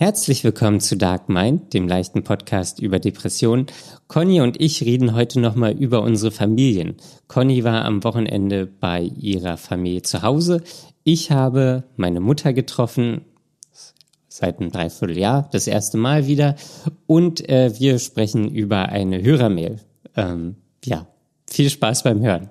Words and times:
Herzlich 0.00 0.44
willkommen 0.44 0.78
zu 0.78 0.96
Dark 0.96 1.28
Mind, 1.28 1.74
dem 1.74 1.88
leichten 1.88 2.22
Podcast 2.22 2.78
über 2.78 3.00
Depressionen. 3.00 3.66
Conny 4.06 4.40
und 4.40 4.60
ich 4.60 4.80
reden 4.82 5.12
heute 5.12 5.40
nochmal 5.40 5.72
über 5.72 6.02
unsere 6.02 6.30
Familien. 6.30 6.98
Conny 7.26 7.64
war 7.64 7.84
am 7.84 8.04
Wochenende 8.04 8.66
bei 8.66 9.02
ihrer 9.02 9.56
Familie 9.56 10.02
zu 10.02 10.22
Hause. 10.22 10.62
Ich 11.02 11.32
habe 11.32 11.82
meine 11.96 12.20
Mutter 12.20 12.52
getroffen, 12.52 13.22
seit 14.28 14.60
einem 14.60 14.70
Dreivierteljahr, 14.70 15.48
das 15.50 15.66
erste 15.66 15.98
Mal 15.98 16.28
wieder. 16.28 16.54
Und 17.08 17.48
äh, 17.48 17.72
wir 17.80 17.98
sprechen 17.98 18.48
über 18.54 18.90
eine 18.90 19.20
Hörermail. 19.20 19.80
Ähm, 20.14 20.54
ja, 20.84 21.08
viel 21.50 21.70
Spaß 21.70 22.04
beim 22.04 22.20
Hören. 22.20 22.50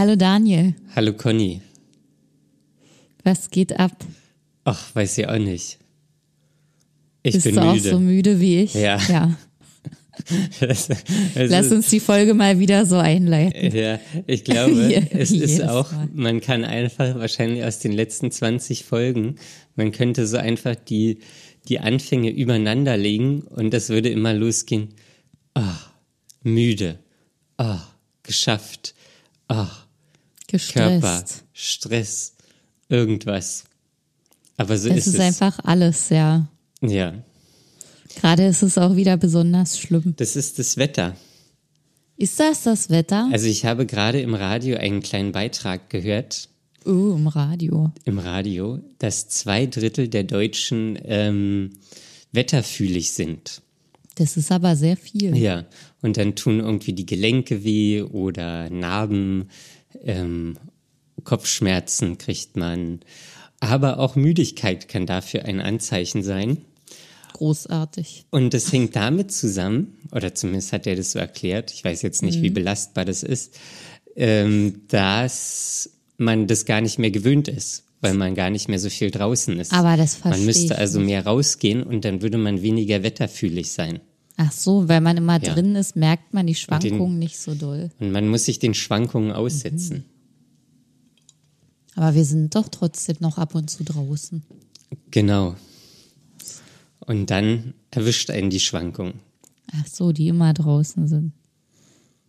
Hallo 0.00 0.16
Daniel. 0.16 0.72
Hallo 0.96 1.12
Conny. 1.12 1.60
Was 3.22 3.50
geht 3.50 3.78
ab? 3.78 3.92
Ach, 4.64 4.94
weiß 4.94 5.18
ich 5.18 5.28
auch 5.28 5.36
nicht. 5.36 5.76
Ich 7.22 7.34
Bist 7.34 7.44
bin 7.44 7.56
du 7.56 7.60
müde. 7.60 7.70
auch 7.72 7.92
so 7.92 8.00
müde 8.00 8.40
wie 8.40 8.60
ich? 8.62 8.72
Ja. 8.72 8.96
ja. 8.96 9.36
Das- 10.60 10.88
Lass 11.34 11.70
uns 11.70 11.90
die 11.90 12.00
Folge 12.00 12.32
mal 12.32 12.58
wieder 12.58 12.86
so 12.86 12.96
einleiten. 12.96 13.76
Ja, 13.76 14.00
ich 14.26 14.42
glaube, 14.44 14.72
Je- 14.88 15.02
es 15.10 15.32
ist 15.32 15.62
auch, 15.62 15.92
Mal. 15.92 16.08
man 16.14 16.40
kann 16.40 16.64
einfach 16.64 17.16
wahrscheinlich 17.16 17.62
aus 17.64 17.78
den 17.80 17.92
letzten 17.92 18.30
20 18.30 18.84
Folgen, 18.84 19.36
man 19.76 19.92
könnte 19.92 20.26
so 20.26 20.38
einfach 20.38 20.76
die, 20.76 21.18
die 21.68 21.78
Anfänge 21.80 22.30
übereinander 22.30 22.96
legen 22.96 23.42
und 23.42 23.74
das 23.74 23.90
würde 23.90 24.08
immer 24.08 24.32
losgehen. 24.32 24.94
Ah, 25.52 25.76
müde. 26.42 26.98
Ah, 27.58 27.80
geschafft. 28.22 28.94
Ah, 29.48 29.68
Körper, 30.50 31.22
Gestresst. 31.22 31.44
Stress, 31.52 32.32
irgendwas. 32.88 33.64
Aber 34.56 34.76
so 34.78 34.88
Es 34.90 34.98
ist, 34.98 35.06
ist 35.08 35.14
es. 35.14 35.20
einfach 35.20 35.58
alles, 35.64 36.08
ja. 36.10 36.46
Ja, 36.82 37.14
Gerade 38.20 38.46
ist 38.46 38.62
es 38.62 38.76
auch 38.78 38.96
wieder 38.96 39.16
besonders 39.16 39.78
schlimm. 39.78 40.14
das 40.16 40.34
ist 40.36 40.58
das 40.58 40.76
Wetter. 40.76 41.14
Ist 42.16 42.38
das 42.40 42.64
das 42.64 42.90
Wetter? 42.90 43.28
Also 43.32 43.46
ich 43.46 43.64
habe 43.64 43.86
gerade 43.86 44.20
im 44.20 44.34
Radio 44.34 44.76
einen 44.76 45.00
kleinen 45.00 45.32
Beitrag 45.32 45.88
gehört, 45.90 46.48
Oh, 46.84 47.14
im 47.14 47.26
Radio. 47.26 47.92
im 48.04 48.18
Radio, 48.18 48.80
dass 48.98 49.28
zwei 49.28 49.66
Drittel 49.66 50.08
der 50.08 50.24
Deutschen 50.24 50.98
ähm, 51.04 51.72
wetterfühlig 52.32 53.12
sind. 53.12 53.62
Das 54.16 54.36
ist 54.36 54.50
aber 54.52 54.76
sehr 54.76 54.96
viel. 54.96 55.36
Ja, 55.36 55.64
und 56.02 56.16
dann 56.16 56.34
tun 56.36 56.60
irgendwie 56.60 56.92
die 56.92 57.06
Gelenke 57.06 57.64
weh 57.64 58.02
oder 58.02 58.68
Narben, 58.70 59.48
ähm, 60.02 60.56
Kopfschmerzen 61.24 62.18
kriegt 62.18 62.56
man. 62.56 63.00
Aber 63.60 63.98
auch 63.98 64.16
Müdigkeit 64.16 64.88
kann 64.88 65.06
dafür 65.06 65.44
ein 65.44 65.60
Anzeichen 65.60 66.22
sein. 66.22 66.64
Großartig. 67.34 68.26
Und 68.30 68.52
das 68.54 68.72
hängt 68.72 68.96
damit 68.96 69.32
zusammen, 69.32 69.98
oder 70.12 70.34
zumindest 70.34 70.72
hat 70.72 70.86
er 70.86 70.96
das 70.96 71.12
so 71.12 71.18
erklärt, 71.18 71.72
ich 71.72 71.84
weiß 71.84 72.02
jetzt 72.02 72.22
nicht, 72.22 72.42
wie 72.42 72.50
belastbar 72.50 73.04
das 73.04 73.22
ist, 73.22 73.58
ähm, 74.16 74.82
dass 74.88 75.90
man 76.18 76.46
das 76.46 76.66
gar 76.66 76.80
nicht 76.80 76.98
mehr 76.98 77.10
gewöhnt 77.10 77.48
ist, 77.48 77.84
weil 78.00 78.14
man 78.14 78.34
gar 78.34 78.50
nicht 78.50 78.68
mehr 78.68 78.78
so 78.78 78.90
viel 78.90 79.10
draußen 79.10 79.58
ist. 79.58 79.72
Aber 79.72 79.96
das 79.96 80.16
verstehe 80.16 80.38
Man 80.38 80.46
müsste 80.46 80.76
also 80.76 81.00
mehr 81.00 81.24
rausgehen 81.24 81.82
und 81.82 82.04
dann 82.04 82.20
würde 82.20 82.38
man 82.38 82.62
weniger 82.62 83.02
wetterfühlig 83.02 83.70
sein. 83.70 84.00
Ach 84.42 84.52
so, 84.52 84.88
weil 84.88 85.02
man 85.02 85.18
immer 85.18 85.42
Ja. 85.42 85.52
drin 85.52 85.76
ist, 85.76 85.96
merkt 85.96 86.32
man 86.32 86.46
die 86.46 86.54
Schwankungen 86.54 87.18
nicht 87.18 87.38
so 87.38 87.54
doll. 87.54 87.90
Und 88.00 88.10
man 88.10 88.26
muss 88.26 88.46
sich 88.46 88.58
den 88.58 88.72
Schwankungen 88.72 89.32
aussetzen. 89.32 90.06
Aber 91.94 92.14
wir 92.14 92.24
sind 92.24 92.54
doch 92.54 92.68
trotzdem 92.68 93.16
noch 93.20 93.36
ab 93.36 93.54
und 93.54 93.68
zu 93.68 93.84
draußen. 93.84 94.42
Genau. 95.10 95.56
Und 97.00 97.28
dann 97.28 97.74
erwischt 97.90 98.30
einen 98.30 98.48
die 98.48 98.60
Schwankung. 98.60 99.12
Ach 99.72 99.86
so, 99.86 100.10
die 100.12 100.28
immer 100.28 100.54
draußen 100.54 101.06
sind. 101.06 101.32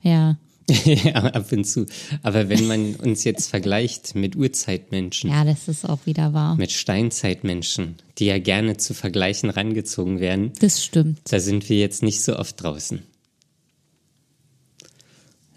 Ja. 0.02 0.38
ja, 1.04 1.14
ab 1.16 1.52
und 1.52 1.66
zu. 1.66 1.86
Aber 2.24 2.50
wenn 2.50 2.68
man 2.68 2.96
uns 2.96 3.24
jetzt 3.24 3.50
vergleicht 3.50 4.16
mit 4.16 4.36
Urzeitmenschen, 4.36 5.30
Ja, 5.30 5.44
das 5.44 5.68
ist 5.68 5.88
auch 5.88 6.06
wieder 6.06 6.34
wahr. 6.34 6.56
mit 6.56 6.72
Steinzeitmenschen, 6.72 7.96
die 8.18 8.26
ja 8.26 8.40
gerne 8.40 8.78
zu 8.78 8.94
Vergleichen 8.94 9.50
rangezogen 9.50 10.20
werden, 10.20 10.54
Das 10.60 10.84
stimmt. 10.84 11.20
da 11.32 11.40
sind 11.40 11.68
wir 11.70 11.78
jetzt 11.80 12.04
nicht 12.04 12.22
so 12.24 12.38
oft 12.38 12.62
draußen. 12.62 13.02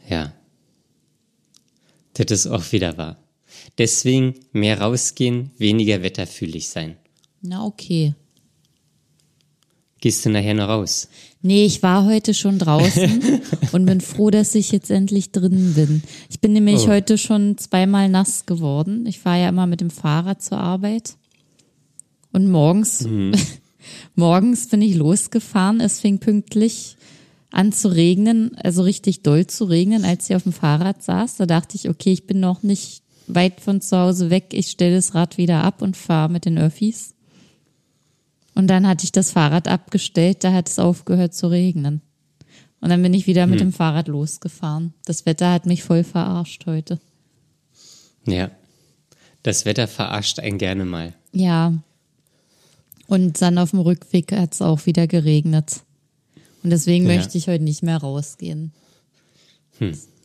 Ja. 0.08 0.32
Das 2.14 2.30
ist 2.30 2.46
auch 2.46 2.72
wieder 2.72 2.96
wahr. 2.96 3.16
Deswegen 3.78 4.34
mehr 4.52 4.80
rausgehen, 4.80 5.50
weniger 5.58 6.02
wetterfühlig 6.02 6.68
sein. 6.68 6.96
Na, 7.42 7.64
okay. 7.64 8.14
Gehst 10.04 10.26
du 10.26 10.28
nachher 10.28 10.52
noch 10.52 10.68
raus? 10.68 11.08
Nee, 11.40 11.64
ich 11.64 11.82
war 11.82 12.04
heute 12.04 12.34
schon 12.34 12.58
draußen 12.58 13.40
und 13.72 13.86
bin 13.86 14.02
froh, 14.02 14.28
dass 14.28 14.54
ich 14.54 14.70
jetzt 14.70 14.90
endlich 14.90 15.32
drin 15.32 15.72
bin. 15.72 16.02
Ich 16.28 16.40
bin 16.40 16.52
nämlich 16.52 16.80
Oh. 16.80 16.88
heute 16.88 17.16
schon 17.16 17.56
zweimal 17.56 18.10
nass 18.10 18.44
geworden. 18.44 19.06
Ich 19.06 19.18
fahre 19.20 19.40
ja 19.40 19.48
immer 19.48 19.66
mit 19.66 19.80
dem 19.80 19.88
Fahrrad 19.88 20.42
zur 20.42 20.58
Arbeit. 20.58 21.14
Und 22.32 22.50
morgens, 22.50 23.08
morgens 24.14 24.68
bin 24.68 24.82
ich 24.82 24.94
losgefahren. 24.94 25.80
Es 25.80 26.00
fing 26.00 26.18
pünktlich 26.18 26.98
an 27.50 27.72
zu 27.72 27.88
regnen, 27.88 28.54
also 28.62 28.82
richtig 28.82 29.22
doll 29.22 29.46
zu 29.46 29.64
regnen, 29.64 30.04
als 30.04 30.28
ich 30.28 30.36
auf 30.36 30.42
dem 30.42 30.52
Fahrrad 30.52 31.02
saß. 31.02 31.36
Da 31.36 31.46
dachte 31.46 31.76
ich, 31.76 31.88
okay, 31.88 32.12
ich 32.12 32.26
bin 32.26 32.40
noch 32.40 32.62
nicht 32.62 33.00
weit 33.26 33.62
von 33.62 33.80
zu 33.80 33.96
Hause 33.96 34.28
weg. 34.28 34.48
Ich 34.52 34.66
stelle 34.66 34.96
das 34.96 35.14
Rad 35.14 35.38
wieder 35.38 35.64
ab 35.64 35.80
und 35.80 35.96
fahre 35.96 36.30
mit 36.30 36.44
den 36.44 36.58
Öffis. 36.58 37.14
Und 38.54 38.68
dann 38.68 38.86
hatte 38.86 39.04
ich 39.04 39.12
das 39.12 39.32
Fahrrad 39.32 39.66
abgestellt, 39.68 40.44
da 40.44 40.52
hat 40.52 40.68
es 40.68 40.78
aufgehört 40.78 41.34
zu 41.34 41.48
regnen. 41.48 42.00
Und 42.80 42.90
dann 42.90 43.02
bin 43.02 43.14
ich 43.14 43.26
wieder 43.26 43.46
mit 43.46 43.60
dem 43.60 43.72
Fahrrad 43.72 44.08
losgefahren. 44.08 44.92
Das 45.06 45.24
Wetter 45.26 45.50
hat 45.52 45.66
mich 45.66 45.82
voll 45.82 46.04
verarscht 46.04 46.66
heute. 46.66 47.00
Ja. 48.26 48.50
Das 49.42 49.64
Wetter 49.64 49.88
verarscht 49.88 50.38
einen 50.38 50.58
gerne 50.58 50.84
mal. 50.84 51.14
Ja. 51.32 51.72
Und 53.06 53.40
dann 53.42 53.58
auf 53.58 53.70
dem 53.70 53.80
Rückweg 53.80 54.32
hat 54.32 54.54
es 54.54 54.62
auch 54.62 54.86
wieder 54.86 55.06
geregnet. 55.06 55.80
Und 56.62 56.70
deswegen 56.70 57.06
Ja. 57.06 57.16
möchte 57.16 57.36
ich 57.38 57.48
heute 57.48 57.64
nicht 57.64 57.82
mehr 57.82 57.98
rausgehen. 57.98 58.72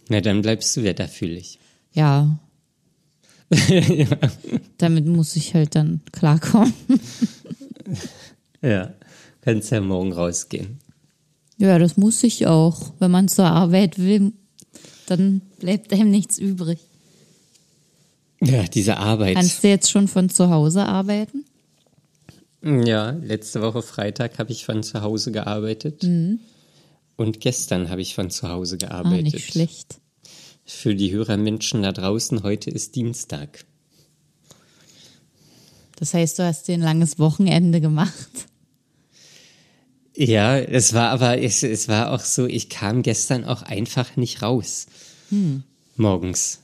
Na, 0.09 0.21
dann 0.21 0.41
bleibst 0.41 0.75
du 0.77 0.83
wetterfühlig. 0.83 1.59
Ja. 1.93 2.37
Damit 4.77 5.05
muss 5.07 5.35
ich 5.35 5.53
halt 5.55 5.75
dann 5.75 6.01
klarkommen. 6.11 6.73
Ja. 8.61 8.93
Kannst 9.41 9.71
ja 9.71 9.79
morgen 9.79 10.11
rausgehen. 10.11 10.79
Ja, 11.57 11.79
das 11.79 11.95
muss 11.95 12.23
ich 12.23 12.45
auch. 12.45 12.91
Wenn 12.99 13.11
man 13.11 13.27
zur 13.29 13.45
Arbeit 13.45 13.97
will, 13.97 14.33
dann 15.07 15.41
bleibt 15.59 15.93
einem 15.93 16.11
nichts 16.11 16.37
übrig. 16.37 16.79
Ja, 18.41 18.63
diese 18.63 18.97
Arbeit. 18.97 19.35
Kannst 19.35 19.63
du 19.63 19.69
jetzt 19.69 19.89
schon 19.89 20.07
von 20.09 20.29
zu 20.29 20.49
Hause 20.49 20.85
arbeiten? 20.85 21.45
Ja, 22.61 23.11
letzte 23.11 23.61
Woche 23.61 23.81
Freitag 23.81 24.39
habe 24.39 24.51
ich 24.51 24.65
von 24.65 24.83
zu 24.83 25.01
Hause 25.01 25.31
gearbeitet. 25.31 26.03
Und 27.15 27.39
gestern 27.39 27.89
habe 27.89 28.01
ich 28.01 28.13
von 28.15 28.29
zu 28.29 28.49
Hause 28.49 28.75
Mhm. 28.75 28.81
Ah, 28.83 28.87
gearbeitet. 28.89 29.33
nicht 29.33 29.51
schlecht. 29.51 29.99
Für 30.65 30.95
die 30.95 31.11
Hörermenschen 31.13 31.81
da 31.81 31.91
draußen, 31.93 32.43
heute 32.43 32.69
ist 32.69 32.95
Dienstag. 32.95 33.65
Das 35.99 36.13
heißt, 36.13 36.39
du 36.39 36.45
hast 36.45 36.67
dir 36.67 36.73
ein 36.75 36.81
langes 36.81 37.19
Wochenende 37.19 37.81
gemacht. 37.81 38.29
Ja, 40.15 40.57
es 40.57 40.93
war 40.93 41.09
aber, 41.11 41.41
es, 41.41 41.63
es 41.63 41.87
war 41.87 42.11
auch 42.11 42.19
so, 42.21 42.45
ich 42.45 42.69
kam 42.69 43.03
gestern 43.03 43.45
auch 43.45 43.61
einfach 43.61 44.15
nicht 44.17 44.41
raus. 44.41 44.87
Hm. 45.29 45.63
Morgens. 45.95 46.59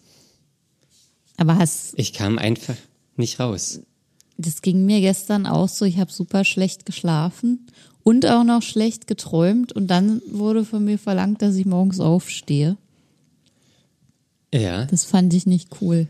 Aber 1.37 1.57
hast, 1.57 1.93
Ich 1.97 2.13
kam 2.13 2.37
einfach 2.37 2.75
nicht 3.17 3.39
raus. 3.39 3.79
das 4.37 4.61
ging 4.61 4.85
mir 4.85 4.99
gestern 5.01 5.45
auch 5.47 5.69
so. 5.69 5.85
Ich 5.85 5.99
habe 5.99 6.11
super 6.11 6.43
schlecht 6.43 6.85
geschlafen 6.85 7.67
und 8.03 8.25
auch 8.25 8.43
noch 8.43 8.61
schlecht 8.61 9.07
geträumt. 9.07 9.71
Und 9.73 9.87
dann 9.87 10.21
wurde 10.29 10.65
von 10.65 10.83
mir 10.83 10.97
verlangt, 10.97 11.41
dass 11.41 11.55
ich 11.55 11.65
morgens 11.65 11.99
aufstehe. 11.99 12.77
Ja, 14.53 14.85
Das 14.85 15.03
fand 15.03 15.33
ich 15.33 15.45
nicht 15.45 15.69
cool. 15.81 16.07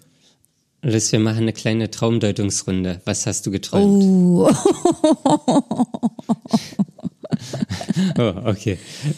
Liz, 0.88 1.12
wir 1.12 1.20
machen 1.20 1.40
eine 1.40 1.54
kleine 1.54 1.90
Traumdeutungsrunde. 1.90 3.02
Was 3.06 3.26
hast 3.26 3.46
du 3.48 3.52
geträumt? 3.52 4.04
Oh, 4.04 4.50
Oh, 8.18 8.34
okay. 8.46 8.78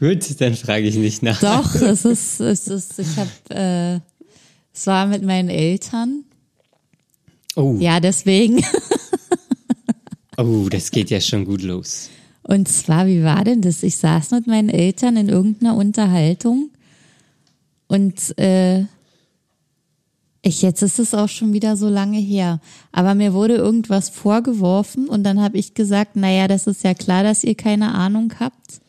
Gut, 0.00 0.40
dann 0.40 0.54
frage 0.54 0.86
ich 0.86 0.96
nicht 0.96 1.22
nach. 1.22 1.40
doch, 1.40 1.74
es 1.74 2.04
ist, 2.04 2.40
es 2.40 2.68
ist, 2.68 2.98
ich 2.98 3.16
habe, 3.16 3.30
äh, 3.50 4.00
es 4.74 4.86
war 4.86 5.06
mit 5.06 5.22
meinen 5.22 5.48
Eltern. 5.48 6.24
Oh, 7.56 7.76
Ja, 7.78 8.00
deswegen. 8.00 8.62
oh, 10.36 10.68
das 10.68 10.90
geht 10.90 11.10
ja 11.10 11.20
schon 11.20 11.44
gut 11.44 11.62
los. 11.62 12.10
Und 12.42 12.68
zwar, 12.68 13.06
wie 13.06 13.22
war 13.22 13.44
denn 13.44 13.62
das? 13.62 13.82
Ich 13.82 13.96
saß 13.96 14.32
mit 14.32 14.46
meinen 14.46 14.68
Eltern 14.70 15.16
in 15.16 15.28
irgendeiner 15.28 15.76
Unterhaltung 15.76 16.70
und 17.90 18.38
äh, 18.38 18.84
ich, 20.42 20.62
jetzt 20.62 20.80
ist 20.80 21.00
es 21.00 21.12
auch 21.12 21.28
schon 21.28 21.52
wieder 21.52 21.76
so 21.76 21.88
lange 21.88 22.18
her. 22.18 22.60
Aber 22.92 23.16
mir 23.16 23.34
wurde 23.34 23.56
irgendwas 23.56 24.08
vorgeworfen 24.08 25.08
und 25.08 25.24
dann 25.24 25.40
habe 25.40 25.58
ich 25.58 25.74
gesagt, 25.74 26.14
naja, 26.14 26.46
das 26.46 26.68
ist 26.68 26.84
ja 26.84 26.94
klar, 26.94 27.24
dass 27.24 27.42
ihr 27.42 27.56
keine 27.56 27.92
Ahnung 27.92 28.34
habt. 28.38 28.80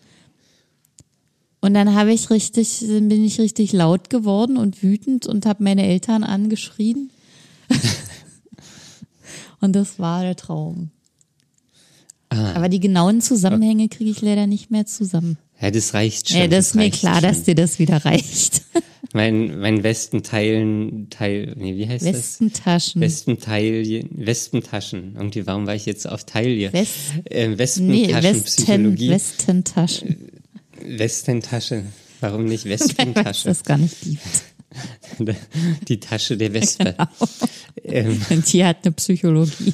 Und 1.62 1.74
dann 1.74 1.96
habe 1.96 2.14
ich 2.14 2.30
richtig, 2.30 2.86
bin 2.88 3.26
ich 3.26 3.40
richtig 3.40 3.74
laut 3.74 4.12
geworden 4.12 4.56
und 4.56 4.84
wütend 4.84 5.26
und 5.26 5.48
habe 5.48 5.64
meine 5.64 5.88
Eltern 5.88 6.24
angeschrien. 6.24 7.10
und 9.62 9.74
das 9.74 9.98
war 9.98 10.22
der 10.22 10.36
Traum. 10.36 10.92
Ah. 12.30 12.54
Aber 12.54 12.70
die 12.70 12.80
genauen 12.80 13.20
Zusammenhänge 13.20 13.90
kriege 13.90 14.12
ich 14.12 14.22
leider 14.22 14.46
nicht 14.46 14.70
mehr 14.70 14.86
zusammen. 14.86 15.40
Ja, 15.62 15.72
das 15.72 15.94
reicht 15.94 16.30
schon. 16.30 16.40
Ja, 16.40 16.48
das 16.48 16.68
ist 16.68 16.76
mir 16.76 16.90
klar, 16.90 17.16
schon. 17.16 17.24
dass 17.24 17.44
dir 17.44 17.56
das 17.56 17.80
wieder 17.80 18.04
reicht. 18.06 18.62
Mein, 19.14 19.60
mein 19.60 19.84
Westenteilen, 19.84 21.10
Teil, 21.10 21.54
nee, 21.58 21.76
wie 21.76 21.86
heißt 21.86 22.06
Westentaschen. 22.06 23.02
das? 23.02 23.12
Westentail, 23.12 24.06
Wespentaschen. 24.10 25.16
Irgendwie, 25.18 25.46
warum 25.46 25.68
war 25.68 25.76
ich 25.76 25.86
jetzt 25.86 26.08
auf 26.08 26.24
Taille? 26.26 26.72
West- 26.72 26.98
äh, 27.30 27.50
nee, 27.50 27.58
Westen. 27.58 28.98
Westentaschen. 29.10 30.16
Westentasche. 30.82 31.84
Warum 32.22 32.46
nicht 32.46 32.64
Wespentasche? 32.70 33.50
das 33.50 33.64
gar 33.64 33.78
nicht 33.78 33.98
gibt. 34.02 34.22
Die 35.90 36.00
Tasche 36.00 36.38
der 36.38 36.54
Wespe. 36.54 36.96
Genau. 36.96 37.10
Ähm, 37.84 38.22
Und 38.30 38.54
die 38.54 38.64
hat 38.64 38.78
eine 38.86 38.94
Psychologie. 38.94 39.74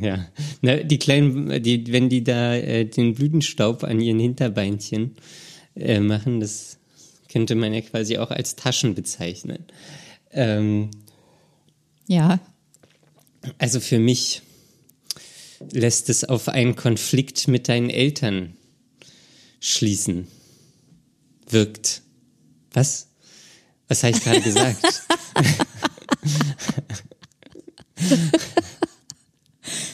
Ja. 0.00 0.26
Na, 0.60 0.76
die 0.76 0.98
kleinen, 0.98 1.62
die, 1.62 1.92
wenn 1.92 2.08
die 2.08 2.24
da 2.24 2.54
äh, 2.54 2.84
den 2.84 3.14
Blütenstaub 3.14 3.84
an 3.84 4.00
ihren 4.00 4.18
Hinterbeinchen 4.18 5.16
äh, 5.74 6.00
machen, 6.00 6.40
das 6.40 6.78
könnte 7.30 7.54
man 7.54 7.72
ja 7.72 7.80
quasi 7.80 8.18
auch 8.18 8.30
als 8.30 8.56
Taschen 8.56 8.94
bezeichnen. 8.94 9.64
Ähm, 10.32 10.90
Ja, 12.06 12.40
Also 13.58 13.80
für 13.80 13.98
mich 13.98 14.42
lässt 15.72 16.10
es 16.10 16.24
auf 16.24 16.48
einen 16.48 16.76
Konflikt 16.76 17.48
mit 17.48 17.68
deinen 17.68 17.90
Eltern 17.90 18.56
schließen. 19.60 20.26
Wirkt. 21.48 22.02
Was? 22.72 23.08
Was 23.88 24.02
habe 24.02 24.16
ich 24.16 24.22
gerade 24.22 24.40
gesagt? 24.40 25.02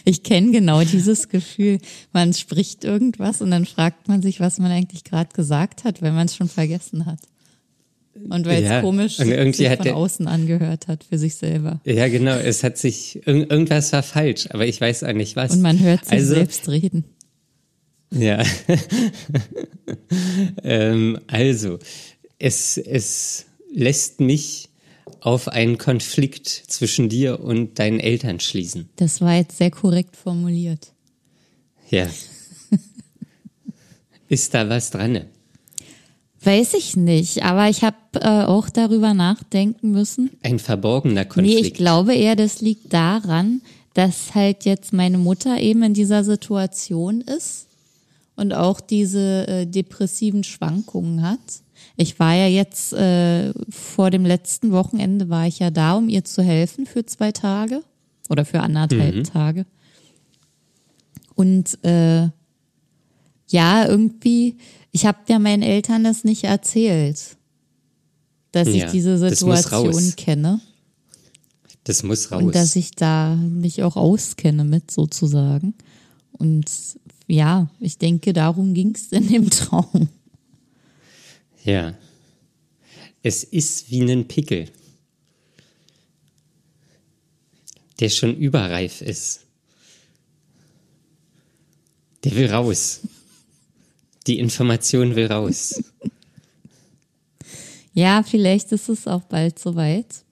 ich 0.09 0.23
kenne 0.23 0.53
genau 0.53 0.83
dieses 0.83 1.29
Gefühl. 1.29 1.79
Man 2.13 2.33
spricht 2.33 2.85
irgendwas 2.85 3.43
und 3.43 3.51
dann 3.51 3.67
fragt 3.67 4.09
man 4.09 4.23
sich, 4.23 4.41
was 4.41 4.59
man 4.59 4.71
eigentlich 4.71 5.05
gerade 5.05 5.35
gesagt 5.35 5.85
hat, 5.85 6.03
weil 6.03 6.13
man 6.13 6.27
es 6.27 6.37
schon 6.37 6.49
vergessen 6.49 7.07
hat. 7.07 7.21
Und 8.15 8.47
weil 8.47 8.63
es 8.65 8.69
Ja, 8.69 8.81
komisch 8.81 9.21
und 9.21 9.31
irgendwie 9.31 9.67
von 9.67 9.85
der- 9.85 9.97
außen 9.97 10.27
angehört 10.27 10.89
hat 10.89 11.05
für 11.05 11.19
sich 11.19 11.37
selber. 11.37 11.81
ja, 11.85 12.09
genau. 12.09 12.37
Es 12.37 12.65
hat 12.65 12.79
sich, 12.79 13.17
irg 13.27 13.51
irgendwas 13.51 13.93
war 13.93 14.03
falsch, 14.03 14.49
aber 14.51 14.67
ich 14.67 14.81
weiß 14.81 15.05
auch 15.05 15.13
nicht 15.13 15.37
was. 15.37 15.53
Und 15.53 15.63
man 15.63 15.79
hört 15.79 16.05
sich 16.05 16.15
also, 16.15 16.35
selbst 16.35 16.69
reden. 16.69 17.05
Ja. 18.11 18.43
ähm, 20.65 21.19
also, 21.27 21.79
es, 22.39 22.79
es 22.79 23.47
lässt 23.73 24.21
mich 24.21 24.68
auf 25.21 25.49
einen 25.49 25.79
Konflikt 25.79 26.47
zwischen 26.49 27.09
dir 27.09 27.41
und 27.41 27.79
deinen 27.79 28.01
Eltern 28.01 28.41
schließen. 28.41 28.89
Das 28.97 29.21
war 29.21 29.35
jetzt 29.37 29.59
sehr 29.59 29.71
korrekt 29.71 30.17
formuliert. 30.17 30.93
Ja. 31.91 32.09
Ist 34.29 34.53
da 34.55 34.69
was 34.69 34.91
dran? 34.91 35.23
Weiß 36.43 36.75
ich 36.75 36.97
nicht, 36.97 37.43
aber 37.45 37.69
ich 37.69 37.83
habe 37.83 37.97
äh, 38.15 38.45
auch 38.45 38.69
darüber 38.71 39.13
nachdenken 39.13 39.91
müssen. 39.91 40.31
Ein 40.43 40.59
verborgener 40.59 41.23
Nee, 41.23 41.29
Konflikt. 41.29 41.67
ich 41.67 41.75
glaube 41.75 42.15
eher, 42.15 42.37
das 42.37 42.61
liegt 42.61 42.93
daran, 42.93 43.61
dass 43.95 44.35
halt 44.35 44.65
jetzt 44.65 44.93
meine 44.93 45.19
Mutter 45.19 45.61
eben 45.61 45.83
in 45.83 45.95
dieser 45.95 46.23
Situation 46.23 47.23
ist 47.23 47.67
und 48.37 48.53
auch 48.53 48.81
diese 48.81 49.49
äh, 49.49 49.67
depressiven 49.67 50.45
Schwankungen 50.45 51.23
hat. 51.23 51.41
Ich 51.97 52.19
war 52.19 52.35
ja 52.35 52.47
jetzt 52.47 52.93
äh, 52.93 53.53
vor 53.71 54.11
dem 54.11 54.25
letzten 54.25 54.71
Wochenende 54.73 55.29
war 55.29 55.47
ich 55.47 55.59
ja 55.59 55.71
da, 55.71 55.95
um 55.95 56.09
ihr 56.09 56.25
zu 56.25 56.43
helfen 56.43 56.87
für 56.87 57.05
zwei 57.07 57.33
Tage 57.33 57.83
oder 58.29 58.45
für 58.45 58.61
anderthalb 58.61 59.25
Tage. 59.25 59.67
Und 61.35 61.83
äh, 61.85 62.29
ja, 63.51 63.87
irgendwie, 63.87 64.57
ich 64.93 65.07
habe 65.07 65.19
ja 65.29 65.39
meinen 65.39 65.63
Eltern 65.63 66.05
das 66.05 66.25
nicht 66.25 66.45
erzählt, 66.45 67.37
dass 68.53 68.69
Ja, 68.69 68.75
ich 68.87 68.91
diese 68.93 69.19
das 69.19 69.39
Situation 69.39 69.89
raus. 69.95 70.17
kenne. 70.17 70.61
das 71.85 72.03
muss 72.03 72.31
raus. 72.31 72.43
Und 72.43 72.55
dass 72.55 72.77
ich 72.77 72.93
da 72.93 73.35
mich 73.37 73.83
auch 73.83 73.97
auskenne 73.97 74.65
mit 74.65 74.91
sozusagen. 74.91 75.75
Und 76.33 76.67
ja, 77.27 77.69
ich 77.81 77.99
denke, 77.99 78.33
darum 78.33 78.75
ging 78.75 78.95
es 78.95 79.13
in 79.13 79.29
dem 79.29 79.51
Traum. 79.51 80.09
Ja. 81.65 81.95
Es 83.23 83.43
ist 83.45 83.91
wie 83.91 84.01
ein 84.01 84.29
Pickel, 84.29 84.71
der 88.01 88.09
schon 88.11 88.37
überreif 88.37 89.01
ist. 89.03 89.41
Der 92.25 92.35
will 92.37 92.51
raus. 92.51 93.01
Die 94.27 94.39
Information 94.39 95.17
will 95.17 95.27
raus. 95.27 95.83
Ja, 97.93 98.23
vielleicht 98.23 98.71
ist 98.73 98.89
es 98.89 99.07
auch 99.09 99.23
bald 99.23 99.59
soweit. 99.59 100.25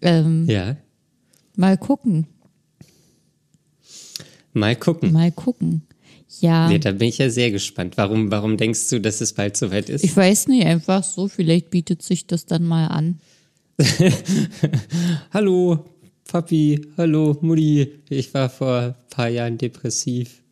Ähm, 0.00 0.46
Ja. 0.48 0.76
Mal 1.56 1.76
gucken, 1.78 2.26
Mal 4.52 4.76
gucken. 4.76 5.12
mal 5.12 5.32
gucken. 5.32 5.82
Ja, 6.40 6.68
Nee, 6.68 6.78
da 6.78 6.92
bin 6.92 7.08
ich 7.08 7.18
ja 7.18 7.30
sehr 7.30 7.50
gespannt. 7.50 7.96
Warum, 7.96 8.30
warum 8.30 8.56
denkst 8.56 8.88
du, 8.90 9.00
dass 9.00 9.20
es 9.20 9.32
bald 9.32 9.56
soweit 9.56 9.88
ist? 9.88 10.04
ich 10.04 10.16
weiß 10.16 10.48
nicht, 10.48 10.66
einfach 10.66 11.04
so, 11.04 11.28
vielleicht 11.28 11.70
bietet 11.70 12.02
sich 12.02 12.26
das 12.26 12.46
dann 12.46 12.64
mal 12.64 12.86
an. 12.88 13.20
Hallo, 15.32 15.84
Papi, 16.34 16.80
hallo, 16.96 17.36
Mutti. 17.42 18.00
Ich 18.08 18.32
war 18.34 18.48
vor 18.48 18.78
ein 18.78 18.94
paar 19.10 19.28
Jahren 19.28 19.58
depressiv. 19.58 20.42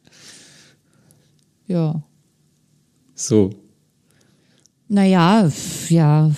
Ja. 1.67 2.03
So. 3.15 3.51
Naja, 4.89 5.51
ja. 5.89 6.31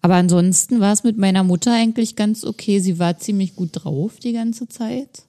Aber 0.00 0.14
ansonsten 0.16 0.80
war 0.80 0.92
es 0.92 1.04
mit 1.04 1.16
meiner 1.16 1.44
Mutter 1.44 1.72
eigentlich 1.72 2.16
ganz 2.16 2.44
okay. 2.44 2.80
Sie 2.80 2.98
war 2.98 3.18
ziemlich 3.18 3.54
gut 3.54 3.70
drauf 3.72 4.18
die 4.18 4.32
ganze 4.32 4.68
Zeit. 4.68 5.22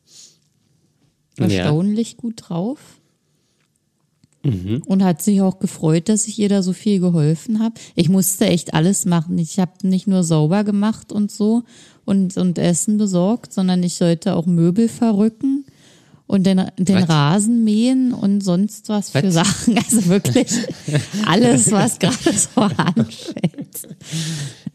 Ja. 1.38 1.46
Erstaunlich 1.46 2.18
gut 2.18 2.50
drauf. 2.50 2.80
Mhm. 4.44 4.84
Und 4.86 5.04
hat 5.04 5.22
sich 5.22 5.42
auch 5.42 5.60
gefreut, 5.60 6.10
dass 6.10 6.28
ich 6.28 6.38
ihr 6.38 6.50
da 6.50 6.62
so 6.62 6.74
viel 6.74 7.00
geholfen 7.00 7.60
habe. 7.60 7.76
Ich 7.96 8.10
musste 8.10 8.46
echt 8.46 8.74
alles 8.74 9.06
machen. 9.06 9.38
Ich 9.38 9.58
habe 9.58 9.72
nicht 9.84 10.06
nur 10.06 10.24
sauber 10.24 10.66
gemacht 10.66 11.14
und 11.14 11.32
so 11.32 11.64
und, 12.06 12.36
und 12.36 12.58
Essen 12.58 12.98
besorgt, 12.98 13.54
sondern 13.54 13.82
ich 13.84 13.96
sollte 13.96 14.36
auch 14.36 14.46
Möbel 14.46 14.90
verrücken 14.90 15.66
und 16.28 16.46
den, 16.46 16.66
den 16.78 16.96
Was? 16.96 17.10
Rasen 17.10 17.64
mähen 17.64 18.14
und 18.14 18.44
sonst 18.44 18.90
was 18.90 19.12
für 19.12 19.24
Was? 19.24 19.34
Sachen. 19.34 19.78
Also 19.84 20.08
wirklich 20.08 20.48
alles, 21.26 21.72
was 21.72 22.00
gerade 22.00 22.34
so 22.34 22.62
anfällt. 22.78 23.88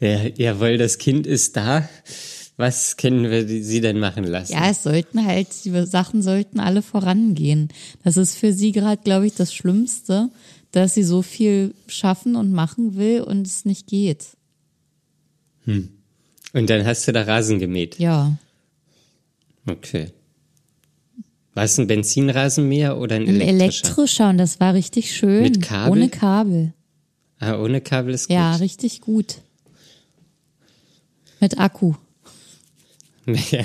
Ja, 0.00 0.18
jawohl, 0.36 0.78
das 0.78 0.98
Kind 0.98 1.26
ist 1.26 1.56
da. 1.56 1.88
Was 2.58 2.96
können 2.96 3.30
wir 3.30 3.46
sie 3.46 3.80
denn 3.80 4.00
machen 4.00 4.24
lassen? 4.24 4.52
Ja, 4.52 4.68
es 4.68 4.82
sollten 4.82 5.24
halt, 5.24 5.46
die 5.64 5.86
Sachen 5.86 6.22
sollten 6.22 6.58
alle 6.58 6.82
vorangehen. 6.82 7.68
Das 8.02 8.16
ist 8.16 8.34
für 8.36 8.52
sie 8.52 8.72
gerade, 8.72 9.00
glaube 9.00 9.26
ich, 9.28 9.34
das 9.34 9.54
Schlimmste, 9.54 10.28
dass 10.72 10.94
sie 10.94 11.04
so 11.04 11.22
viel 11.22 11.72
schaffen 11.86 12.34
und 12.34 12.52
machen 12.52 12.96
will 12.96 13.20
und 13.22 13.46
es 13.46 13.64
nicht 13.64 13.86
geht. 13.86 14.26
Und 15.66 15.90
dann 16.52 16.84
hast 16.84 17.06
du 17.06 17.12
da 17.12 17.22
Rasen 17.22 17.60
gemäht. 17.60 17.98
Ja. 18.00 18.36
Okay. 19.66 20.10
War 21.54 21.64
es 21.64 21.78
ein 21.78 21.86
Benzinrasenmäher 21.86 22.98
oder 22.98 23.16
ein 23.16 23.22
Ein 23.22 23.40
elektrischer? 23.40 23.84
elektrischer 23.86 24.28
und 24.30 24.38
das 24.38 24.58
war 24.58 24.74
richtig 24.74 25.14
schön. 25.14 25.42
Mit 25.42 25.62
Kabel? 25.62 25.92
Ohne 25.92 26.08
Kabel. 26.08 26.72
ah, 27.38 27.56
ohne 27.60 27.80
Kabel 27.80 28.14
ist 28.14 28.26
gut. 28.28 28.34
Ja, 28.34 28.56
richtig 28.56 29.00
gut. 29.00 29.36
Mit 31.40 31.58
Akku. 31.58 31.94
Ja. 33.50 33.64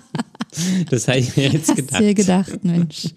das 0.90 1.08
habe 1.08 1.18
ich 1.18 1.36
mir 1.36 1.48
jetzt 1.48 1.68
Hast 1.68 1.76
gedacht. 1.76 2.00
du 2.00 2.04
dir 2.04 2.14
gedacht, 2.14 2.64
Mensch. 2.64 3.08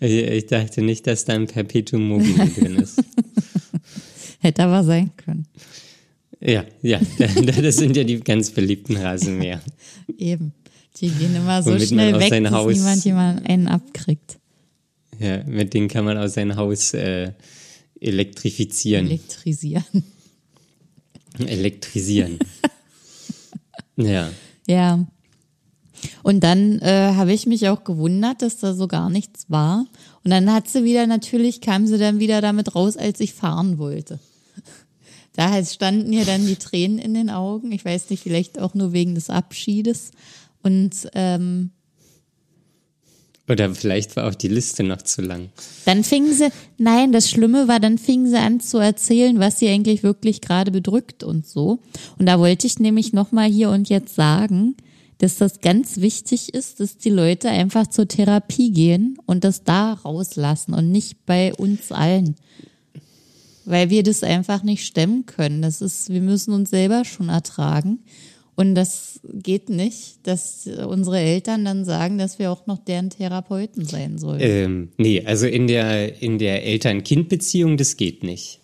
Ich, 0.00 0.46
dachte 0.46 0.82
nicht, 0.82 1.06
dass 1.06 1.24
da 1.24 1.34
ein 1.34 1.46
Perpetuum 1.46 2.08
mobile 2.08 2.46
drin 2.48 2.76
ist. 2.76 3.02
Hätte 4.40 4.64
aber 4.64 4.84
sein 4.84 5.10
können. 5.16 5.46
Ja, 6.40 6.64
ja, 6.82 7.00
das 7.62 7.76
sind 7.76 7.96
ja 7.96 8.04
die 8.04 8.20
ganz 8.20 8.50
beliebten 8.50 8.96
Rasenmäher. 8.96 9.62
Eben. 10.18 10.52
Die 11.00 11.08
gehen 11.08 11.34
immer 11.34 11.62
so 11.62 11.70
Womit 11.70 11.88
schnell 11.88 12.18
weg, 12.20 12.30
dass 12.44 12.52
Haus- 12.52 12.74
niemand 12.74 13.04
jemand 13.04 13.48
einen 13.48 13.68
abkriegt. 13.68 14.38
Ja, 15.18 15.42
mit 15.44 15.72
denen 15.72 15.88
kann 15.88 16.04
man 16.04 16.18
auch 16.18 16.28
sein 16.28 16.56
Haus 16.56 16.92
äh, 16.92 17.32
elektrifizieren. 18.00 19.06
Elektrisieren. 19.06 20.04
Elektrisieren. 21.38 22.38
ja. 23.96 24.30
Ja. 24.66 25.06
Und 26.22 26.40
dann 26.40 26.80
äh, 26.80 27.12
habe 27.14 27.32
ich 27.32 27.46
mich 27.46 27.68
auch 27.68 27.84
gewundert, 27.84 28.42
dass 28.42 28.58
da 28.58 28.74
so 28.74 28.88
gar 28.88 29.10
nichts 29.10 29.46
war. 29.48 29.86
Und 30.22 30.30
dann 30.30 30.52
hat 30.52 30.68
sie 30.68 30.84
wieder, 30.84 31.06
natürlich 31.06 31.60
kam 31.60 31.86
sie 31.86 31.98
dann 31.98 32.18
wieder 32.18 32.40
damit 32.40 32.74
raus, 32.74 32.96
als 32.96 33.20
ich 33.20 33.34
fahren 33.34 33.78
wollte. 33.78 34.18
Da 35.36 35.64
standen 35.64 36.12
ihr 36.12 36.24
dann 36.24 36.46
die 36.46 36.54
Tränen 36.54 37.00
in 37.00 37.12
den 37.12 37.28
Augen. 37.28 37.72
Ich 37.72 37.84
weiß 37.84 38.08
nicht, 38.10 38.22
vielleicht 38.22 38.60
auch 38.60 38.74
nur 38.74 38.92
wegen 38.92 39.16
des 39.16 39.30
Abschiedes. 39.30 40.12
Und 40.62 41.08
ähm, 41.12 41.72
oder 43.48 43.74
vielleicht 43.74 44.16
war 44.16 44.26
auch 44.28 44.34
die 44.34 44.48
Liste 44.48 44.82
noch 44.82 45.02
zu 45.02 45.20
lang. 45.20 45.50
Dann 45.84 46.02
fingen 46.02 46.32
sie, 46.32 46.48
nein, 46.78 47.12
das 47.12 47.28
Schlimme 47.28 47.68
war, 47.68 47.78
dann 47.78 47.98
fingen 47.98 48.28
sie 48.28 48.38
an 48.38 48.60
zu 48.60 48.78
erzählen, 48.78 49.38
was 49.38 49.58
sie 49.58 49.68
eigentlich 49.68 50.02
wirklich 50.02 50.40
gerade 50.40 50.70
bedrückt 50.70 51.22
und 51.22 51.46
so. 51.46 51.80
Und 52.18 52.26
da 52.26 52.38
wollte 52.38 52.66
ich 52.66 52.78
nämlich 52.78 53.12
nochmal 53.12 53.50
hier 53.50 53.68
und 53.70 53.90
jetzt 53.90 54.14
sagen, 54.14 54.76
dass 55.18 55.36
das 55.36 55.60
ganz 55.60 55.98
wichtig 55.98 56.54
ist, 56.54 56.80
dass 56.80 56.96
die 56.96 57.10
Leute 57.10 57.48
einfach 57.50 57.86
zur 57.86 58.08
Therapie 58.08 58.72
gehen 58.72 59.18
und 59.26 59.44
das 59.44 59.62
da 59.62 59.92
rauslassen 59.92 60.74
und 60.74 60.90
nicht 60.90 61.24
bei 61.26 61.54
uns 61.54 61.92
allen. 61.92 62.36
Weil 63.66 63.90
wir 63.90 64.02
das 64.02 64.22
einfach 64.22 64.62
nicht 64.62 64.84
stemmen 64.84 65.24
können. 65.26 65.62
Das 65.62 65.80
ist, 65.80 66.10
wir 66.10 66.20
müssen 66.20 66.52
uns 66.52 66.70
selber 66.70 67.04
schon 67.04 67.28
ertragen. 67.28 68.00
Und 68.56 68.76
das 68.76 69.20
geht 69.24 69.68
nicht, 69.68 70.18
dass 70.22 70.66
unsere 70.66 71.18
Eltern 71.18 71.64
dann 71.64 71.84
sagen, 71.84 72.18
dass 72.18 72.38
wir 72.38 72.52
auch 72.52 72.66
noch 72.66 72.78
deren 72.78 73.10
Therapeuten 73.10 73.84
sein 73.84 74.18
sollen. 74.18 74.40
Ähm, 74.40 74.88
nee, 74.96 75.24
also 75.24 75.46
in 75.46 75.66
der, 75.66 76.22
in 76.22 76.38
der 76.38 76.64
Eltern-Kind-Beziehung, 76.64 77.76
das 77.76 77.96
geht 77.96 78.22
nicht. 78.22 78.60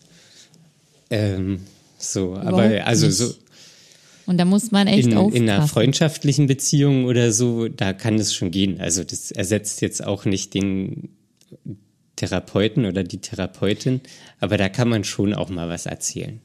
Ähm, 1.11 1.61
so, 1.99 2.33
Überhaupt 2.33 2.47
aber 2.47 2.87
also 2.87 3.07
nicht. 3.07 3.17
so. 3.17 3.35
Und 4.27 4.39
da 4.39 4.45
muss 4.45 4.71
man 4.71 4.87
echt 4.87 5.09
in, 5.09 5.17
aufpassen. 5.17 5.43
In 5.43 5.51
einer 5.51 5.67
freundschaftlichen 5.67 6.47
Beziehung 6.47 7.07
oder 7.07 7.33
so, 7.33 7.67
da 7.67 7.93
kann 7.93 8.15
es 8.15 8.33
schon 8.33 8.53
gehen. 8.53 8.81
Also 8.81 9.03
das 9.03 9.33
ersetzt 9.33 9.81
jetzt 9.81 10.07
auch 10.07 10.25
nicht 10.25 10.55
den 10.55 11.09
Therapeuten 12.15 12.85
oder 12.85 13.03
die 13.03 13.19
Therapeutin, 13.19 14.03
aber 14.39 14.57
da 14.57 14.69
kann 14.69 14.89
man 14.89 15.03
schon 15.03 15.35
auch 15.35 15.49
mal 15.49 15.69
was 15.69 15.87
erzählen 15.87 16.41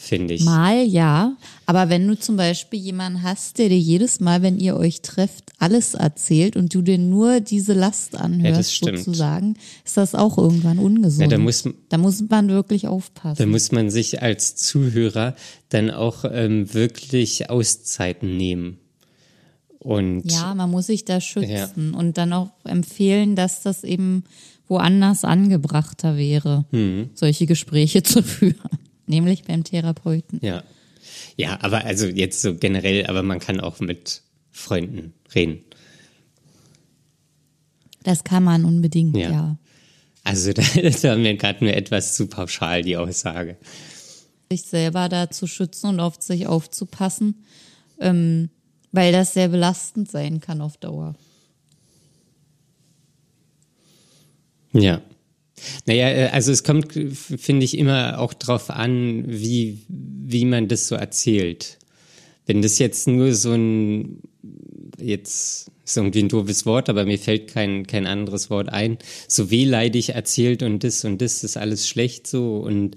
finde 0.00 0.34
ich. 0.34 0.44
Mal 0.44 0.84
ja, 0.84 1.36
aber 1.66 1.90
wenn 1.90 2.06
du 2.06 2.18
zum 2.18 2.36
Beispiel 2.36 2.80
jemanden 2.80 3.22
hast, 3.22 3.58
der 3.58 3.68
dir 3.68 3.78
jedes 3.78 4.20
Mal, 4.20 4.42
wenn 4.42 4.58
ihr 4.58 4.76
euch 4.76 5.02
trefft, 5.02 5.52
alles 5.58 5.94
erzählt 5.94 6.56
und 6.56 6.74
du 6.74 6.82
dir 6.82 6.98
nur 6.98 7.40
diese 7.40 7.72
Last 7.72 8.16
anhörst, 8.16 8.80
ja, 8.80 8.96
sozusagen, 8.96 9.56
ist 9.84 9.96
das 9.96 10.14
auch 10.14 10.38
irgendwann 10.38 10.78
ungesund. 10.78 11.22
Ja, 11.22 11.28
da, 11.28 11.38
muss, 11.38 11.68
da 11.88 11.98
muss 11.98 12.22
man 12.28 12.48
wirklich 12.48 12.86
aufpassen. 12.86 13.36
Da 13.38 13.46
muss 13.46 13.72
man 13.72 13.90
sich 13.90 14.22
als 14.22 14.56
Zuhörer 14.56 15.34
dann 15.68 15.90
auch 15.90 16.24
ähm, 16.30 16.72
wirklich 16.72 17.50
Auszeiten 17.50 18.36
nehmen. 18.36 18.78
Und 19.80 20.30
ja, 20.30 20.54
man 20.54 20.70
muss 20.70 20.86
sich 20.86 21.04
da 21.04 21.20
schützen 21.20 21.92
ja. 21.92 21.98
und 21.98 22.18
dann 22.18 22.32
auch 22.32 22.50
empfehlen, 22.64 23.36
dass 23.36 23.62
das 23.62 23.84
eben 23.84 24.24
woanders 24.66 25.24
angebrachter 25.24 26.16
wäre, 26.16 26.66
mhm. 26.72 27.10
solche 27.14 27.46
Gespräche 27.46 28.02
zu 28.02 28.22
führen 28.22 28.87
nämlich 29.08 29.44
beim 29.44 29.64
Therapeuten. 29.64 30.40
Ja. 30.42 30.62
Ja, 31.36 31.58
aber 31.62 31.84
also 31.84 32.06
jetzt 32.06 32.42
so 32.42 32.54
generell, 32.54 33.06
aber 33.06 33.22
man 33.22 33.38
kann 33.38 33.60
auch 33.60 33.80
mit 33.80 34.22
Freunden 34.50 35.14
reden. 35.34 35.64
Das 38.02 38.24
kann 38.24 38.44
man 38.44 38.64
unbedingt, 38.64 39.16
ja. 39.16 39.30
ja. 39.30 39.58
Also 40.24 40.52
das 40.82 41.04
war 41.04 41.16
mir 41.16 41.36
gerade 41.36 41.64
nur 41.64 41.74
etwas 41.74 42.14
zu 42.14 42.26
pauschal, 42.26 42.82
die 42.82 42.96
Aussage. 42.96 43.56
Sich 44.50 44.62
selber 44.62 45.08
da 45.08 45.30
zu 45.30 45.46
schützen 45.46 45.90
und 45.90 46.00
auf 46.00 46.16
sich 46.20 46.46
aufzupassen, 46.46 47.44
ähm, 48.00 48.50
weil 48.92 49.12
das 49.12 49.34
sehr 49.34 49.48
belastend 49.48 50.10
sein 50.10 50.40
kann 50.40 50.60
auf 50.60 50.76
Dauer. 50.76 51.14
Ja. 54.72 55.00
Naja, 55.86 56.08
äh, 56.08 56.28
also 56.28 56.52
es 56.52 56.64
kommt, 56.64 56.92
finde 56.92 57.64
ich, 57.64 57.76
immer 57.76 58.18
auch 58.18 58.34
drauf 58.34 58.70
an, 58.70 59.24
wie, 59.26 59.84
wie 59.88 60.44
man 60.44 60.68
das 60.68 60.88
so 60.88 60.94
erzählt. 60.94 61.78
Wenn 62.46 62.62
das 62.62 62.78
jetzt 62.78 63.08
nur 63.08 63.34
so 63.34 63.52
ein, 63.52 64.20
jetzt 65.00 65.70
ist 65.84 65.96
irgendwie 65.96 66.22
ein 66.22 66.28
doofes 66.28 66.66
Wort, 66.66 66.88
aber 66.88 67.04
mir 67.04 67.18
fällt 67.18 67.48
kein, 67.48 67.86
kein 67.86 68.06
anderes 68.06 68.50
Wort 68.50 68.68
ein, 68.68 68.98
so 69.26 69.50
wehleidig 69.50 70.10
erzählt 70.10 70.62
und 70.62 70.84
das 70.84 71.04
und 71.04 71.20
das 71.20 71.44
ist 71.44 71.56
alles 71.56 71.88
schlecht 71.88 72.26
so 72.26 72.58
und 72.58 72.96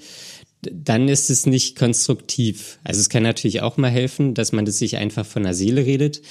dann 0.62 1.08
ist 1.08 1.30
es 1.30 1.46
nicht 1.46 1.75
konstruktiv. 1.75 2.80
Also 2.84 3.00
es 3.00 3.10
kann 3.10 3.24
natürlich 3.24 3.62
auch 3.62 3.77
mal 3.77 3.89
helfen, 3.89 4.34
dass 4.34 4.51
man 4.51 4.65
das 4.65 4.77
sich 4.77 4.98
einfach 4.98 5.25
von 5.25 5.44
der 5.44 5.53
Seele 5.53 5.86
redet, 5.86 6.22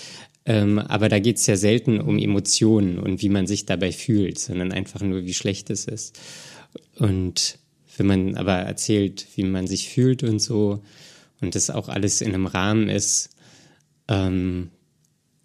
ähm, 0.47 0.79
aber 0.79 1.09
da 1.09 1.19
geht 1.19 1.37
es 1.37 1.47
ja 1.47 1.57
selten 1.57 2.01
um 2.01 2.19
Emotionen 2.19 2.99
und 2.99 3.23
wie 3.23 3.29
man 3.29 3.47
sich 3.47 3.67
dabei 3.67 3.93
fühlt, 3.93 4.39
sondern 4.39 4.73
einfach 4.73 5.01
nur, 5.01 5.25
wie 5.25 5.35
schlecht 5.35 5.71
es 5.71 5.85
ist. 5.85 6.19
Und 6.97 7.59
wenn 7.97 8.07
man 8.07 8.37
aber 8.37 8.55
erzählt, 8.55 9.27
wie 9.37 9.45
man 9.45 9.67
sich 9.67 9.89
fühlt 9.89 10.23
und 10.23 10.39
so, 10.41 10.83
und 11.41 11.55
das 11.55 11.71
auch 11.71 11.89
alles 11.89 12.21
in 12.21 12.35
einem 12.35 12.47
Rahmen 12.47 12.89
ist, 12.89 13.31
ähm, 14.09 14.71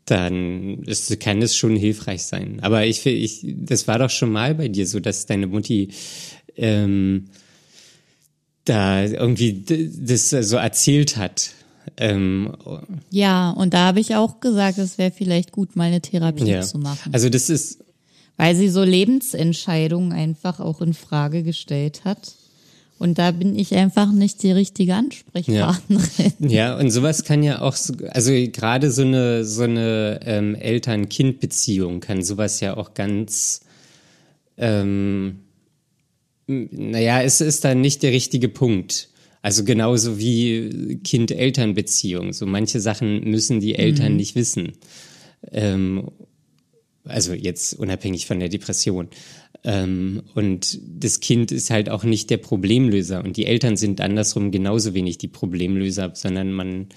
dann 0.05 0.83
ist, 0.83 1.19
kann 1.19 1.41
es 1.41 1.55
schon 1.55 1.75
hilfreich 1.75 2.23
sein. 2.23 2.59
Aber 2.61 2.85
ich, 2.85 3.05
ich, 3.05 3.41
das 3.43 3.87
war 3.87 3.97
doch 3.99 4.09
schon 4.09 4.31
mal 4.31 4.55
bei 4.55 4.67
dir 4.67 4.85
so, 4.85 4.99
dass 4.99 5.25
deine 5.25 5.47
Mutti 5.47 5.89
ähm, 6.55 7.25
da 8.65 9.03
irgendwie 9.03 9.63
das 9.63 10.29
so 10.29 10.57
erzählt 10.57 11.17
hat 11.17 11.51
ähm, 11.97 12.53
ja, 13.09 13.51
und 13.51 13.73
da 13.73 13.87
habe 13.87 13.99
ich 13.99 14.15
auch 14.15 14.39
gesagt, 14.39 14.77
es 14.77 14.97
wäre 14.97 15.11
vielleicht 15.11 15.51
gut, 15.51 15.75
mal 15.75 15.85
eine 15.85 16.01
Therapie 16.01 16.45
ja. 16.45 16.61
zu 16.61 16.77
machen. 16.77 17.13
Also 17.13 17.29
das 17.29 17.49
ist. 17.49 17.83
Weil 18.37 18.55
sie 18.55 18.67
so 18.67 18.83
Lebensentscheidungen 18.83 20.11
einfach 20.11 20.59
auch 20.59 20.81
in 20.81 20.93
Frage 20.93 21.43
gestellt 21.43 22.03
hat. 22.03 22.33
Und 22.97 23.17
da 23.17 23.31
bin 23.31 23.57
ich 23.57 23.75
einfach 23.75 24.11
nicht 24.11 24.41
die 24.43 24.51
richtige 24.51 24.95
Ansprechpartnerin. 24.95 26.33
Ja, 26.39 26.49
ja 26.49 26.77
und 26.77 26.91
sowas 26.91 27.23
kann 27.23 27.43
ja 27.43 27.61
auch, 27.61 27.75
so, 27.75 27.93
also 28.09 28.31
gerade 28.31 28.91
so 28.91 29.01
eine, 29.01 29.43
so 29.43 29.63
eine 29.63 30.19
ähm, 30.23 30.55
Eltern-Kind-Beziehung 30.55 31.99
kann 31.99 32.23
sowas 32.23 32.61
ja 32.61 32.77
auch 32.77 32.93
ganz, 32.93 33.61
ähm, 34.57 35.41
naja, 36.47 37.21
es 37.21 37.41
ist 37.41 37.65
dann 37.65 37.81
nicht 37.81 38.03
der 38.03 38.11
richtige 38.11 38.47
Punkt. 38.49 39.09
Also 39.45 39.63
genauso 39.63 40.17
wie 40.17 40.99
Kind-Eltern-Beziehung. 41.03 42.33
So 42.33 42.47
manche 42.47 42.79
Sachen 42.79 43.29
müssen 43.29 43.59
die 43.59 43.75
Eltern 43.75 44.13
mhm. 44.13 44.17
nicht 44.17 44.33
wissen. 44.33 44.71
Ähm, 45.51 46.09
also 47.03 47.31
jetzt 47.31 47.75
unabhängig 47.75 48.25
von 48.25 48.39
der 48.39 48.49
Depression. 48.49 49.07
Ähm, 49.63 50.23
und 50.33 50.79
das 50.99 51.19
Kind 51.19 51.51
ist 51.51 51.69
halt 51.69 51.91
auch 51.91 52.03
nicht 52.03 52.31
der 52.31 52.37
Problemlöser. 52.37 53.23
Und 53.23 53.37
die 53.37 53.45
Eltern 53.45 53.77
sind 53.77 54.01
andersrum 54.01 54.49
genauso 54.49 54.95
wenig 54.95 55.19
die 55.19 55.27
Problemlöser, 55.27 56.13
sondern 56.15 56.51
man 56.51 56.87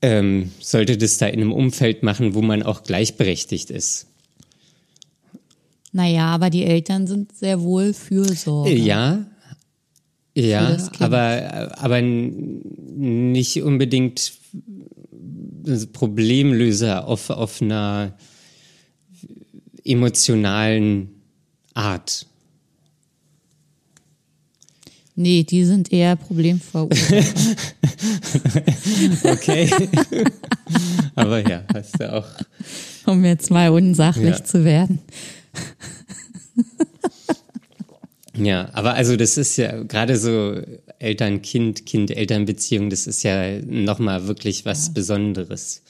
ähm, 0.00 0.52
sollte 0.60 0.96
das 0.96 1.18
da 1.18 1.26
in 1.26 1.42
einem 1.42 1.52
Umfeld 1.52 2.02
machen, 2.02 2.32
wo 2.32 2.40
man 2.40 2.62
auch 2.62 2.84
gleichberechtigt 2.84 3.68
ist. 3.68 4.06
Naja, 5.92 6.28
aber 6.28 6.48
die 6.48 6.64
Eltern 6.64 7.06
sind 7.06 7.36
sehr 7.36 7.60
wohl 7.60 7.92
Fürsorge. 7.92 8.74
Ja, 8.74 9.26
ja, 10.46 10.76
aber, 11.00 11.72
aber 11.78 12.00
nicht 12.00 13.62
unbedingt 13.62 14.32
Problemlöser 15.92 17.06
auf, 17.06 17.30
auf 17.30 17.60
einer 17.60 18.16
emotionalen 19.84 21.10
Art. 21.74 22.26
Nee, 25.14 25.42
die 25.42 25.64
sind 25.64 25.92
eher 25.92 26.14
Problemverursacher. 26.14 27.24
okay. 29.24 29.68
aber 31.16 31.48
ja, 31.48 31.64
hast 31.74 32.00
du 32.00 32.12
auch. 32.12 32.26
Um 33.04 33.24
jetzt 33.24 33.50
mal 33.50 33.70
unsachlich 33.70 34.38
ja. 34.38 34.44
zu 34.44 34.64
werden. 34.64 35.00
Ja, 38.44 38.68
aber 38.72 38.94
also 38.94 39.16
das 39.16 39.36
ist 39.36 39.56
ja 39.56 39.82
gerade 39.82 40.16
so 40.16 40.60
Eltern-Kind, 40.98 41.86
Kind-Eltern-Beziehung, 41.86 42.90
das 42.90 43.06
ist 43.06 43.22
ja 43.22 43.60
nochmal 43.62 44.26
wirklich 44.26 44.64
was 44.64 44.88
ja. 44.88 44.92
Besonderes. 44.94 45.82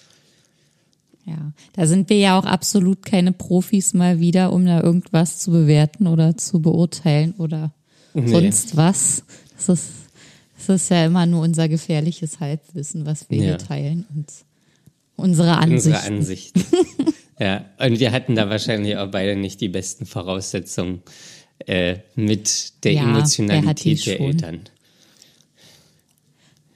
Ja, 1.26 1.52
da 1.74 1.86
sind 1.86 2.08
wir 2.08 2.18
ja 2.18 2.38
auch 2.38 2.44
absolut 2.44 3.04
keine 3.04 3.32
Profis 3.32 3.92
mal 3.92 4.18
wieder, 4.18 4.52
um 4.52 4.64
da 4.64 4.80
irgendwas 4.80 5.38
zu 5.38 5.50
bewerten 5.50 6.06
oder 6.06 6.36
zu 6.36 6.60
beurteilen 6.60 7.34
oder 7.36 7.72
nee. 8.14 8.28
sonst 8.28 8.76
was. 8.76 9.24
Das 9.56 9.68
ist, 9.68 9.88
das 10.56 10.82
ist 10.82 10.90
ja 10.90 11.04
immer 11.04 11.26
nur 11.26 11.42
unser 11.42 11.68
gefährliches 11.68 12.40
Halbwissen, 12.40 13.04
was 13.04 13.28
wir 13.28 13.38
ja. 13.38 13.44
hier 13.44 13.58
teilen 13.58 14.06
und 14.14 14.32
unsere 15.16 15.58
Ansichten. 15.58 15.92
Unsere 15.92 16.06
Ansichten. 16.06 16.64
Ja, 17.40 17.66
und 17.78 18.00
wir 18.00 18.10
hatten 18.10 18.34
da 18.34 18.50
wahrscheinlich 18.50 18.96
auch 18.96 19.10
beide 19.10 19.36
nicht 19.36 19.60
die 19.60 19.68
besten 19.68 20.06
Voraussetzungen 20.06 21.02
äh, 21.66 21.98
mit 22.14 22.84
der 22.84 22.92
Ja, 22.94 23.02
Emotionalität 23.04 24.06
der? 24.06 24.20
Eltern. 24.20 24.60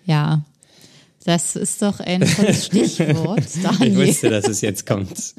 Ja, 0.06 0.44
das 1.24 1.54
ist 1.56 1.80
doch 1.82 2.00
ein 2.00 2.20
tolles 2.22 2.66
Stichwort, 2.66 3.44
Ich 3.54 3.62
Daniel. 3.62 4.08
wusste, 4.08 4.30
dass 4.30 4.48
es 4.48 4.60
jetzt 4.60 4.86
kommt. 4.86 5.34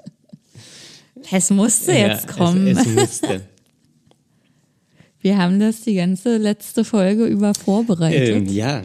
Es 1.31 1.49
musste 1.49 1.91
jetzt 1.93 2.27
ja, 2.27 2.33
kommen. 2.33 2.67
Es, 2.67 2.79
es 2.79 2.85
musste. 2.87 3.41
Wir 5.21 5.37
haben 5.37 5.59
das 5.59 5.81
die 5.81 5.95
ganze 5.95 6.37
letzte 6.37 6.83
Folge 6.83 7.25
über 7.25 7.53
vorbereitet. 7.53 8.35
ähm, 8.35 8.45
ja, 8.47 8.83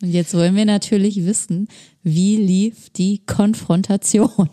Und 0.00 0.10
jetzt 0.10 0.34
wollen 0.34 0.54
wir 0.54 0.64
natürlich 0.64 1.24
wissen, 1.24 1.68
wie 2.02 2.36
lief 2.36 2.90
die 2.90 3.22
Konfrontation? 3.26 4.50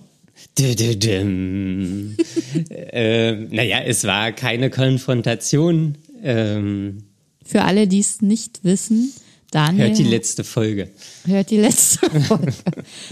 Ähm, 2.69 3.48
naja, 3.51 3.79
es 3.86 4.03
war 4.03 4.31
keine 4.31 4.69
Konfrontation. 4.69 5.98
Ähm, 6.22 7.03
Für 7.43 7.63
alle, 7.63 7.88
die 7.88 8.00
es 8.00 8.22
nicht 8.22 8.63
wissen, 8.63 9.13
Daniel 9.51 9.88
hört 9.88 9.98
die 9.98 10.03
letzte 10.03 10.43
Folge. 10.43 10.89
hört 11.25 11.50
die 11.50 11.58
letzte 11.58 12.10
Folge. 12.22 12.53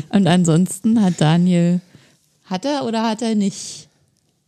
Und 0.09 0.27
ansonsten 0.27 1.01
hat 1.01 1.19
Daniel, 1.19 1.81
hat 2.45 2.65
er 2.65 2.85
oder 2.85 3.03
hat 3.07 3.21
er 3.21 3.35
nicht 3.35 3.87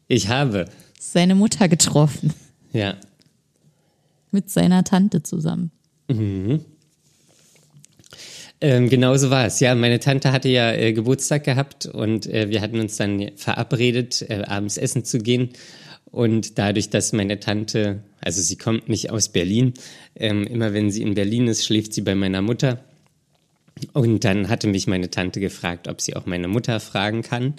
Ich 0.08 0.28
habe, 0.28 0.66
seine 1.00 1.36
Mutter 1.36 1.68
getroffen? 1.68 2.34
ja. 2.74 2.96
Mit 4.32 4.52
seiner 4.52 4.84
Tante 4.84 5.24
zusammen. 5.24 5.72
Ähm, 8.62 8.89
genau 8.89 9.16
so 9.16 9.30
war 9.30 9.46
es. 9.46 9.60
Ja, 9.62 9.74
meine 9.74 10.00
Tante 10.00 10.32
hatte 10.32 10.50
ja 10.50 10.74
äh, 10.74 10.92
Geburtstag 10.92 11.46
gehabt 11.46 11.86
und 11.86 12.25
äh, 12.28 12.50
wir 12.50 12.62
hatten 12.62 12.80
uns 12.80 12.98
dann 12.98 13.32
verabredet, 13.36 14.25
äh, 14.30 14.44
abends 14.46 14.78
essen 14.78 15.06
zu 15.06 15.20
gehen. 15.20 15.51
Und 16.12 16.58
dadurch, 16.58 16.89
dass 16.89 17.13
meine 17.13 17.39
Tante, 17.39 18.04
also 18.20 18.42
sie 18.42 18.58
kommt 18.58 18.89
nicht 18.89 19.12
aus 19.12 19.30
Berlin, 19.30 19.74
ähm, 20.16 20.46
immer 20.46 20.74
wenn 20.74 20.92
sie 20.92 21.04
in 21.04 21.13
Berlin 21.13 21.48
ist, 21.48 21.66
schläft 21.66 21.94
sie 21.94 22.01
bei 22.01 22.16
meiner 22.16 22.42
Mutter. 22.42 22.84
Und 23.94 24.25
dann 24.25 24.50
hatte 24.50 24.68
mich 24.68 24.88
meine 24.88 25.10
Tante 25.10 25.39
gefragt, 25.39 25.88
ob 25.88 26.01
sie 26.01 26.16
auch 26.16 26.25
meine 26.25 26.50
Mutter 26.50 26.80
fragen 26.82 27.22
kann. 27.22 27.54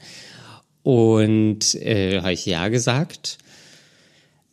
Und 0.82 1.74
äh, 1.76 2.20
habe 2.20 2.32
ich 2.32 2.44
ja 2.44 2.68
gesagt. 2.68 3.38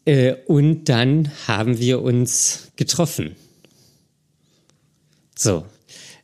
Äh, 0.05 0.35
und 0.45 0.85
dann 0.85 1.31
haben 1.47 1.79
wir 1.79 2.01
uns 2.01 2.71
getroffen. 2.77 3.35
So. 5.35 5.65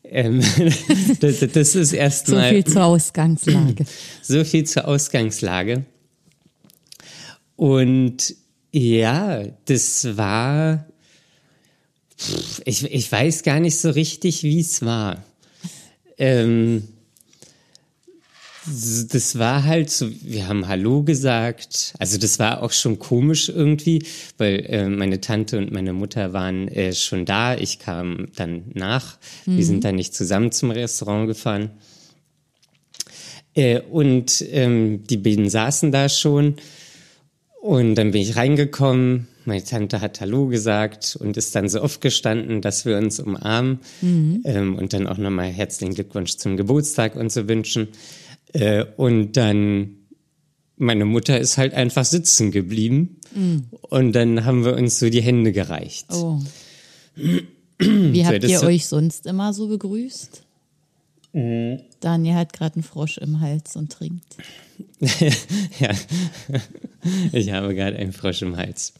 Ähm, 0.03 0.41
das, 1.19 1.39
das 1.39 1.75
ist 1.75 1.89
So 1.91 1.95
erstmal 1.95 2.49
viel 2.49 2.65
zur 2.65 2.83
Ausgangslage. 2.83 3.85
so 4.21 4.43
viel 4.43 4.65
zur 4.65 4.87
Ausgangslage. 4.87 5.85
Und 7.55 8.35
ja, 8.71 9.43
das 9.65 10.17
war. 10.17 10.85
Ich, 12.65 12.83
ich 12.83 13.11
weiß 13.11 13.43
gar 13.43 13.59
nicht 13.59 13.77
so 13.77 13.89
richtig, 13.89 14.43
wie 14.43 14.59
es 14.59 14.83
war. 14.83 15.23
Ähm, 16.17 16.87
das 18.65 19.37
war 19.37 19.63
halt 19.63 19.89
so, 19.89 20.09
wir 20.21 20.47
haben 20.47 20.67
Hallo 20.67 21.03
gesagt. 21.03 21.93
Also 21.99 22.17
das 22.17 22.39
war 22.39 22.63
auch 22.63 22.71
schon 22.71 22.97
komisch 22.99 23.49
irgendwie, 23.49 24.05
weil 24.37 24.65
äh, 24.67 24.87
meine 24.87 25.19
Tante 25.19 25.57
und 25.57 25.71
meine 25.71 25.93
Mutter 25.93 26.33
waren 26.33 26.67
äh, 26.69 26.93
schon 26.93 27.25
da. 27.25 27.55
Ich 27.55 27.79
kam 27.79 28.27
dann 28.35 28.63
nach. 28.73 29.17
Wir 29.45 29.65
sind 29.65 29.83
dann 29.83 29.95
nicht 29.95 30.15
zusammen 30.15 30.51
zum 30.51 30.71
Restaurant 30.71 31.27
gefahren. 31.27 31.71
Äh, 33.55 33.81
und 33.81 34.43
ähm, 34.51 35.03
die 35.07 35.17
beiden 35.17 35.49
saßen 35.49 35.91
da 35.91 36.07
schon. 36.07 36.55
Und 37.61 37.95
dann 37.95 38.11
bin 38.11 38.21
ich 38.21 38.35
reingekommen. 38.35 39.27
Meine 39.45 39.63
Tante 39.63 39.99
hat 39.99 40.21
Hallo 40.21 40.47
gesagt 40.47 41.17
und 41.19 41.35
ist 41.35 41.53
dann 41.53 41.67
so 41.67 41.81
aufgestanden, 41.81 42.61
dass 42.61 42.85
wir 42.85 42.97
uns 42.97 43.19
umarmen 43.19 43.79
ähm, 44.45 44.75
und 44.75 44.93
dann 44.93 45.05
auch 45.05 45.17
nochmal 45.17 45.49
herzlichen 45.49 45.93
Glückwunsch 45.93 46.37
zum 46.37 46.55
Geburtstag 46.55 47.17
und 47.17 47.29
so 47.29 47.49
wünschen. 47.49 47.89
Äh, 48.53 48.85
und 48.97 49.33
dann 49.33 49.97
meine 50.77 51.05
Mutter 51.05 51.39
ist 51.39 51.57
halt 51.57 51.73
einfach 51.73 52.05
sitzen 52.05 52.51
geblieben 52.51 53.19
und 53.89 54.13
dann 54.13 54.45
haben 54.45 54.65
wir 54.65 54.75
uns 54.75 54.99
so 54.99 55.09
die 55.09 55.21
Hände 55.21 55.51
gereicht. 55.51 56.07
Oh. 56.11 56.39
Wie 57.79 58.25
habt 58.25 58.43
ihr 58.43 58.63
euch 58.63 58.87
sonst 58.87 59.25
immer 59.25 59.53
so 59.53 59.67
begrüßt? 59.67 60.43
Mhm. 61.33 61.79
Daniel 61.99 62.35
hat 62.35 62.53
gerade 62.53 62.75
einen 62.75 62.83
Frosch 62.83 63.17
im 63.17 63.39
Hals 63.41 63.75
und 63.75 63.91
trinkt. 63.91 64.35
ja, 65.79 65.89
ich 67.31 67.51
habe 67.51 67.73
gerade 67.73 67.97
einen 67.97 68.13
Frosch 68.13 68.41
im 68.43 68.55
Hals. 68.55 68.93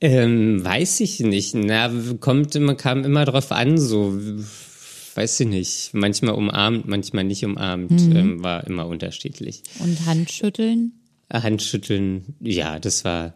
Ähm, 0.00 0.64
weiß 0.64 1.00
ich 1.00 1.20
nicht. 1.20 1.54
Na, 1.54 1.90
kommt 2.20 2.54
immer, 2.54 2.74
kam 2.74 3.04
immer 3.04 3.24
drauf 3.24 3.52
an, 3.52 3.78
so, 3.78 4.18
weiß 5.16 5.40
ich 5.40 5.46
nicht. 5.46 5.90
Manchmal 5.94 6.34
umarmt, 6.34 6.86
manchmal 6.86 7.24
nicht 7.24 7.44
umarmt, 7.44 7.92
ähm, 7.92 8.42
war 8.42 8.66
immer 8.66 8.86
unterschiedlich. 8.86 9.62
Und 9.78 10.06
Handschütteln? 10.06 10.92
Handschütteln, 11.32 12.34
ja, 12.40 12.78
das 12.78 13.04
war. 13.04 13.34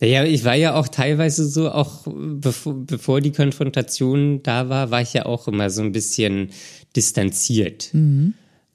Naja, 0.00 0.24
ich 0.24 0.44
war 0.44 0.54
ja 0.54 0.74
auch 0.74 0.88
teilweise 0.88 1.46
so, 1.46 1.70
auch 1.70 2.06
bevor, 2.06 2.74
bevor 2.74 3.20
die 3.20 3.32
Konfrontation 3.32 4.42
da 4.42 4.68
war, 4.68 4.90
war 4.90 5.02
ich 5.02 5.12
ja 5.12 5.26
auch 5.26 5.46
immer 5.46 5.68
so 5.68 5.82
ein 5.82 5.92
bisschen 5.92 6.50
distanziert. 6.96 7.90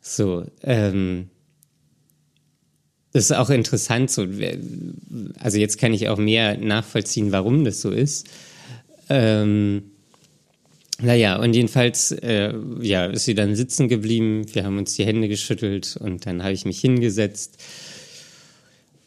So, 0.01 0.45
ähm, 0.62 1.29
das 3.12 3.25
ist 3.25 3.31
auch 3.31 3.49
interessant, 3.49 4.12
so, 4.12 4.27
also 5.39 5.58
jetzt 5.58 5.79
kann 5.79 5.93
ich 5.93 6.10
auch 6.10 6.17
mehr 6.17 6.58
nachvollziehen, 6.58 7.31
warum 7.31 7.63
das 7.63 7.81
so 7.81 7.89
ist. 7.89 8.27
Ähm, 9.10 9.91
naja, 11.01 11.38
und 11.38 11.53
jedenfalls, 11.53 12.12
äh, 12.12 12.53
ja, 12.79 13.05
ist 13.05 13.25
sie 13.25 13.36
dann 13.36 13.55
sitzen 13.55 13.89
geblieben, 13.89 14.45
wir 14.53 14.63
haben 14.63 14.77
uns 14.77 14.95
die 14.95 15.05
Hände 15.05 15.27
geschüttelt 15.27 15.97
und 15.99 16.25
dann 16.25 16.41
habe 16.41 16.53
ich 16.53 16.65
mich 16.65 16.79
hingesetzt. 16.79 17.62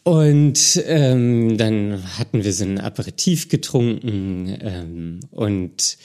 Und 0.02 0.82
ähm, 0.86 1.58
dann 1.58 2.02
hatten 2.18 2.44
wir 2.44 2.52
so 2.52 2.64
ein 2.64 2.78
Aperitif 2.78 3.48
getrunken 3.48 4.56
ähm, 4.60 5.20
und 5.30 5.98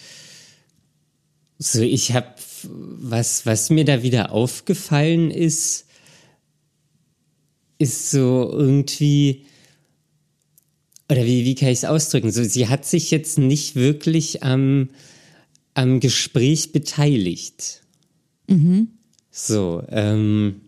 so 1.58 1.82
ich 1.82 2.12
habe 2.12 2.28
was 2.66 3.46
was 3.46 3.70
mir 3.70 3.86
da 3.86 4.04
wieder 4.04 4.32
aufgefallen 4.32 5.32
ist 5.32 5.86
ist 7.78 8.12
so 8.12 8.50
irgendwie 8.52 9.46
oder 11.10 11.26
wie 11.26 11.46
wie 11.46 11.56
kann 11.56 11.70
ich 11.70 11.80
es 11.80 11.86
ausdrücken 11.86 12.32
so 12.32 12.44
sie 12.44 12.68
hat 12.68 12.86
sich 12.86 13.12
jetzt 13.12 13.38
nicht 13.38 13.76
wirklich 13.76 14.44
am 14.44 14.90
am 15.74 16.00
Gespräch 16.00 16.72
beteiligt 16.72 17.82
so, 19.32 19.84
ähm, 19.90 20.62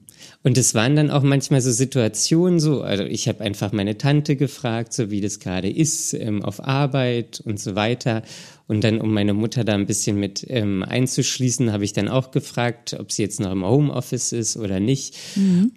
und 0.43 0.57
es 0.57 0.75
waren 0.75 0.95
dann 0.95 1.09
auch 1.09 1.23
manchmal 1.23 1.61
so 1.61 1.71
Situationen 1.71 2.59
so, 2.59 2.81
also 2.81 3.03
ich 3.03 3.27
habe 3.27 3.43
einfach 3.43 3.71
meine 3.71 3.97
Tante 3.97 4.35
gefragt, 4.35 4.93
so 4.93 5.09
wie 5.09 5.21
das 5.21 5.39
gerade 5.39 5.69
ist, 5.69 6.13
ähm, 6.13 6.43
auf 6.43 6.63
Arbeit 6.63 7.41
und 7.45 7.59
so 7.59 7.75
weiter. 7.75 8.21
Und 8.67 8.83
dann, 8.83 9.01
um 9.01 9.11
meine 9.11 9.33
Mutter 9.33 9.63
da 9.63 9.73
ein 9.73 9.87
bisschen 9.87 10.19
mit 10.19 10.45
ähm, 10.47 10.83
einzuschließen, 10.83 11.71
habe 11.71 11.83
ich 11.83 11.93
dann 11.93 12.07
auch 12.07 12.31
gefragt, 12.31 12.95
ob 12.99 13.11
sie 13.11 13.23
jetzt 13.23 13.39
noch 13.39 13.51
im 13.51 13.65
Homeoffice 13.65 14.31
ist 14.33 14.57
oder 14.57 14.79
nicht. 14.79 15.15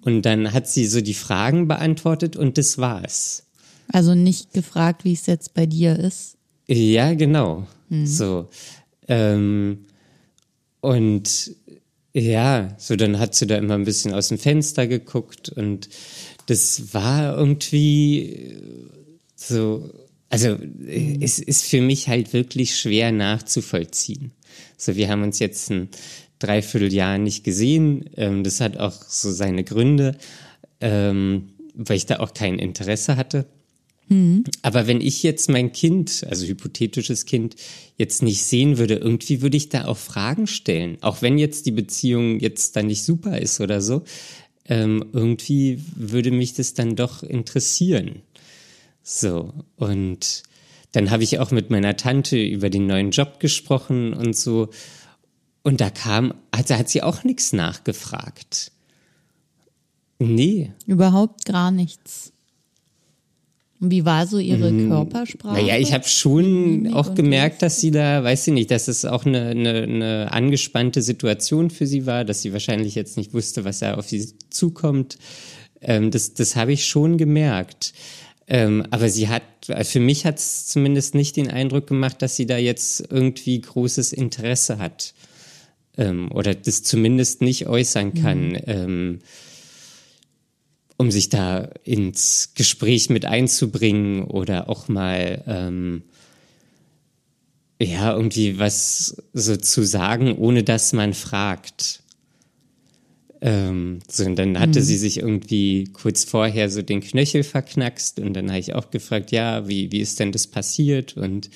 Und 0.02 0.22
dann 0.22 0.52
hat 0.52 0.68
sie 0.68 0.86
so 0.86 1.00
die 1.00 1.14
Fragen 1.14 1.68
beantwortet 1.68 2.36
und 2.36 2.58
das 2.58 2.78
war's. 2.78 3.46
Also 3.90 4.14
nicht 4.14 4.52
gefragt, 4.52 5.04
wie 5.04 5.14
es 5.14 5.26
jetzt 5.26 5.54
bei 5.54 5.64
dir 5.66 5.98
ist. 5.98 6.36
Ja, 6.66 7.14
genau. 7.14 7.66
So. 8.04 8.48
Ähm, 9.08 9.86
und 10.80 11.52
ja, 12.12 12.74
so 12.78 12.96
dann 12.96 13.18
hat 13.18 13.34
sie 13.34 13.46
da 13.46 13.56
immer 13.56 13.74
ein 13.74 13.84
bisschen 13.84 14.14
aus 14.14 14.28
dem 14.28 14.38
Fenster 14.38 14.86
geguckt 14.86 15.50
und 15.50 15.88
das 16.46 16.94
war 16.94 17.36
irgendwie 17.36 18.20
äh, 18.20 18.62
so, 19.34 19.90
also 20.30 20.48
äh, 20.86 21.18
es 21.20 21.38
ist 21.38 21.64
für 21.64 21.80
mich 21.80 22.08
halt 22.08 22.32
wirklich 22.32 22.76
schwer 22.76 23.12
nachzuvollziehen. 23.12 24.32
So, 24.76 24.96
wir 24.96 25.08
haben 25.08 25.22
uns 25.22 25.38
jetzt 25.38 25.70
ein 25.70 25.88
Dreivierteljahr 26.38 27.18
nicht 27.18 27.44
gesehen. 27.44 28.08
Ähm, 28.16 28.44
das 28.44 28.60
hat 28.60 28.78
auch 28.78 28.94
so 29.02 29.30
seine 29.30 29.64
Gründe, 29.64 30.16
ähm, 30.80 31.50
weil 31.74 31.96
ich 31.96 32.06
da 32.06 32.20
auch 32.20 32.32
kein 32.32 32.58
Interesse 32.58 33.16
hatte. 33.16 33.46
Aber 34.62 34.86
wenn 34.86 35.00
ich 35.00 35.22
jetzt 35.22 35.48
mein 35.48 35.72
Kind, 35.72 36.24
also 36.28 36.46
hypothetisches 36.46 37.26
Kind, 37.26 37.56
jetzt 37.96 38.22
nicht 38.22 38.44
sehen 38.44 38.78
würde, 38.78 38.94
irgendwie 38.94 39.42
würde 39.42 39.56
ich 39.56 39.68
da 39.68 39.86
auch 39.86 39.98
Fragen 39.98 40.46
stellen. 40.46 40.98
Auch 41.02 41.22
wenn 41.22 41.38
jetzt 41.38 41.66
die 41.66 41.72
Beziehung 41.72 42.40
jetzt 42.40 42.76
dann 42.76 42.86
nicht 42.86 43.04
super 43.04 43.38
ist 43.38 43.60
oder 43.60 43.80
so, 43.80 44.04
ähm, 44.66 45.04
irgendwie 45.12 45.82
würde 45.94 46.30
mich 46.30 46.54
das 46.54 46.74
dann 46.74 46.96
doch 46.96 47.22
interessieren. 47.22 48.22
So, 49.02 49.52
und 49.76 50.42
dann 50.92 51.10
habe 51.10 51.22
ich 51.22 51.38
auch 51.38 51.50
mit 51.50 51.70
meiner 51.70 51.96
Tante 51.96 52.40
über 52.42 52.70
den 52.70 52.86
neuen 52.86 53.10
Job 53.10 53.40
gesprochen 53.40 54.12
und 54.14 54.36
so. 54.36 54.68
Und 55.62 55.80
da 55.80 55.90
kam, 55.90 56.34
also 56.50 56.74
hat 56.76 56.88
sie 56.88 57.02
auch 57.02 57.24
nichts 57.24 57.52
nachgefragt. 57.52 58.72
Nee. 60.18 60.72
Überhaupt 60.86 61.44
gar 61.44 61.70
nichts. 61.70 62.32
Wie 63.80 64.04
war 64.04 64.26
so 64.26 64.38
ihre 64.38 64.72
Mhm. 64.72 64.88
Körpersprache? 64.88 65.54
Naja, 65.54 65.76
ich 65.78 65.92
habe 65.92 66.06
schon 66.08 66.72
Mimik 66.82 66.94
auch 66.94 67.14
gemerkt, 67.14 67.62
dass 67.62 67.80
sie 67.80 67.92
da, 67.92 68.24
weiß 68.24 68.48
ich 68.48 68.54
nicht, 68.54 68.70
dass 68.72 68.88
es 68.88 69.04
auch 69.04 69.24
eine, 69.24 69.50
eine, 69.50 69.82
eine 69.82 70.32
angespannte 70.32 71.00
Situation 71.00 71.70
für 71.70 71.86
sie 71.86 72.04
war, 72.04 72.24
dass 72.24 72.42
sie 72.42 72.52
wahrscheinlich 72.52 72.96
jetzt 72.96 73.16
nicht 73.16 73.34
wusste, 73.34 73.64
was 73.64 73.78
da 73.78 73.94
auf 73.94 74.08
sie 74.08 74.32
zukommt. 74.50 75.16
Ähm, 75.80 76.10
das 76.10 76.34
das 76.34 76.56
habe 76.56 76.72
ich 76.72 76.86
schon 76.86 77.18
gemerkt. 77.18 77.92
Ähm, 78.48 78.84
aber 78.90 79.10
sie 79.10 79.28
hat, 79.28 79.42
für 79.82 80.00
mich 80.00 80.24
hat 80.24 80.38
es 80.38 80.66
zumindest 80.66 81.14
nicht 81.14 81.36
den 81.36 81.50
Eindruck 81.50 81.86
gemacht, 81.86 82.22
dass 82.22 82.34
sie 82.34 82.46
da 82.46 82.56
jetzt 82.56 83.04
irgendwie 83.10 83.60
großes 83.60 84.12
Interesse 84.12 84.78
hat. 84.78 85.14
Ähm, 85.96 86.32
oder 86.32 86.54
das 86.54 86.82
zumindest 86.82 87.42
nicht 87.42 87.66
äußern 87.68 88.14
kann. 88.14 88.58
Ähm, 88.66 89.18
um 90.98 91.10
sich 91.10 91.30
da 91.30 91.70
ins 91.84 92.52
Gespräch 92.54 93.08
mit 93.08 93.24
einzubringen 93.24 94.24
oder 94.24 94.68
auch 94.68 94.88
mal 94.88 95.42
ähm, 95.46 96.02
ja 97.80 98.12
irgendwie 98.14 98.58
was 98.58 99.16
so 99.32 99.56
zu 99.56 99.84
sagen, 99.84 100.36
ohne 100.36 100.64
dass 100.64 100.92
man 100.92 101.14
fragt. 101.14 102.02
Ähm, 103.40 104.00
so, 104.10 104.24
und 104.24 104.36
dann 104.36 104.58
hatte 104.58 104.82
sie 104.82 104.98
sich 104.98 105.18
irgendwie 105.18 105.84
kurz 105.92 106.24
vorher 106.24 106.68
so 106.68 106.82
den 106.82 107.00
Knöchel 107.00 107.44
verknackst 107.44 108.18
und 108.18 108.34
dann 108.34 108.48
habe 108.48 108.58
ich 108.58 108.74
auch 108.74 108.90
gefragt, 108.90 109.30
ja, 109.30 109.68
wie, 109.68 109.92
wie 109.92 110.00
ist 110.00 110.18
denn 110.18 110.32
das 110.32 110.48
passiert? 110.48 111.16
Und 111.16 111.48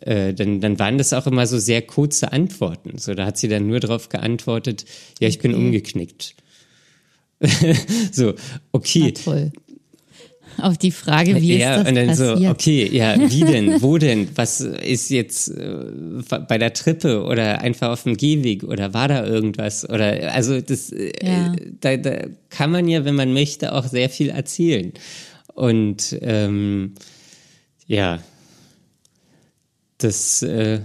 äh, 0.00 0.32
dann, 0.32 0.62
dann 0.62 0.78
waren 0.78 0.96
das 0.96 1.12
auch 1.12 1.26
immer 1.26 1.46
so 1.46 1.58
sehr 1.58 1.82
kurze 1.82 2.32
Antworten. 2.32 2.96
So, 2.96 3.12
da 3.12 3.26
hat 3.26 3.36
sie 3.36 3.48
dann 3.48 3.66
nur 3.66 3.80
darauf 3.80 4.08
geantwortet, 4.08 4.86
ja, 5.20 5.28
ich 5.28 5.38
bin 5.38 5.52
Okay. 5.52 5.62
umgeknickt. 5.62 6.34
so, 8.12 8.26
Na 8.32 8.34
okay. 8.72 9.12
toll. 9.12 9.52
Auf 10.58 10.76
die 10.76 10.90
Frage, 10.90 11.40
wie 11.40 11.56
ja, 11.56 11.76
ist 11.76 11.80
das 11.80 11.88
und 11.88 11.94
dann 11.96 12.06
passiert? 12.08 12.38
so, 12.38 12.48
okay, 12.50 12.88
ja, 12.94 13.16
wie 13.30 13.40
denn, 13.52 13.80
wo 13.80 13.96
denn, 13.96 14.28
was 14.34 14.60
ist 14.60 15.08
jetzt 15.08 15.48
äh, 15.48 15.86
bei 16.46 16.58
der 16.58 16.74
Treppe 16.74 17.24
oder 17.24 17.62
einfach 17.62 17.88
auf 17.90 18.02
dem 18.02 18.16
Gehweg 18.18 18.62
oder 18.62 18.92
war 18.92 19.08
da 19.08 19.24
irgendwas 19.26 19.88
oder, 19.88 20.32
also 20.34 20.60
das, 20.60 20.92
äh, 20.92 21.10
Ja. 21.22 21.52
da, 21.80 21.96
da 21.96 22.26
kann 22.50 22.70
man 22.70 22.86
ja, 22.86 23.04
wenn 23.06 23.14
man 23.14 23.32
möchte, 23.32 23.72
auch 23.74 23.86
sehr 23.86 24.10
viel 24.10 24.28
erzählen 24.28 24.92
und 25.54 26.18
ähm, 26.20 26.92
ja, 27.86 28.18
das, 29.98 30.42
äh, 30.42 30.80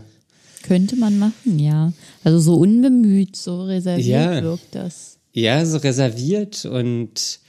Könnte 0.63 0.96
man 0.96 1.17
machen, 1.20 1.60
ja. 1.60 1.93
Also 2.24 2.39
so 2.39 2.56
unbemüht, 2.56 3.36
so 3.36 3.63
reserviert 3.63 4.06
Ja. 4.08 4.43
wirkt 4.43 4.76
das. 4.76 5.16
Ja, 5.38 5.63
so 5.67 5.78
reserviert 5.78 6.65
und 6.65 7.39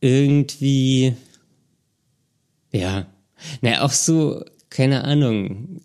irgendwie, 0.00 1.14
ja, 2.72 3.06
na, 3.60 3.82
auch 3.82 3.92
so, 3.92 4.42
keine 4.70 5.04
Ahnung, 5.04 5.82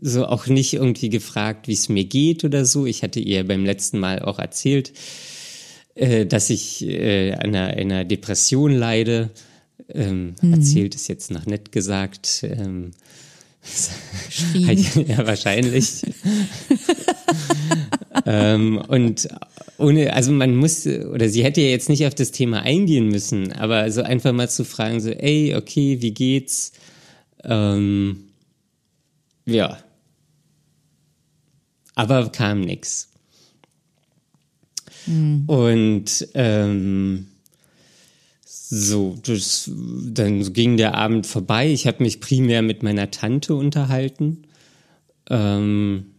so 0.00 0.26
auch 0.26 0.46
nicht 0.46 0.74
irgendwie 0.74 1.08
gefragt, 1.08 1.66
wie 1.66 1.72
es 1.72 1.88
mir 1.88 2.04
geht 2.04 2.44
oder 2.44 2.64
so. 2.64 2.86
Ich 2.86 3.02
hatte 3.02 3.18
ihr 3.18 3.44
beim 3.46 3.64
letzten 3.64 3.98
Mal 3.98 4.20
auch 4.20 4.38
erzählt, 4.38 4.92
äh, 5.96 6.24
dass 6.24 6.50
ich 6.50 6.86
äh, 6.86 7.32
an 7.32 7.48
einer, 7.54 7.66
einer 7.76 8.04
Depression 8.04 8.72
leide. 8.72 9.30
Ähm, 9.92 10.36
Erzählt 10.40 10.94
ist 10.94 11.08
jetzt 11.08 11.32
noch 11.32 11.46
nett 11.46 11.72
gesagt. 11.72 12.44
Ähm, 12.44 12.92
ja, 14.54 15.26
wahrscheinlich. 15.26 16.02
ähm, 18.24 18.78
und 18.86 19.28
ohne, 19.80 20.12
also 20.12 20.32
man 20.32 20.56
muss, 20.56 20.86
oder 20.86 21.28
sie 21.28 21.42
hätte 21.42 21.60
ja 21.60 21.68
jetzt 21.68 21.88
nicht 21.88 22.06
auf 22.06 22.14
das 22.14 22.30
Thema 22.30 22.62
eingehen 22.62 23.08
müssen, 23.08 23.52
aber 23.52 23.90
so 23.90 24.02
einfach 24.02 24.32
mal 24.32 24.48
zu 24.48 24.64
fragen, 24.64 25.00
so, 25.00 25.10
ey, 25.10 25.54
okay, 25.56 26.00
wie 26.00 26.12
geht's? 26.12 26.72
Ähm, 27.44 28.24
ja. 29.46 29.78
Aber 31.94 32.30
kam 32.30 32.60
nix. 32.60 33.08
Und 35.46 36.28
ähm, 36.34 37.26
so, 38.44 39.18
das, 39.24 39.70
dann 39.74 40.52
ging 40.52 40.76
der 40.76 40.94
Abend 40.94 41.26
vorbei. 41.26 41.72
Ich 41.72 41.86
habe 41.86 42.02
mich 42.02 42.20
primär 42.20 42.62
mit 42.62 42.82
meiner 42.82 43.10
Tante 43.10 43.54
unterhalten. 43.54 44.44
Ähm, 45.28 46.09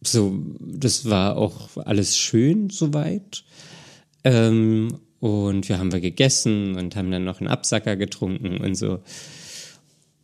so, 0.00 0.38
das 0.60 1.08
war 1.08 1.36
auch 1.36 1.76
alles 1.76 2.16
schön 2.16 2.70
soweit. 2.70 3.44
Ähm, 4.24 4.98
und 5.20 5.68
wir 5.68 5.78
haben 5.78 5.92
wir 5.92 6.00
gegessen 6.00 6.76
und 6.76 6.94
haben 6.96 7.10
dann 7.10 7.24
noch 7.24 7.40
einen 7.40 7.48
Absacker 7.48 7.96
getrunken 7.96 8.58
und 8.58 8.74
so. 8.76 9.00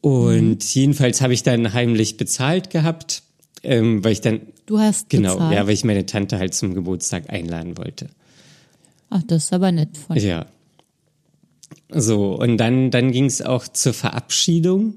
Und 0.01 0.63
jedenfalls 0.75 1.21
habe 1.21 1.33
ich 1.33 1.43
dann 1.43 1.73
heimlich 1.73 2.17
bezahlt 2.17 2.71
gehabt, 2.71 3.23
ähm, 3.63 4.05
weil 4.05 4.13
ich 4.13 4.21
dann, 4.21 4.41
Du 4.67 4.79
hast 4.79 5.09
genau, 5.09 5.35
bezahlt. 5.35 5.55
ja, 5.55 5.67
weil 5.67 5.75
ich 5.75 5.85
meine 5.85 6.07
Tante 6.07 6.39
halt 6.39 6.55
zum 6.55 6.75
Geburtstag 6.75 7.31
einladen 7.31 7.77
wollte. 7.79 8.09
Ach, 9.11 9.23
das 9.27 9.45
ist 9.45 9.53
aber 9.53 9.73
nett 9.73 9.97
von 9.97 10.17
Ja. 10.17 10.47
So, 11.91 12.35
und 12.35 12.59
dann, 12.59 12.91
dann 12.91 13.13
ging 13.13 13.27
es 13.27 13.41
auch 13.43 13.67
zur 13.69 13.95
Verabschiedung. 13.95 14.95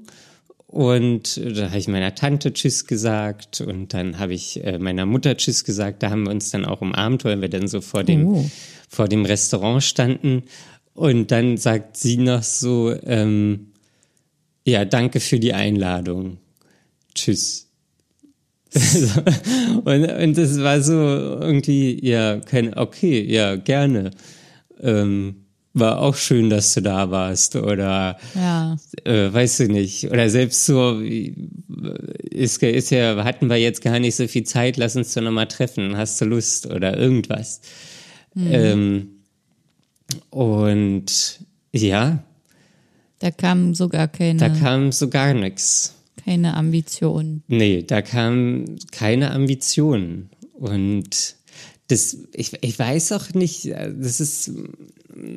Und 0.68 1.40
da 1.56 1.68
habe 1.68 1.78
ich 1.78 1.88
meiner 1.88 2.14
Tante 2.14 2.52
Tschüss 2.52 2.86
gesagt 2.86 3.62
und 3.62 3.94
dann 3.94 4.18
habe 4.18 4.34
ich 4.34 4.62
äh, 4.62 4.78
meiner 4.78 5.06
Mutter 5.06 5.34
Tschüss 5.34 5.64
gesagt. 5.64 6.02
Da 6.02 6.10
haben 6.10 6.24
wir 6.24 6.30
uns 6.30 6.50
dann 6.50 6.66
auch 6.66 6.82
umarmt, 6.82 7.24
weil 7.24 7.40
wir 7.40 7.48
dann 7.48 7.68
so 7.68 7.80
vor 7.80 8.04
dem, 8.04 8.26
Oh. 8.28 8.50
vor 8.86 9.08
dem 9.08 9.24
Restaurant 9.24 9.82
standen. 9.82 10.42
Und 10.92 11.30
dann 11.30 11.56
sagt 11.56 11.96
sie 11.96 12.18
noch 12.18 12.42
so, 12.42 12.94
ähm, 13.04 13.68
ja, 14.66 14.84
danke 14.84 15.20
für 15.20 15.40
die 15.40 15.54
Einladung. 15.54 16.36
Tschüss. 17.14 17.64
Und, 18.74 20.04
und 20.04 20.36
das 20.36 20.60
war 20.60 20.82
so 20.82 20.92
irgendwie, 20.92 22.04
ja, 22.06 22.38
kein, 22.40 22.74
okay, 22.76 23.24
ja, 23.24 23.56
gerne. 23.56 24.10
Ähm, 24.82 25.46
war 25.78 26.00
auch 26.00 26.14
schön, 26.16 26.50
dass 26.50 26.74
du 26.74 26.82
da 26.82 27.10
warst. 27.10 27.56
Oder 27.56 28.18
Ja. 28.34 28.76
äh, 29.04 29.32
weißt 29.32 29.60
du 29.60 29.68
nicht. 29.68 30.10
Oder 30.10 30.28
selbst 30.30 30.66
so, 30.66 31.00
ist, 31.00 32.62
ist 32.62 32.90
ja, 32.90 33.24
hatten 33.24 33.48
wir 33.48 33.56
jetzt 33.56 33.82
gar 33.82 33.98
nicht 33.98 34.16
so 34.16 34.26
viel 34.28 34.44
Zeit, 34.44 34.76
lass 34.76 34.96
uns 34.96 35.14
doch 35.14 35.22
nochmal 35.22 35.48
treffen, 35.48 35.96
hast 35.96 36.20
du 36.20 36.24
Lust 36.24 36.66
oder 36.66 36.96
irgendwas. 36.96 37.60
Ähm, 38.36 39.08
und 40.30 41.40
ja, 41.72 42.22
Da 43.18 43.30
kam 43.30 43.74
sogar 43.74 44.08
keine, 44.08 44.38
da 44.38 44.48
kam 44.48 44.92
so 44.92 45.08
gar 45.08 45.34
nichts. 45.34 45.94
keine 46.24 46.54
Ambition. 46.54 47.42
Nee, 47.48 47.82
da 47.82 48.02
kam 48.02 48.76
keine 48.92 49.32
Ambition. 49.32 50.30
Und 50.54 51.34
das, 51.88 52.16
ich, 52.32 52.52
ich 52.62 52.78
weiß 52.78 53.12
auch 53.12 53.32
nicht, 53.34 53.66
das 53.66 54.20
ist 54.20 54.50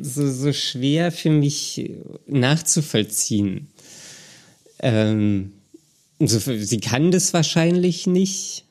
so, 0.02 0.32
so 0.32 0.54
schwer 0.54 1.12
für 1.12 1.30
mich 1.30 1.92
nachzuvollziehen. 2.28 3.68
Ähm, 4.80 5.54
so, 6.20 6.40
sie 6.40 6.80
kann 6.80 7.12
das 7.12 7.34
wahrscheinlich 7.34 8.08
nicht. 8.08 8.66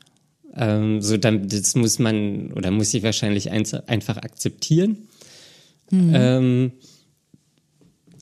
Ähm, 0.55 1.01
so, 1.01 1.17
dann, 1.17 1.49
das 1.49 1.75
muss 1.75 1.99
man 1.99 2.53
oder 2.53 2.71
muss 2.71 2.95
ich 2.95 3.03
wahrscheinlich 3.03 3.51
eins, 3.51 3.75
einfach 3.75 4.17
akzeptieren. 4.17 5.09
Ähm, 5.93 6.73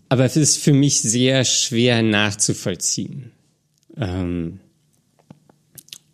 aber 0.08 0.24
es 0.24 0.36
ist 0.36 0.58
für 0.58 0.72
mich 0.72 1.00
sehr 1.00 1.44
schwer 1.44 2.02
nachzuvollziehen. 2.02 3.32
Ähm, 3.96 4.60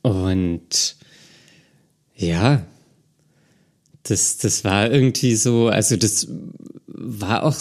und 0.02 0.96
ja, 2.16 2.66
das, 4.04 4.38
das 4.38 4.64
war 4.64 4.90
irgendwie 4.90 5.34
so, 5.34 5.68
also 5.68 5.96
das 5.96 6.28
war 6.86 7.42
auch, 7.42 7.56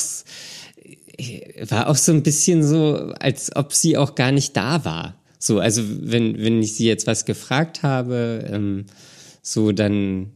war 1.70 1.88
auch 1.88 1.96
so 1.96 2.12
ein 2.12 2.24
bisschen 2.24 2.64
so, 2.64 2.96
als 3.20 3.56
ob 3.56 3.74
sie 3.74 3.98
auch 3.98 4.16
gar 4.16 4.32
nicht 4.32 4.56
da 4.56 4.86
war. 4.86 5.20
So, 5.40 5.60
also 5.60 5.82
wenn, 5.86 6.38
wenn 6.38 6.62
ich 6.62 6.76
sie 6.76 6.86
jetzt 6.86 7.08
was 7.08 7.26
gefragt 7.26 7.84
habe, 7.84 8.48
ähm, 8.50 8.86
so 9.42 9.72
dann, 9.72 10.32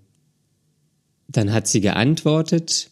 dann 1.27 1.53
hat 1.53 1.67
sie 1.67 1.81
geantwortet. 1.81 2.89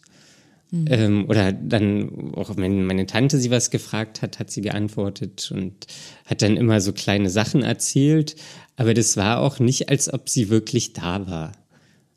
Ähm, 0.88 1.26
oder 1.30 1.54
dann, 1.54 2.34
auch 2.36 2.58
wenn 2.58 2.86
meine 2.86 3.06
Tante 3.06 3.40
sie 3.40 3.52
was 3.52 3.70
gefragt 3.70 4.22
hat, 4.22 4.40
hat 4.40 4.52
sie 4.52 4.62
geantwortet 4.62 5.52
und 5.54 5.88
hat 6.26 6.42
dann 6.42 6.58
immer 6.58 6.82
so 6.82 6.92
kleine 6.92 7.30
Sachen 7.30 7.64
erzählt. 7.64 8.36
Aber 8.76 8.94
das 8.94 9.16
war 9.16 9.40
auch 9.40 9.60
nicht, 9.60 9.88
als 9.90 10.14
ob 10.14 10.28
sie 10.28 10.50
wirklich 10.50 10.92
da 10.92 11.28
war. 11.28 11.52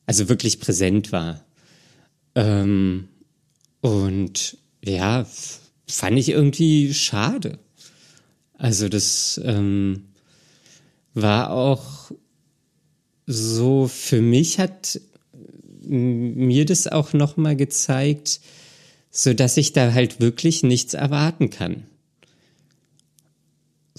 Also 0.08 0.30
wirklich 0.30 0.58
präsent 0.58 1.12
war. 1.12 1.44
Ähm, 2.34 3.08
und 3.82 4.56
ja, 4.82 5.26
fand 5.86 6.18
ich 6.18 6.30
irgendwie 6.30 6.94
schade. 6.94 7.58
Also 8.54 8.88
das 8.88 9.38
ähm, 9.44 10.04
war 11.12 11.50
auch 11.50 12.10
so, 13.26 13.86
für 13.86 14.22
mich 14.22 14.58
hat 14.58 14.98
mir 15.82 16.64
das 16.64 16.86
auch 16.86 17.12
nochmal 17.12 17.56
gezeigt, 17.56 18.40
so 19.10 19.34
dass 19.34 19.58
ich 19.58 19.74
da 19.74 19.92
halt 19.92 20.20
wirklich 20.20 20.62
nichts 20.62 20.94
erwarten 20.94 21.50
kann. 21.50 21.84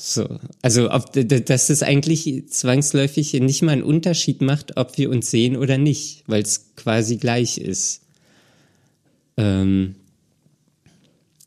So, 0.02 0.40
also 0.62 0.90
ob, 0.92 1.12
dass 1.12 1.70
es 1.70 1.84
eigentlich 1.84 2.48
zwangsläufig 2.48 3.34
nicht 3.34 3.62
mal 3.64 3.74
einen 3.74 3.84
Unterschied 3.84 4.42
macht, 4.42 4.78
ob 4.78 4.98
wir 4.98 5.10
uns 5.10 5.30
sehen 5.30 5.58
oder 5.58 5.78
nicht, 5.78 6.24
weil 6.26 6.42
es 6.42 6.74
quasi 6.78 7.18
gleich 7.18 7.58
ist. 7.58 8.04
Ähm, 9.36 9.96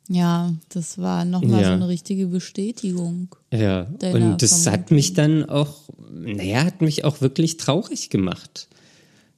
ja, 0.06 0.54
das 0.68 0.98
war 0.98 1.24
nochmal 1.24 1.62
ja. 1.62 1.68
so 1.68 1.72
eine 1.72 1.88
richtige 1.88 2.26
Bestätigung. 2.26 3.34
Ja, 3.50 3.86
und 4.12 4.42
das 4.42 4.66
hat 4.66 4.90
mich 4.90 5.14
dann 5.14 5.48
auch, 5.48 5.88
naja, 6.12 6.64
hat 6.64 6.82
mich 6.82 7.06
auch 7.06 7.22
wirklich 7.22 7.56
traurig 7.56 8.10
gemacht. 8.10 8.68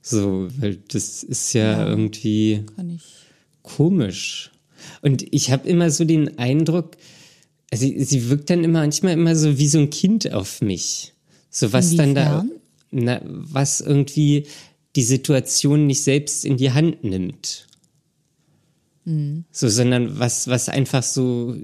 So, 0.03 0.48
weil 0.59 0.79
das 0.88 1.22
ist 1.22 1.53
ja, 1.53 1.83
ja 1.83 1.88
irgendwie 1.88 2.64
komisch. 3.62 4.50
Und 5.03 5.22
ich 5.33 5.53
habe 5.53 5.68
immer 5.68 5.92
so 5.92 6.05
den 6.05 6.37
Eindruck, 6.37 6.96
also 7.75 7.93
sie 8.05 8.31
wirkt 8.31 8.51
dann 8.51 8.63
immer 8.63 8.79
manchmal 8.83 9.15
immer 9.15 9.35
so 9.35 9.59
wie 9.59 9.67
so 9.67 9.81
ein 9.81 9.91
Kind 9.91 10.33
auf 10.33 10.63
mich. 10.63 11.13
So 11.51 11.73
was 11.73 11.87
Inwiefern? 11.91 12.15
dann 12.15 12.25
da, 12.25 12.45
na, 12.93 13.21
was 13.25 13.81
irgendwie 13.81 14.47
die 14.95 15.03
Situation 15.03 15.89
nicht 15.89 16.01
selbst 16.01 16.45
in 16.45 16.57
die 16.57 16.71
Hand 16.71 17.03
nimmt. 17.03 17.67
Mhm. 19.05 19.45
So, 19.51 19.69
sondern 19.69 20.21
was, 20.21 20.47
was 20.47 20.69
einfach 20.69 21.03
so, 21.03 21.57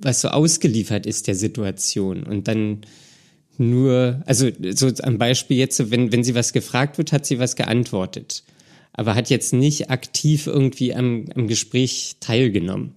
was 0.00 0.20
so 0.20 0.28
ausgeliefert 0.28 1.06
ist 1.06 1.26
der 1.26 1.34
Situation 1.34 2.22
und 2.22 2.46
dann 2.46 2.82
nur, 3.58 4.22
also 4.26 4.48
so 4.70 4.92
am 5.02 5.18
Beispiel 5.18 5.56
jetzt, 5.56 5.90
wenn, 5.90 6.12
wenn 6.12 6.22
sie 6.22 6.36
was 6.36 6.52
gefragt 6.52 6.98
wird, 6.98 7.10
hat 7.10 7.26
sie 7.26 7.40
was 7.40 7.56
geantwortet, 7.56 8.44
aber 8.92 9.16
hat 9.16 9.28
jetzt 9.28 9.52
nicht 9.52 9.90
aktiv 9.90 10.46
irgendwie 10.46 10.94
am, 10.94 11.24
am 11.34 11.48
Gespräch 11.48 12.14
teilgenommen. 12.20 12.94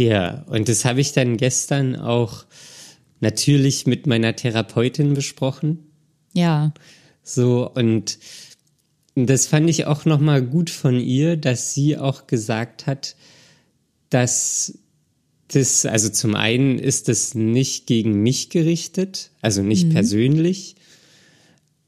Ja, 0.00 0.46
und 0.46 0.70
das 0.70 0.86
habe 0.86 1.02
ich 1.02 1.12
dann 1.12 1.36
gestern 1.36 1.94
auch 1.94 2.46
natürlich 3.20 3.86
mit 3.86 4.06
meiner 4.06 4.34
Therapeutin 4.34 5.12
besprochen. 5.12 5.90
Ja. 6.32 6.72
So, 7.22 7.70
und 7.70 8.18
das 9.14 9.46
fand 9.46 9.68
ich 9.68 9.84
auch 9.84 10.06
nochmal 10.06 10.40
gut 10.40 10.70
von 10.70 10.98
ihr, 10.98 11.36
dass 11.36 11.74
sie 11.74 11.98
auch 11.98 12.26
gesagt 12.26 12.86
hat, 12.86 13.14
dass 14.08 14.78
das, 15.48 15.84
also 15.84 16.08
zum 16.08 16.34
einen 16.34 16.78
ist 16.78 17.08
das 17.08 17.34
nicht 17.34 17.86
gegen 17.86 18.22
mich 18.22 18.48
gerichtet, 18.48 19.32
also 19.42 19.62
nicht 19.62 19.88
mhm. 19.88 19.92
persönlich. 19.92 20.76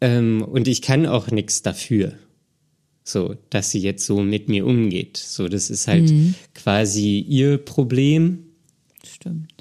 Ähm, 0.02 0.42
und 0.42 0.68
ich 0.68 0.82
kann 0.82 1.06
auch 1.06 1.30
nichts 1.30 1.62
dafür, 1.62 2.12
so, 3.04 3.36
dass 3.50 3.70
sie 3.70 3.80
jetzt 3.80 4.06
so 4.06 4.22
mit 4.22 4.48
mir 4.48 4.66
umgeht. 4.66 5.16
So, 5.16 5.48
das 5.48 5.70
ist 5.70 5.88
halt 5.88 6.10
mhm. 6.10 6.34
quasi 6.54 7.18
ihr 7.18 7.58
Problem. 7.58 8.44
Stimmt. 9.04 9.52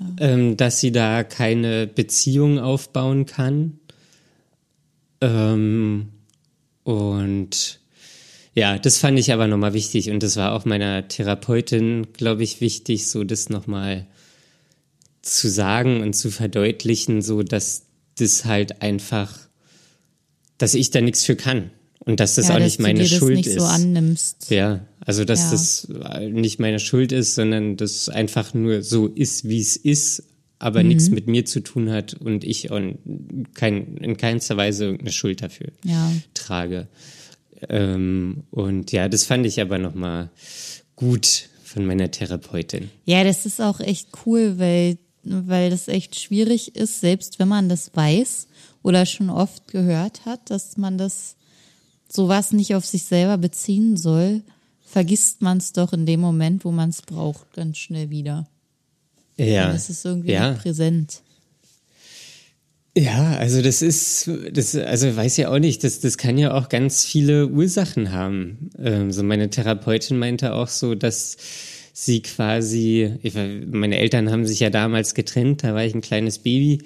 Ja. 0.00 0.26
Ähm, 0.28 0.56
dass 0.56 0.80
sie 0.80 0.92
da 0.92 1.24
keine 1.24 1.86
Beziehung 1.86 2.58
aufbauen 2.58 3.26
kann. 3.26 3.78
Ähm, 5.20 6.08
und 6.84 7.80
ja, 8.54 8.78
das 8.78 8.98
fand 8.98 9.18
ich 9.18 9.32
aber 9.32 9.46
nochmal 9.46 9.74
wichtig 9.74 10.10
und 10.10 10.22
das 10.22 10.36
war 10.36 10.52
auch 10.52 10.64
meiner 10.64 11.06
Therapeutin, 11.06 12.08
glaube 12.12 12.42
ich, 12.42 12.60
wichtig, 12.60 13.06
so 13.06 13.22
das 13.22 13.50
nochmal 13.50 14.06
zu 15.22 15.48
sagen 15.48 16.00
und 16.00 16.14
zu 16.14 16.30
verdeutlichen, 16.30 17.22
so 17.22 17.42
dass 17.42 17.86
das 18.16 18.44
halt 18.44 18.82
einfach, 18.82 19.38
dass 20.58 20.74
ich 20.74 20.90
da 20.90 21.00
nichts 21.00 21.24
für 21.24 21.36
kann 21.36 21.70
und 22.08 22.20
dass 22.20 22.36
das 22.36 22.48
ja, 22.48 22.54
auch 22.54 22.58
nicht 22.58 22.80
meine 22.80 23.06
Schuld 23.06 23.40
ist. 23.40 23.46
nicht 23.46 23.60
so 23.60 23.66
annimmst. 23.66 24.50
Ja, 24.50 24.80
also 25.00 25.26
dass 25.26 25.44
ja. 25.44 25.50
das 25.50 25.88
nicht 26.32 26.58
meine 26.58 26.80
Schuld 26.80 27.12
ist, 27.12 27.34
sondern 27.34 27.76
das 27.76 28.08
einfach 28.08 28.54
nur 28.54 28.82
so 28.82 29.08
ist, 29.08 29.46
wie 29.46 29.60
es 29.60 29.76
ist, 29.76 30.22
aber 30.58 30.82
mhm. 30.82 30.88
nichts 30.88 31.10
mit 31.10 31.26
mir 31.26 31.44
zu 31.44 31.60
tun 31.60 31.90
hat 31.90 32.14
und 32.14 32.44
ich 32.44 32.70
kein, 33.52 33.96
in 33.98 34.16
keinster 34.16 34.56
Weise 34.56 34.84
irgendeine 34.84 35.12
Schuld 35.12 35.42
dafür 35.42 35.68
ja. 35.84 36.10
trage. 36.32 36.88
Ähm, 37.68 38.44
und 38.52 38.90
ja, 38.90 39.10
das 39.10 39.24
fand 39.24 39.44
ich 39.44 39.60
aber 39.60 39.76
nochmal 39.76 40.30
gut 40.96 41.50
von 41.62 41.84
meiner 41.84 42.10
Therapeutin. 42.10 42.88
Ja, 43.04 43.22
das 43.22 43.44
ist 43.44 43.60
auch 43.60 43.80
echt 43.80 44.08
cool, 44.24 44.54
weil, 44.58 44.96
weil 45.24 45.68
das 45.68 45.88
echt 45.88 46.18
schwierig 46.18 46.74
ist, 46.74 47.02
selbst 47.02 47.38
wenn 47.38 47.48
man 47.48 47.68
das 47.68 47.90
weiß 47.94 48.48
oder 48.82 49.04
schon 49.04 49.28
oft 49.28 49.68
gehört 49.68 50.24
hat, 50.24 50.50
dass 50.50 50.78
man 50.78 50.96
das 50.96 51.36
sowas 52.10 52.52
nicht 52.52 52.74
auf 52.74 52.84
sich 52.84 53.04
selber 53.04 53.38
beziehen 53.38 53.96
soll, 53.96 54.42
vergisst 54.84 55.42
man 55.42 55.58
es 55.58 55.72
doch 55.72 55.92
in 55.92 56.06
dem 56.06 56.20
Moment, 56.20 56.64
wo 56.64 56.72
man 56.72 56.90
es 56.90 57.02
braucht, 57.02 57.52
ganz 57.52 57.78
schnell 57.78 58.10
wieder. 58.10 58.46
Ja. 59.36 59.72
Das 59.72 59.90
ist 59.90 60.04
irgendwie 60.04 60.32
ja. 60.32 60.54
präsent. 60.54 61.22
Ja, 62.96 63.36
also 63.36 63.62
das 63.62 63.80
ist, 63.80 64.28
das, 64.50 64.74
also 64.74 65.14
weiß 65.14 65.36
ja 65.36 65.50
auch 65.50 65.60
nicht, 65.60 65.84
das, 65.84 66.00
das 66.00 66.18
kann 66.18 66.36
ja 66.36 66.52
auch 66.52 66.68
ganz 66.68 67.04
viele 67.04 67.46
Ursachen 67.46 68.10
haben. 68.10 68.70
Ähm, 68.76 69.12
so 69.12 69.22
meine 69.22 69.50
Therapeutin 69.50 70.18
meinte 70.18 70.52
auch 70.52 70.66
so, 70.66 70.96
dass 70.96 71.36
sie 71.92 72.22
quasi, 72.22 73.14
ich, 73.22 73.34
meine 73.34 73.98
Eltern 73.98 74.32
haben 74.32 74.46
sich 74.46 74.58
ja 74.58 74.70
damals 74.70 75.14
getrennt, 75.14 75.62
da 75.62 75.74
war 75.74 75.84
ich 75.84 75.94
ein 75.94 76.00
kleines 76.00 76.40
Baby, 76.40 76.82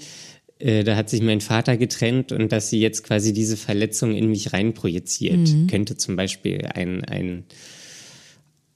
äh, 0.62 0.84
da 0.84 0.96
hat 0.96 1.10
sich 1.10 1.22
mein 1.22 1.40
Vater 1.40 1.76
getrennt 1.76 2.32
und 2.32 2.52
dass 2.52 2.70
sie 2.70 2.80
jetzt 2.80 3.04
quasi 3.04 3.32
diese 3.32 3.56
Verletzung 3.56 4.14
in 4.14 4.28
mich 4.28 4.52
reinprojiziert. 4.52 5.48
Mhm. 5.48 5.66
Könnte 5.66 5.96
zum 5.96 6.16
Beispiel 6.16 6.66
ein, 6.72 7.04
ein, 7.04 7.44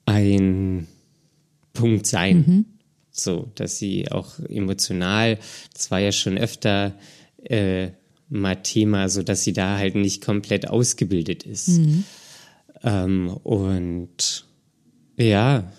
ein 0.05 0.87
Punkt 1.73 2.05
sein. 2.05 2.37
Mhm 2.37 2.65
so, 3.19 3.51
dass 3.55 3.77
sie 3.77 4.11
auch 4.11 4.39
emotional, 4.47 5.39
das 5.73 5.91
war 5.91 5.99
ja 5.99 6.11
schon 6.11 6.37
öfter 6.37 6.97
äh, 7.43 7.89
mal 8.29 8.55
Thema, 8.55 9.09
so 9.09 9.23
dass 9.23 9.43
sie 9.43 9.53
da 9.53 9.77
halt 9.77 9.95
nicht 9.95 10.23
komplett 10.23 10.67
ausgebildet 10.67 11.43
ist. 11.43 11.69
Mhm. 11.69 12.03
Ähm, 12.83 13.29
und 13.29 14.45
ja, 15.17 15.71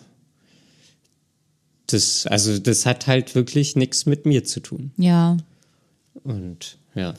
das, 1.86 2.26
also 2.26 2.58
das 2.58 2.86
hat 2.86 3.06
halt 3.06 3.34
wirklich 3.34 3.76
nichts 3.76 4.06
mit 4.06 4.26
mir 4.26 4.44
zu 4.44 4.60
tun. 4.60 4.90
Ja. 4.96 5.36
Und 6.28 6.76
ja. 6.94 7.14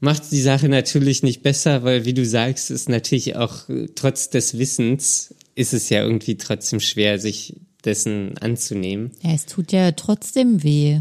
Macht 0.00 0.30
die 0.30 0.40
Sache 0.40 0.68
natürlich 0.68 1.22
nicht 1.22 1.42
besser, 1.42 1.82
weil 1.82 2.04
wie 2.04 2.14
du 2.14 2.24
sagst, 2.24 2.70
ist 2.70 2.88
natürlich 2.88 3.36
auch 3.36 3.64
trotz 3.94 4.30
des 4.30 4.56
Wissens 4.56 5.34
ist 5.54 5.74
es 5.74 5.90
ja 5.90 6.04
irgendwie 6.04 6.36
trotzdem 6.36 6.78
schwer, 6.78 7.18
sich 7.18 7.56
dessen 7.84 8.38
anzunehmen. 8.38 9.10
Ja, 9.22 9.32
es 9.32 9.44
tut 9.44 9.72
ja 9.72 9.90
trotzdem 9.92 10.62
weh, 10.62 11.00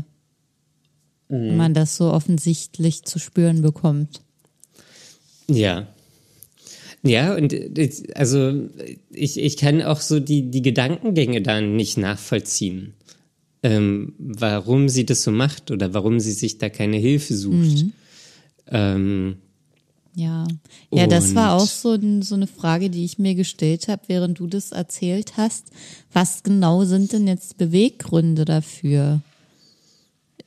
mhm. 1.30 1.50
wenn 1.50 1.58
man 1.58 1.74
das 1.74 1.96
so 1.96 2.12
offensichtlich 2.12 3.04
zu 3.04 3.20
spüren 3.20 3.62
bekommt. 3.62 4.22
Ja. 5.48 5.88
Ja, 7.04 7.36
und 7.36 7.56
also 8.16 8.68
ich, 9.12 9.40
ich 9.40 9.58
kann 9.58 9.84
auch 9.84 10.02
so 10.02 10.20
die, 10.20 10.50
die 10.50 10.64
Gedankengänge 10.64 11.42
dann 11.42 11.76
nicht 11.76 11.98
nachvollziehen, 11.98 12.96
ähm, 13.64 14.14
warum 14.18 14.90
sie 14.90 15.06
das 15.06 15.24
so 15.24 15.32
macht 15.32 15.72
oder 15.72 15.94
warum 15.94 16.20
sie 16.20 16.32
sich 16.32 16.58
da 16.58 16.70
keine 16.70 16.98
Hilfe 16.98 17.36
sucht. 17.36 17.84
Mhm. 17.84 17.94
Ähm, 18.70 19.38
ja, 20.18 20.48
ja, 20.92 21.06
das 21.06 21.36
war 21.36 21.54
auch 21.54 21.68
so, 21.68 21.96
so 22.22 22.34
eine 22.34 22.48
Frage, 22.48 22.90
die 22.90 23.06
ich 23.06 23.20
mir 23.20 23.36
gestellt 23.36 23.88
habe, 23.88 24.02
während 24.08 24.40
du 24.40 24.48
das 24.48 24.72
erzählt 24.72 25.38
hast. 25.38 25.68
Was 26.12 26.42
genau 26.42 26.86
sind 26.86 27.14
denn 27.14 27.28
jetzt 27.28 27.60
Beweggründe 27.60 28.44
dafür? 28.44 29.22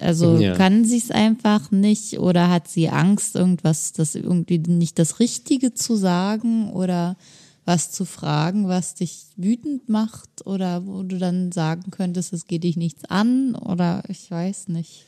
Also 0.00 0.38
ja. 0.38 0.56
kann 0.56 0.84
sie 0.84 0.98
es 0.98 1.12
einfach 1.12 1.70
nicht 1.70 2.18
oder 2.18 2.50
hat 2.50 2.66
sie 2.66 2.88
Angst, 2.88 3.36
irgendwas, 3.36 3.92
das 3.92 4.16
irgendwie 4.16 4.58
nicht 4.58 4.98
das 4.98 5.20
Richtige 5.20 5.72
zu 5.72 5.94
sagen 5.94 6.70
oder 6.70 7.16
was 7.64 7.90
zu 7.90 8.04
fragen, 8.04 8.68
was 8.68 8.94
dich 8.94 9.26
wütend 9.36 9.88
macht 9.88 10.46
oder 10.46 10.86
wo 10.86 11.02
du 11.02 11.18
dann 11.18 11.52
sagen 11.52 11.90
könntest, 11.90 12.32
es 12.32 12.46
geht 12.46 12.64
dich 12.64 12.76
nichts 12.76 13.04
an 13.04 13.54
oder 13.54 14.02
ich 14.08 14.30
weiß 14.30 14.68
nicht. 14.68 15.04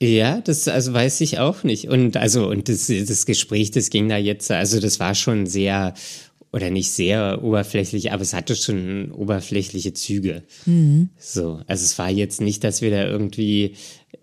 Ja, 0.00 0.40
das 0.40 0.68
also 0.68 0.92
weiß 0.92 1.20
ich 1.22 1.38
auch 1.38 1.64
nicht. 1.64 1.88
Und 1.88 2.16
also, 2.16 2.48
und 2.48 2.68
das, 2.68 2.86
das 2.86 3.26
Gespräch, 3.26 3.72
das 3.72 3.90
ging 3.90 4.08
da 4.08 4.16
jetzt, 4.16 4.50
also 4.50 4.80
das 4.80 5.00
war 5.00 5.14
schon 5.14 5.46
sehr 5.46 5.94
oder 6.52 6.70
nicht 6.70 6.90
sehr 6.90 7.42
oberflächlich, 7.42 8.10
aber 8.12 8.22
es 8.22 8.32
hatte 8.32 8.56
schon 8.56 9.12
oberflächliche 9.12 9.92
Züge. 9.92 10.44
Mhm. 10.64 11.10
So, 11.18 11.60
also 11.66 11.84
es 11.84 11.98
war 11.98 12.10
jetzt 12.10 12.40
nicht, 12.40 12.64
dass 12.64 12.80
wir 12.80 12.90
da 12.90 13.06
irgendwie 13.06 13.74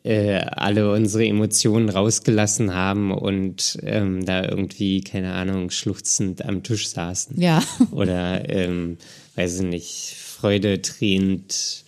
äh, 0.04 0.38
alle 0.38 0.92
unsere 0.92 1.26
Emotionen 1.26 1.90
rausgelassen 1.90 2.74
haben 2.74 3.12
und 3.12 3.78
ähm, 3.84 4.26
da 4.26 4.44
irgendwie, 4.44 5.02
keine 5.02 5.34
Ahnung, 5.34 5.70
schluchzend 5.72 6.46
am 6.46 6.64
Tisch 6.64 6.90
saßen. 6.90 7.40
Ja. 7.40 7.64
Oder, 7.92 8.50
ähm, 8.50 8.98
weiß 9.36 9.60
ich 9.60 9.66
nicht, 9.66 10.16
Freude 10.18 10.82
tränend 10.82 11.84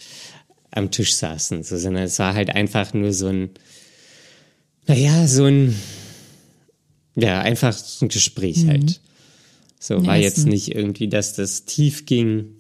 am 0.72 0.92
Tisch 0.92 1.16
saßen, 1.16 1.64
so, 1.64 1.78
sondern 1.78 2.04
es 2.04 2.20
war 2.20 2.34
halt 2.34 2.50
einfach 2.50 2.94
nur 2.94 3.14
so 3.14 3.28
ein 3.28 3.50
naja, 4.88 5.28
so 5.28 5.46
ein, 5.46 5.76
Ja, 7.16 7.42
einfach 7.42 7.74
so 7.74 8.06
ein 8.06 8.10
Gespräch 8.10 8.68
halt. 8.68 9.02
So 9.80 10.06
war 10.06 10.18
jetzt 10.18 10.48
nicht 10.48 10.74
irgendwie, 10.74 11.08
dass 11.08 11.34
das 11.34 11.66
tief 11.66 12.06
ging. 12.06 12.56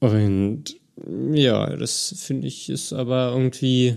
Und 0.00 0.76
ja, 1.32 1.76
das 1.76 2.14
finde 2.18 2.46
ich 2.46 2.68
ist 2.68 2.92
aber 2.92 3.32
irgendwie 3.32 3.96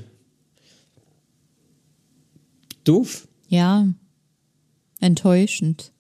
doof. 2.84 3.28
Ja, 3.48 3.88
enttäuschend. 5.00 5.92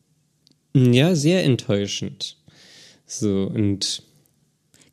Ja, 0.73 1.15
sehr 1.15 1.43
enttäuschend. 1.43 2.37
So, 3.05 3.51
und 3.53 4.03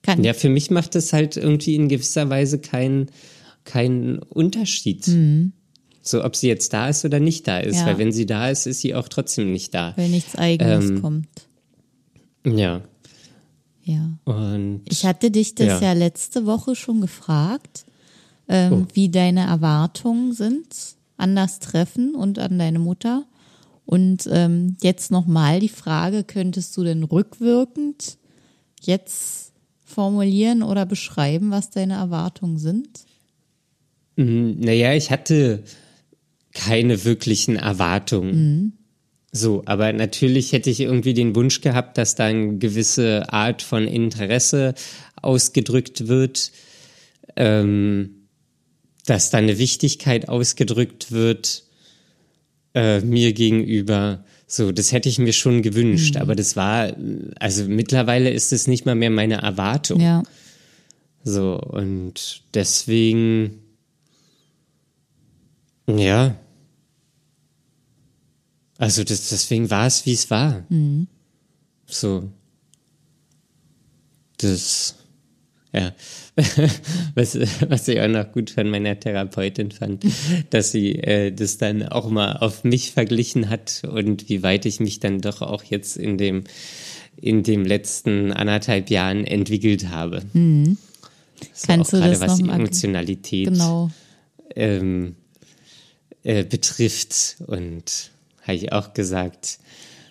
Kann, 0.03 0.25
ja, 0.25 0.35
für 0.35 0.49
mich 0.49 0.71
macht 0.71 0.97
es 0.97 1.13
halt 1.13 1.37
irgendwie 1.37 1.75
in 1.77 1.89
gewisser 1.89 2.29
Weise 2.31 2.59
keinen 2.59 3.11
keinen 3.65 4.19
Unterschied. 4.21 5.05
So, 6.03 6.25
ob 6.25 6.35
sie 6.37 6.49
jetzt 6.49 6.73
da 6.73 6.89
ist 6.89 7.05
oder 7.05 7.21
nicht 7.21 7.47
da 7.47 7.59
ist. 7.59 7.77
Ja. 7.77 7.87
Weil 7.87 7.99
wenn 7.99 8.13
sie 8.13 8.25
da 8.25 8.49
ist, 8.49 8.67
ist 8.67 8.81
sie 8.81 8.95
auch 8.95 9.09
trotzdem 9.09 9.53
nicht 9.53 9.75
da. 9.75 9.93
weil 9.97 10.09
nichts 10.09 10.35
Eigenes 10.37 10.89
Ähm, 10.91 11.03
kommt. 11.03 11.29
Ja. 12.47 12.83
Ja. 13.85 14.19
Und 14.25 14.83
Ich 14.89 15.05
hatte 15.05 15.31
dich 15.31 15.55
das 15.55 15.67
Ja. 15.67 15.81
ja, 15.81 15.93
letzte 15.93 16.47
Woche 16.47 16.75
schon 16.75 17.01
gefragt, 17.03 17.85
ähm, 18.49 18.73
Oh. 18.73 18.87
wie 18.95 19.11
deine 19.11 19.41
Erwartungen 19.47 20.33
sind 20.33 20.67
an 21.19 21.37
das 21.37 21.59
Treffen 21.59 22.15
und 22.15 22.39
an 22.39 22.59
deine 22.59 22.79
Mutter. 22.79 23.27
Und 23.85 24.29
ähm, 24.31 24.77
jetzt 24.83 25.11
nochmal 25.11 25.61
die 25.61 25.69
Frage, 25.69 26.25
könntest 26.25 26.77
du 26.77 26.85
denn 26.85 27.03
rückwirkend 27.03 28.19
jetzt 28.81 29.53
formulieren 29.85 30.63
oder 30.63 30.87
beschreiben, 30.87 31.51
was 31.51 31.71
deine 31.71 31.95
Erwartungen 31.95 32.59
sind? 32.59 33.01
Mm, 34.17 34.61
Naja, 34.61 34.95
ich 34.95 35.11
hatte 35.11 35.65
keine 36.53 37.05
wirklichen 37.05 37.57
Erwartungen. 37.57 38.35
So, 39.33 39.63
aber 39.67 39.93
natürlich 39.93 40.53
hätte 40.53 40.71
ich 40.71 40.81
irgendwie 40.81 41.15
den 41.15 41.35
Wunsch 41.35 41.61
gehabt, 41.61 41.99
dass 41.99 42.15
da 42.15 42.27
eine 42.27 42.59
gewisse 42.59 43.33
Art 43.33 43.63
von 43.63 43.87
Interesse 43.87 44.75
ausgedrückt 45.21 46.09
wird, 46.09 46.51
ähm, 47.37 48.18
dass 49.09 49.31
da 49.31 49.39
eine 49.39 49.59
Wichtigkeit 49.59 50.29
ausgedrückt 50.29 51.13
wird 51.13 51.65
äh, 52.75 53.01
mir 53.01 53.33
gegenüber. 53.33 54.25
So, 54.47 54.73
das 54.73 54.93
hätte 54.93 55.09
ich 55.09 55.19
mir 55.19 55.33
schon 55.33 55.63
gewünscht, 55.63 56.17
aber 56.17 56.35
das 56.35 56.57
war, 56.57 56.95
also 57.39 57.65
mittlerweile 57.65 58.31
ist 58.31 58.53
es 58.53 58.67
nicht 58.67 58.87
mal 58.87 58.95
mehr 58.95 59.11
meine 59.11 59.43
Erwartung. 59.43 60.01
Ja, 60.01 60.23
So, 61.25 61.59
und 61.61 62.43
deswegen, 62.55 63.59
ja. 65.87 66.37
Also 68.79 69.05
das, 69.05 69.29
deswegen 69.29 69.71
war 69.71 69.87
es, 69.87 70.07
wie 70.07 70.13
es 70.15 70.31
war. 70.31 70.65
So. 71.87 72.31
Das, 74.39 74.95
ja. 75.73 75.93
was, 77.15 77.39
was 77.69 77.89
ich 77.89 78.01
auch 78.01 78.09
noch 78.09 78.33
gut 78.33 78.51
von 78.51 78.71
meiner 78.71 78.99
Therapeutin 78.99 79.71
fand, 79.71 80.05
dass 80.51 80.73
sie 80.73 80.95
äh, 80.95 81.33
das 81.33 81.59
dann 81.59 81.83
auch 81.83 82.09
mal 82.11 82.39
auf 82.39 82.65
mich 82.65 82.93
verglichen 82.93 83.51
hat 83.51 83.83
und 83.91 84.29
wie 84.29 84.43
weit 84.43 84.67
ich 84.67 84.81
mich 84.81 85.01
dann 85.01 85.21
doch 85.21 85.43
auch 85.43 85.65
jetzt 85.65 85.97
in 85.97 86.17
dem, 86.17 86.45
in 87.21 87.43
dem 87.43 87.65
letzten 87.65 88.33
anderthalb 88.33 88.91
Jahren 88.91 89.25
entwickelt 89.25 89.89
habe. 89.89 90.23
So 91.53 91.67
Kannst 91.67 91.95
auch 91.95 91.99
du 91.99 92.05
gerade 92.05 92.19
das 92.19 92.21
was 92.21 92.37
die 92.37 92.49
Emotionalität 92.49 93.49
genau. 93.49 93.91
ähm, 94.57 95.17
äh, 96.23 96.45
betrifft. 96.45 97.37
Und 97.47 98.11
habe 98.43 98.55
ich 98.55 98.73
auch 98.73 98.95
gesagt, 98.95 99.59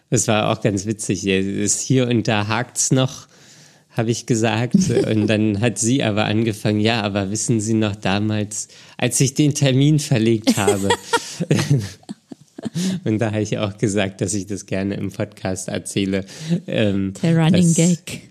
das 0.10 0.28
war 0.28 0.52
auch 0.52 0.62
ganz 0.62 0.86
witzig. 0.86 1.26
Ist 1.26 1.82
hier 1.82 2.08
und 2.08 2.28
da 2.28 2.48
hakt's 2.48 2.91
noch, 2.91 3.26
habe 3.97 4.12
ich 4.12 4.25
gesagt. 4.25 4.75
Und 5.12 5.27
dann 5.27 5.60
hat 5.62 5.77
sie 5.77 6.03
aber 6.03 6.25
angefangen, 6.25 6.79
ja, 6.79 7.01
aber 7.01 7.31
wissen 7.31 7.60
Sie 7.60 7.73
noch 7.73 7.95
damals, 7.95 8.67
als 8.97 9.19
ich 9.21 9.33
den 9.33 9.53
Termin 9.53 9.99
verlegt 9.99 10.57
habe. 10.57 10.89
Und 13.03 13.19
da 13.19 13.27
habe 13.31 13.41
ich 13.41 13.57
auch 13.60 13.77
gesagt, 13.77 14.21
dass 14.21 14.33
ich 14.33 14.47
das 14.47 14.65
gerne 14.65 14.95
im 14.95 15.12
Podcast 15.12 15.67
erzähle. 15.67 16.25
Ähm, 16.67 17.13
Der 17.21 17.38
Running 17.38 17.67
dass- 17.67 17.75
Gag. 17.75 18.21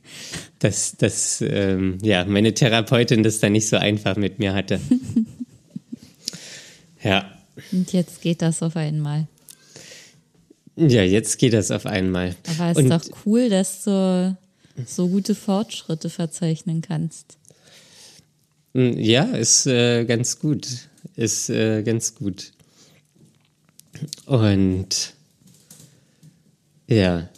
dass, 0.58 0.96
dass 0.96 1.42
ähm, 1.46 1.98
ja, 2.02 2.24
meine 2.24 2.52
Therapeutin 2.52 3.22
das 3.22 3.38
dann 3.40 3.52
nicht 3.52 3.68
so 3.68 3.76
einfach 3.76 4.16
mit 4.16 4.38
mir 4.38 4.52
hatte. 4.54 4.80
ja. 7.02 7.30
Und 7.72 7.92
jetzt 7.92 8.20
geht 8.20 8.42
das 8.42 8.62
auf 8.62 8.76
einmal. 8.76 9.26
Ja, 10.76 11.02
jetzt 11.02 11.38
geht 11.38 11.54
das 11.54 11.70
auf 11.70 11.86
einmal. 11.86 12.34
Aber 12.58 12.72
es 12.72 12.76
Und- 12.76 12.90
ist 12.90 13.10
doch 13.10 13.16
cool, 13.24 13.48
dass 13.48 13.84
du 13.84 14.36
so 14.84 15.08
gute 15.08 15.34
Fortschritte 15.34 16.10
verzeichnen 16.10 16.82
kannst. 16.82 17.38
Mm, 18.74 18.92
Ja, 18.98 19.24
ist 19.24 19.66
äh, 19.66 20.04
ganz 20.04 20.38
gut. 20.38 20.66
Ist 21.14 21.48
äh, 21.50 21.82
ganz 21.82 22.14
gut. 22.14 22.52
Und 24.26 25.14
ja, 26.88 27.28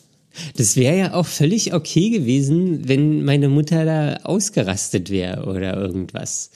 das 0.56 0.76
wäre 0.76 0.96
ja 0.98 1.14
auch 1.14 1.26
völlig 1.26 1.72
okay 1.74 2.10
gewesen, 2.10 2.88
wenn 2.88 3.24
meine 3.24 3.48
Mutter 3.48 3.84
da 3.84 4.14
ausgerastet 4.24 5.10
wäre 5.10 5.44
oder 5.46 5.76
irgendwas. 5.76 6.50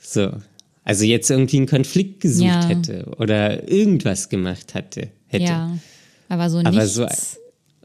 So. 0.00 0.32
Also 0.84 1.04
jetzt 1.04 1.30
irgendwie 1.30 1.58
einen 1.58 1.66
Konflikt 1.66 2.20
gesucht 2.20 2.46
Ja. 2.46 2.66
hätte 2.68 3.04
oder 3.18 3.68
irgendwas 3.70 4.28
gemacht 4.30 4.74
hatte, 4.74 5.08
hätte. 5.26 5.44
Ja, 5.44 5.78
aber 6.30 6.48
so 6.48 6.58
Aber 6.58 6.70
nichts. 6.70 6.94
so, 6.94 7.06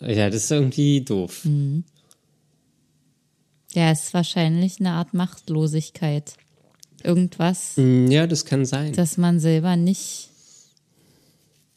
ja, 0.05 0.29
das 0.29 0.45
ist 0.45 0.51
irgendwie 0.51 1.01
doof. 1.01 1.45
Ja, 3.73 3.91
es 3.91 4.05
ist 4.05 4.13
wahrscheinlich 4.13 4.79
eine 4.79 4.91
Art 4.91 5.13
Machtlosigkeit. 5.13 6.33
Irgendwas, 7.03 7.73
Mm, 7.75 8.07
Ja, 8.07 8.27
das 8.27 8.45
kann 8.45 8.65
sein. 8.65 8.93
dass 8.93 9.17
man 9.17 9.39
selber 9.39 9.75
nicht 9.75 10.29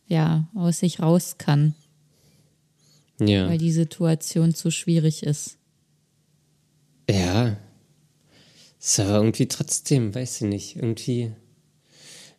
ja, 0.08 0.46
aus 0.54 0.78
sich 0.78 1.00
raus 1.00 1.36
kann, 1.36 1.74
ja. 3.18 3.48
weil 3.48 3.58
die 3.58 3.72
Situation 3.72 4.54
zu 4.54 4.70
schwierig 4.70 5.24
ist. 5.24 5.56
Ja. 7.10 7.56
Ist 8.78 9.00
aber 9.00 9.14
irgendwie 9.16 9.48
trotzdem, 9.48 10.14
weiß 10.14 10.36
ich 10.42 10.48
nicht, 10.48 10.76
irgendwie. 10.76 11.32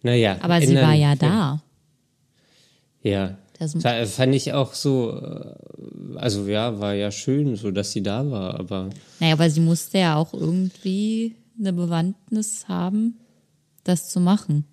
Naja. 0.02 0.38
Aber 0.42 0.62
sie 0.62 0.76
war 0.76 0.94
ja 0.94 1.16
da. 1.16 1.62
Ja. 3.02 3.38
Das- 3.60 3.74
Fa- 3.74 4.06
Fand 4.06 4.36
ich 4.36 4.54
auch 4.54 4.74
so, 4.74 5.12
äh, 5.20 5.56
also 6.18 6.46
ja, 6.48 6.80
war 6.80 6.94
ja 6.94 7.10
schön, 7.12 7.56
so 7.56 7.72
dass 7.72 7.92
sie 7.92 8.04
da 8.04 8.30
war, 8.30 8.60
aber 8.60 8.90
Naja, 9.20 9.34
aber 9.34 9.50
sie 9.50 9.62
musste 9.62 9.98
ja 10.00 10.16
auch 10.16 10.34
irgendwie 10.34 11.36
eine 11.60 11.74
Bewandtnis 11.74 12.68
haben, 12.68 13.16
das 13.84 14.10
zu 14.10 14.20
machen. 14.20 14.66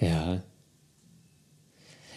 ja. 0.00 0.42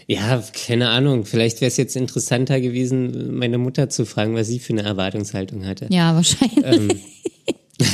Ja, 0.06 0.44
keine 0.52 0.90
Ahnung. 0.90 1.24
Vielleicht 1.26 1.62
wäre 1.62 1.70
es 1.70 1.78
jetzt 1.78 1.96
interessanter 1.96 2.60
gewesen, 2.60 3.38
meine 3.38 3.58
Mutter 3.58 3.88
zu 3.90 4.06
fragen, 4.06 4.36
was 4.36 4.48
sie 4.48 4.60
für 4.60 4.74
eine 4.74 4.82
Erwartungshaltung 4.84 5.66
hatte. 5.66 5.88
Ja, 5.90 6.14
wahrscheinlich. 6.14 6.66
Ähm. 6.66 6.90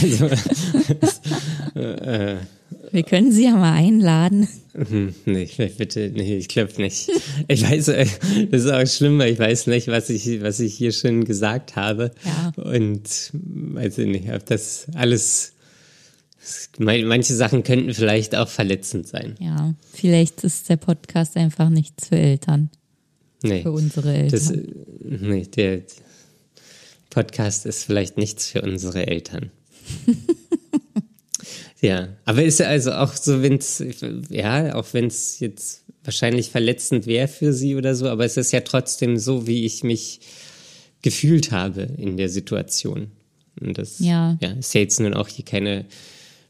Also, 0.01 0.29
Wir 2.91 3.04
können 3.04 3.32
sie 3.32 3.43
ja 3.45 3.52
mal 3.56 3.73
einladen. 3.73 4.47
Hm, 4.73 5.13
Nee, 5.25 5.47
bitte, 5.78 6.12
nee, 6.13 6.38
ich 6.38 6.47
glaube 6.47 6.71
nicht. 6.82 7.10
Ich 7.47 7.63
weiß, 7.69 7.89
äh, 7.89 8.06
das 8.52 8.63
ist 8.65 8.71
auch 8.71 8.86
schlimm, 8.88 9.19
weil 9.19 9.34
ich 9.34 9.39
weiß 9.39 9.67
nicht, 9.67 9.88
was 9.88 10.10
ich, 10.10 10.41
was 10.41 10.60
ich 10.60 10.73
hier 10.75 10.91
schon 10.91 11.25
gesagt 11.25 11.75
habe. 11.75 12.12
Ja. 12.25 12.52
Und 12.62 13.02
weiß 13.34 13.97
ich 13.97 14.08
nicht, 14.08 14.32
ob 14.32 14.45
das 14.45 14.88
alles, 14.95 15.54
man- 16.78 17.04
manche 17.06 17.34
Sachen 17.36 17.63
könnten 17.63 17.93
vielleicht 17.93 18.36
auch 18.36 18.47
verletzend 18.47 19.08
sein. 19.08 19.36
Ja, 19.39 19.73
vielleicht 19.93 20.43
ist 20.43 20.69
der 20.69 20.78
Podcast 20.78 21.35
einfach 21.37 21.69
nichts 21.69 22.08
für 22.08 22.17
Eltern, 22.17 22.69
Nee, 23.44 23.62
für 23.63 23.71
unsere 23.71 24.13
Eltern. 24.13 24.29
das, 24.40 24.52
äh, 24.52 24.63
nee, 25.02 25.44
der 25.46 25.81
Podcast 27.10 27.65
ist 27.65 27.83
vielleicht 27.83 28.17
nichts 28.17 28.48
für 28.48 28.62
unsere 28.62 29.08
Eltern. 29.08 29.52
ja, 31.82 32.10
aber 32.25 32.44
ist 32.44 32.60
ja 32.60 32.67
also 32.67 32.92
auch 32.92 33.13
so, 33.13 33.42
wenn 33.42 33.58
es, 33.58 33.84
ja, 34.30 34.75
auch 34.75 34.88
wenn 34.94 35.08
es 35.08 35.40
jetzt 35.40 35.84
wahrscheinlich 36.04 36.50
verletzend 36.50 37.08
wäre 37.08 37.27
für 37.27 37.54
sie 37.54 37.75
oder 37.75 37.96
so, 37.96 38.08
aber 38.08 38.25
es 38.25 38.38
ist 38.38 38.52
ja 38.52 38.62
trotzdem 38.62 39.17
so, 39.17 39.48
wie 39.48 39.65
ich 39.65 39.84
mich 39.84 40.19
gefühlt 41.02 41.52
habe 41.52 41.82
in 41.98 42.17
der 42.17 42.30
Situation. 42.30 43.12
Und 43.60 43.77
das 43.77 44.00
Ja. 44.00 44.38
ja, 44.42 44.52
ist 44.52 44.73
ja 44.73 44.82
jetzt 44.82 45.00
nun 45.00 45.13
auch 45.13 45.27
hier 45.27 45.46
keine 45.46 45.86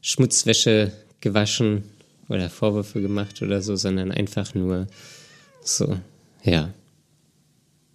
Schmutzwäsche 0.02 0.92
gewaschen 1.20 1.84
oder 2.28 2.48
Vorwürfe 2.48 3.00
gemacht 3.00 3.42
oder 3.42 3.62
so, 3.62 3.76
sondern 3.76 4.12
einfach 4.12 4.54
nur 4.54 4.86
so, 5.62 5.98
ja, 6.42 6.72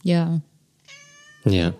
ja, 0.03 0.41
ja. 1.45 1.73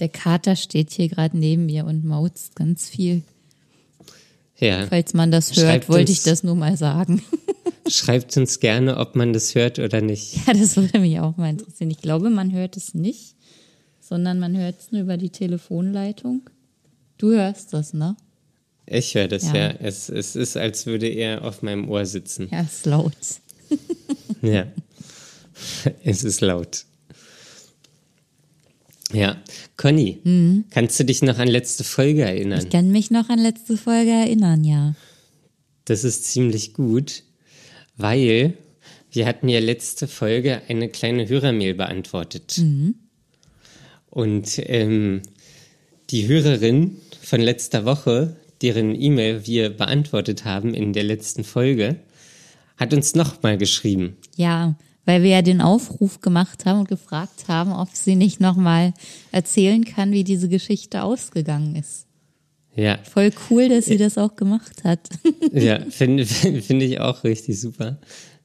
Der 0.00 0.08
Kater 0.08 0.56
steht 0.56 0.90
hier 0.92 1.08
gerade 1.08 1.36
neben 1.36 1.66
mir 1.66 1.84
und 1.84 2.04
mauzt 2.04 2.56
ganz 2.56 2.88
viel. 2.88 3.22
Ja. 4.58 4.86
Falls 4.86 5.14
man 5.14 5.30
das 5.30 5.54
hört, 5.56 5.66
Schreibt 5.66 5.88
wollte 5.88 6.10
uns- 6.12 6.18
ich 6.18 6.22
das 6.24 6.42
nur 6.42 6.56
mal 6.56 6.76
sagen. 6.76 7.22
Schreibt 7.88 8.36
uns 8.36 8.60
gerne, 8.60 8.98
ob 8.98 9.16
man 9.16 9.32
das 9.32 9.54
hört 9.54 9.78
oder 9.78 10.00
nicht. 10.02 10.46
Ja, 10.46 10.52
das 10.52 10.76
würde 10.76 10.98
mich 10.98 11.20
auch 11.20 11.36
mal 11.36 11.48
interessieren. 11.50 11.90
Ich 11.90 12.02
glaube, 12.02 12.28
man 12.28 12.52
hört 12.52 12.76
es 12.76 12.92
nicht, 12.92 13.34
sondern 14.00 14.38
man 14.38 14.56
hört 14.58 14.78
es 14.80 14.92
nur 14.92 15.02
über 15.02 15.16
die 15.16 15.30
Telefonleitung. 15.30 16.50
Du 17.16 17.30
hörst 17.30 17.72
das, 17.72 17.94
ne? 17.94 18.16
Ich 18.84 19.14
höre 19.14 19.28
das, 19.28 19.44
ja. 19.44 19.54
Ja. 19.54 19.70
Es, 19.80 20.08
es 20.08 20.36
ist, 20.36 20.56
als 20.56 20.86
würde 20.86 21.06
er 21.08 21.44
auf 21.44 21.62
meinem 21.62 21.88
Ohr 21.88 22.04
sitzen. 22.04 22.48
Ja, 22.50 22.60
ist 22.60 22.84
laut. 22.86 23.12
Ja. 24.42 24.66
es 26.04 26.24
ist 26.24 26.40
laut. 26.40 26.84
Ja. 29.12 29.36
Conny, 29.76 30.18
Mhm. 30.24 30.64
kannst 30.70 30.98
du 31.00 31.04
dich 31.04 31.22
noch 31.22 31.38
an 31.38 31.48
letzte 31.48 31.84
Folge 31.84 32.22
erinnern? 32.22 32.60
Ich 32.62 32.70
kann 32.70 32.90
mich 32.90 33.10
noch 33.10 33.28
an 33.30 33.38
letzte 33.38 33.76
Folge 33.76 34.10
erinnern, 34.10 34.64
ja. 34.64 34.94
Das 35.86 36.04
ist 36.04 36.24
ziemlich 36.24 36.74
gut, 36.74 37.22
weil 37.96 38.54
wir 39.10 39.26
hatten 39.26 39.48
ja 39.48 39.60
letzte 39.60 40.06
Folge 40.06 40.60
eine 40.68 40.88
kleine 40.90 41.26
Hörermail 41.28 41.74
beantwortet. 41.74 42.60
Und 44.10 44.60
ähm, 44.66 45.22
die 46.10 46.28
Hörerin 46.28 46.98
von 47.22 47.40
letzter 47.40 47.84
Woche, 47.86 48.36
deren 48.62 48.94
E-Mail 49.00 49.46
wir 49.46 49.70
beantwortet 49.70 50.44
haben 50.44 50.74
in 50.74 50.92
der 50.92 51.04
letzten 51.04 51.44
Folge, 51.44 51.96
hat 52.76 52.92
uns 52.92 53.14
nochmal 53.14 53.56
geschrieben. 53.58 54.16
Ja, 54.36 54.76
weil 55.08 55.22
wir 55.22 55.30
ja 55.30 55.40
den 55.40 55.62
Aufruf 55.62 56.20
gemacht 56.20 56.66
haben 56.66 56.80
und 56.80 56.88
gefragt 56.88 57.48
haben, 57.48 57.72
ob 57.72 57.88
sie 57.94 58.14
nicht 58.14 58.40
nochmal 58.40 58.92
erzählen 59.32 59.86
kann, 59.86 60.12
wie 60.12 60.22
diese 60.22 60.50
Geschichte 60.50 61.02
ausgegangen 61.02 61.76
ist. 61.76 62.04
Ja, 62.76 62.98
Voll 63.04 63.30
cool, 63.48 63.70
dass 63.70 63.86
sie 63.86 63.96
das 63.96 64.18
auch 64.18 64.36
gemacht 64.36 64.84
hat. 64.84 65.08
ja 65.54 65.80
finde 65.88 66.26
find 66.26 66.82
ich 66.82 67.00
auch 67.00 67.24
richtig 67.24 67.58
super. 67.58 67.96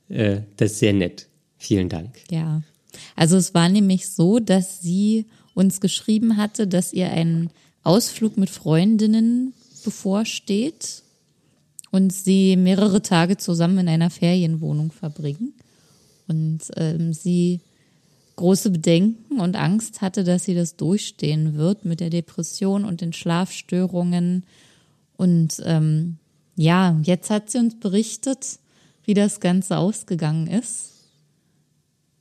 Äh, 0.07 0.43
das 0.55 0.72
ist 0.72 0.80
sehr 0.80 0.93
nett. 0.93 1.28
Vielen 1.57 1.89
Dank. 1.89 2.16
Ja. 2.32 2.61
Also 3.18 3.36
es 3.36 3.53
war 3.53 3.68
nämlich 3.68 4.07
so, 4.07 4.39
dass 4.39 4.80
sie 4.80 5.26
uns 5.53 5.82
geschrieben 5.82 6.38
hatte, 6.38 6.66
dass 6.66 6.93
ihr 6.93 7.11
ein 7.11 7.49
Ausflug 7.84 8.38
mit 8.38 8.49
Freundinnen 8.49 9.53
bevorsteht 9.84 11.03
und 11.91 12.14
sie 12.14 12.55
mehrere 12.55 13.01
Tage 13.01 13.36
zusammen 13.36 13.80
in 13.80 13.89
einer 13.89 14.09
Ferienwohnung 14.09 14.93
verbringen. 14.93 15.53
Und 16.28 16.61
ähm, 16.78 17.13
sie 17.13 17.61
große 18.36 18.71
Bedenken 18.71 19.39
und 19.39 19.55
Angst 19.55 20.01
hatte, 20.01 20.24
dass 20.24 20.45
sie 20.45 20.55
das 20.55 20.76
durchstehen 20.76 21.55
wird 21.55 21.86
mit 21.86 21.99
der 21.99 22.09
Depression 22.09 22.86
und 22.86 23.01
den 23.01 23.13
Schlafstörungen. 23.13 24.43
Und 25.17 25.61
ähm, 25.65 26.17
ja, 26.55 26.99
jetzt 27.03 27.30
hat 27.30 27.49
sie 27.49 27.59
uns 27.59 27.80
berichtet, 27.80 28.59
wie 29.05 29.13
das 29.13 29.39
Ganze 29.39 29.78
ausgegangen 29.78 30.47
ist. 30.47 30.91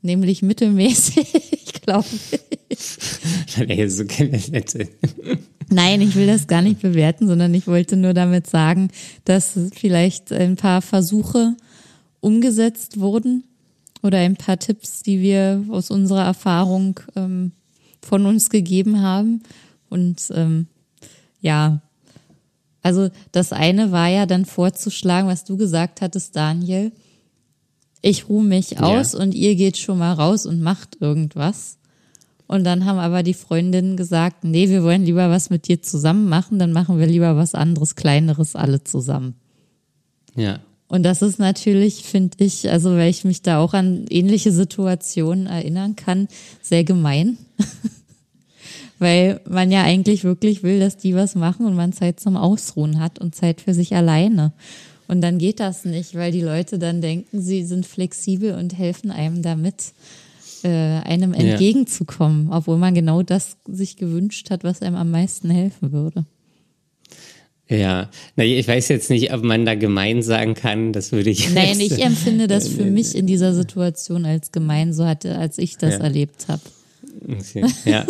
Nämlich 0.03 0.43
mittelmäßig, 0.43 1.73
glaube 1.83 2.09
ich. 2.69 2.99
So. 4.67 4.79
Nein, 5.69 6.01
ich 6.01 6.15
will 6.17 6.27
das 6.27 6.47
gar 6.47 6.63
nicht 6.63 6.81
bewerten, 6.81 7.27
sondern 7.27 7.53
ich 7.55 7.67
wollte 7.67 7.97
nur 7.97 8.15
damit 8.15 8.47
sagen, 8.47 8.89
dass 9.25 9.59
vielleicht 9.75 10.33
ein 10.33 10.57
paar 10.57 10.83
Versuche 10.83 11.55
umgesetzt 12.21 12.99
wurden 12.99 13.45
oder 14.03 14.19
ein 14.19 14.37
paar 14.37 14.59
Tipps, 14.59 15.03
die 15.03 15.21
wir 15.21 15.65
aus 15.71 15.91
unserer 15.91 16.25
Erfahrung 16.25 17.01
ähm, 17.17 17.53
von 18.03 18.27
uns 18.27 18.51
gegeben 18.51 19.01
haben. 19.01 19.43
Und 19.89 20.31
ähm, 20.35 20.67
ja, 21.41 21.81
also 22.83 23.11
das 23.31 23.53
eine 23.53 23.93
war 23.93 24.09
ja 24.09 24.27
dann 24.27 24.45
vorzuschlagen, 24.45 25.29
was 25.29 25.45
du 25.45 25.57
gesagt 25.57 26.01
hattest, 26.01 26.35
Daniel. 26.35 26.93
Ich 28.01 28.29
ruhe 28.29 28.43
mich 28.43 28.81
aus 28.81 29.15
und 29.15 29.33
ihr 29.33 29.55
geht 29.55 29.77
schon 29.77 29.99
mal 29.99 30.13
raus 30.13 30.45
und 30.45 30.61
macht 30.61 31.01
irgendwas. 31.01 31.79
Und 32.49 32.65
dann 32.65 32.85
haben 32.85 32.99
aber 32.99 33.23
die 33.23 33.35
Freundinnen 33.35 33.97
gesagt, 33.97 34.43
nee, 34.43 34.69
wir 34.69 34.83
wollen 34.83 35.05
lieber 35.05 35.31
was 35.31 35.49
mit 35.49 35.69
dir 35.69 35.81
zusammen 35.81 36.29
machen, 36.29 36.59
dann 36.59 36.73
machen 36.73 36.99
wir 36.99 37.07
lieber 37.07 37.37
was 37.37 37.55
anderes, 37.55 37.95
kleineres 37.95 38.57
alle 38.57 38.83
zusammen. 38.83 39.37
Ja. 40.35 40.59
Und 40.93 41.05
das 41.05 41.23
ist 41.23 41.39
natürlich, 41.39 42.05
finde 42.05 42.37
ich, 42.45 42.69
also 42.69 42.91
weil 42.91 43.09
ich 43.09 43.25
mich 43.25 43.41
da 43.41 43.61
auch 43.61 43.73
an 43.73 44.05
ähnliche 44.11 44.53
Situationen 44.53 45.47
erinnern 45.47 45.97
kann, 45.97 46.29
sehr 46.61 46.85
gemein. 46.85 47.39
weil 48.99 49.41
man 49.49 49.73
ja 49.73 49.85
eigentlich 49.85 50.23
wirklich 50.23 50.63
will, 50.63 50.81
dass 50.81 50.99
die 50.99 51.15
was 51.15 51.35
machen 51.35 51.65
und 51.65 51.75
man 51.75 51.95
Zeit 51.95 52.21
zum 52.21 52.37
Ausruhen 52.37 53.01
hat 53.01 53.19
und 53.19 53.35
Zeit 53.35 53.63
für 53.63 53.73
sich 53.73 53.97
alleine. 53.97 54.53
Und 55.09 55.23
dann 55.23 55.39
geht 55.39 55.61
das 55.61 55.87
nicht, 55.87 56.15
weil 56.15 56.31
die 56.31 56.43
Leute 56.43 56.79
dann 56.79 57.01
denken, 57.01 57.41
sie 57.41 57.65
sind 57.65 57.87
flexibel 57.87 58.55
und 58.55 58.77
helfen 58.77 59.11
einem 59.11 59.41
damit, 59.41 59.95
äh, 60.63 60.69
einem 60.69 61.33
entgegenzukommen, 61.33 62.53
obwohl 62.53 62.77
man 62.77 62.95
genau 62.95 63.23
das 63.23 63.57
sich 63.67 63.97
gewünscht 63.97 64.51
hat, 64.51 64.63
was 64.63 64.83
einem 64.83 64.97
am 64.97 65.11
meisten 65.11 65.49
helfen 65.49 65.91
würde. 65.91 66.27
Ja, 67.73 68.11
na, 68.37 68.45
ich 68.45 68.69
weiß 68.69 68.89
jetzt 68.89 69.09
nicht, 69.09 69.33
ob 69.33 69.43
man 69.45 69.65
da 69.65 69.75
gemein 69.75 70.23
sagen 70.23 70.55
kann, 70.55 70.93
das 70.93 71.11
würde 71.13 71.31
ich 71.31 71.49
Nein, 71.55 71.81
jetzt- 71.81 71.93
ich 71.99 72.05
empfinde 72.05 72.47
das 72.47 72.69
für 72.77 72.85
mich 72.85 73.15
in 73.15 73.27
dieser 73.27 73.55
Situation 73.55 74.27
als 74.27 74.53
gemein, 74.53 74.93
so 74.93 75.07
hatte, 75.07 75.39
als 75.39 75.57
ich 75.59 75.79
das 75.79 75.95
Ja. 75.95 76.01
erlebt 76.01 76.47
habe. 76.49 76.61
Okay, 77.29 77.65
Ja. 77.85 78.07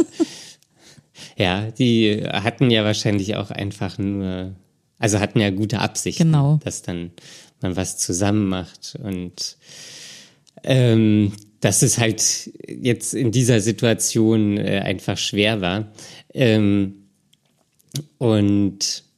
ja, 1.36 1.70
die 1.70 2.22
hatten 2.26 2.70
ja 2.70 2.84
wahrscheinlich 2.84 3.36
auch 3.36 3.50
einfach 3.50 3.98
nur, 3.98 4.56
also 4.98 5.20
hatten 5.20 5.38
ja 5.40 5.50
gute 5.50 5.78
Absichten, 5.80 6.24
Genau. 6.24 6.58
dass 6.64 6.82
dann 6.82 7.10
man 7.60 7.76
was 7.76 7.98
zusammen 7.98 8.48
macht 8.48 8.98
und 9.02 9.56
ähm, 10.64 11.32
dass 11.60 11.82
es 11.82 11.98
halt 11.98 12.50
jetzt 12.68 13.14
in 13.14 13.30
dieser 13.30 13.60
Situation 13.60 14.56
äh, 14.58 14.80
einfach 14.80 15.16
schwer 15.18 15.60
war. 15.60 15.92
Ähm, 16.34 16.94
und 18.18 18.78
äh, 18.80 19.11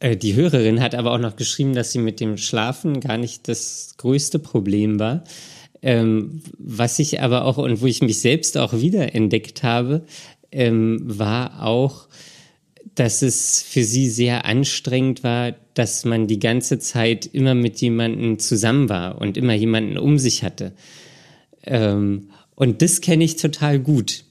die 0.00 0.34
Hörerin 0.34 0.80
hat 0.80 0.94
aber 0.94 1.12
auch 1.12 1.18
noch 1.18 1.36
geschrieben, 1.36 1.74
dass 1.74 1.92
sie 1.92 1.98
mit 1.98 2.20
dem 2.20 2.36
Schlafen 2.36 3.00
gar 3.00 3.18
nicht 3.18 3.48
das 3.48 3.94
größte 3.96 4.38
Problem 4.38 4.98
war. 4.98 5.24
Ähm, 5.82 6.42
was 6.58 6.98
ich 6.98 7.20
aber 7.20 7.44
auch 7.44 7.58
und 7.58 7.80
wo 7.80 7.86
ich 7.86 8.02
mich 8.02 8.20
selbst 8.20 8.58
auch 8.58 8.74
wieder 8.74 9.14
entdeckt 9.14 9.62
habe, 9.62 10.04
ähm, 10.50 11.00
war 11.04 11.64
auch, 11.64 12.08
dass 12.94 13.22
es 13.22 13.62
für 13.62 13.84
sie 13.84 14.08
sehr 14.08 14.44
anstrengend 14.44 15.22
war, 15.22 15.54
dass 15.74 16.04
man 16.04 16.26
die 16.26 16.40
ganze 16.40 16.78
Zeit 16.78 17.26
immer 17.26 17.54
mit 17.54 17.80
jemandem 17.80 18.38
zusammen 18.38 18.88
war 18.88 19.20
und 19.20 19.36
immer 19.36 19.54
jemanden 19.54 19.98
um 19.98 20.18
sich 20.18 20.42
hatte. 20.42 20.72
Ähm, 21.64 22.30
und 22.56 22.82
das 22.82 23.00
kenne 23.00 23.24
ich 23.24 23.36
total 23.36 23.78
gut. 23.78 24.24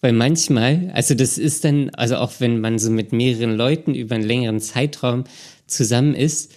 Weil 0.00 0.12
manchmal, 0.12 0.90
also 0.94 1.14
das 1.14 1.38
ist 1.38 1.64
dann, 1.64 1.90
also 1.90 2.16
auch 2.18 2.32
wenn 2.38 2.60
man 2.60 2.78
so 2.78 2.90
mit 2.90 3.12
mehreren 3.12 3.56
Leuten 3.56 3.94
über 3.94 4.14
einen 4.14 4.24
längeren 4.24 4.60
Zeitraum 4.60 5.24
zusammen 5.66 6.14
ist, 6.14 6.52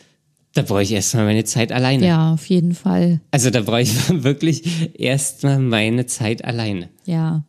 da 0.53 0.61
brauche 0.61 0.83
ich 0.83 0.91
erstmal 0.91 1.25
meine 1.25 1.43
Zeit 1.45 1.71
alleine. 1.71 2.05
Ja, 2.05 2.33
auf 2.33 2.45
jeden 2.47 2.75
Fall. 2.75 3.21
Also 3.31 3.49
da 3.49 3.61
brauche 3.61 3.81
ich 3.81 3.93
wirklich 4.23 4.99
erstmal 4.99 5.59
meine 5.59 6.05
Zeit 6.05 6.43
alleine. 6.45 6.89
Ja. 7.05 7.43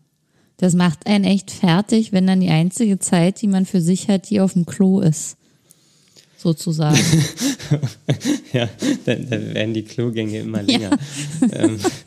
Das 0.56 0.74
macht 0.74 1.06
einen 1.08 1.24
echt 1.24 1.50
fertig, 1.50 2.12
wenn 2.12 2.26
dann 2.26 2.40
die 2.40 2.50
einzige 2.50 2.98
Zeit, 3.00 3.42
die 3.42 3.48
man 3.48 3.66
für 3.66 3.80
sich 3.80 4.08
hat, 4.08 4.30
die 4.30 4.40
auf 4.40 4.52
dem 4.52 4.64
Klo 4.64 5.00
ist. 5.00 5.36
Sozusagen. 6.38 6.98
Ja, 8.52 8.68
dann, 9.06 9.30
dann 9.30 9.54
werden 9.54 9.72
die 9.72 9.82
Klogänge 9.82 10.40
immer 10.40 10.62
länger. 10.62 10.90
ähm, 11.52 11.70
n- 11.76 11.80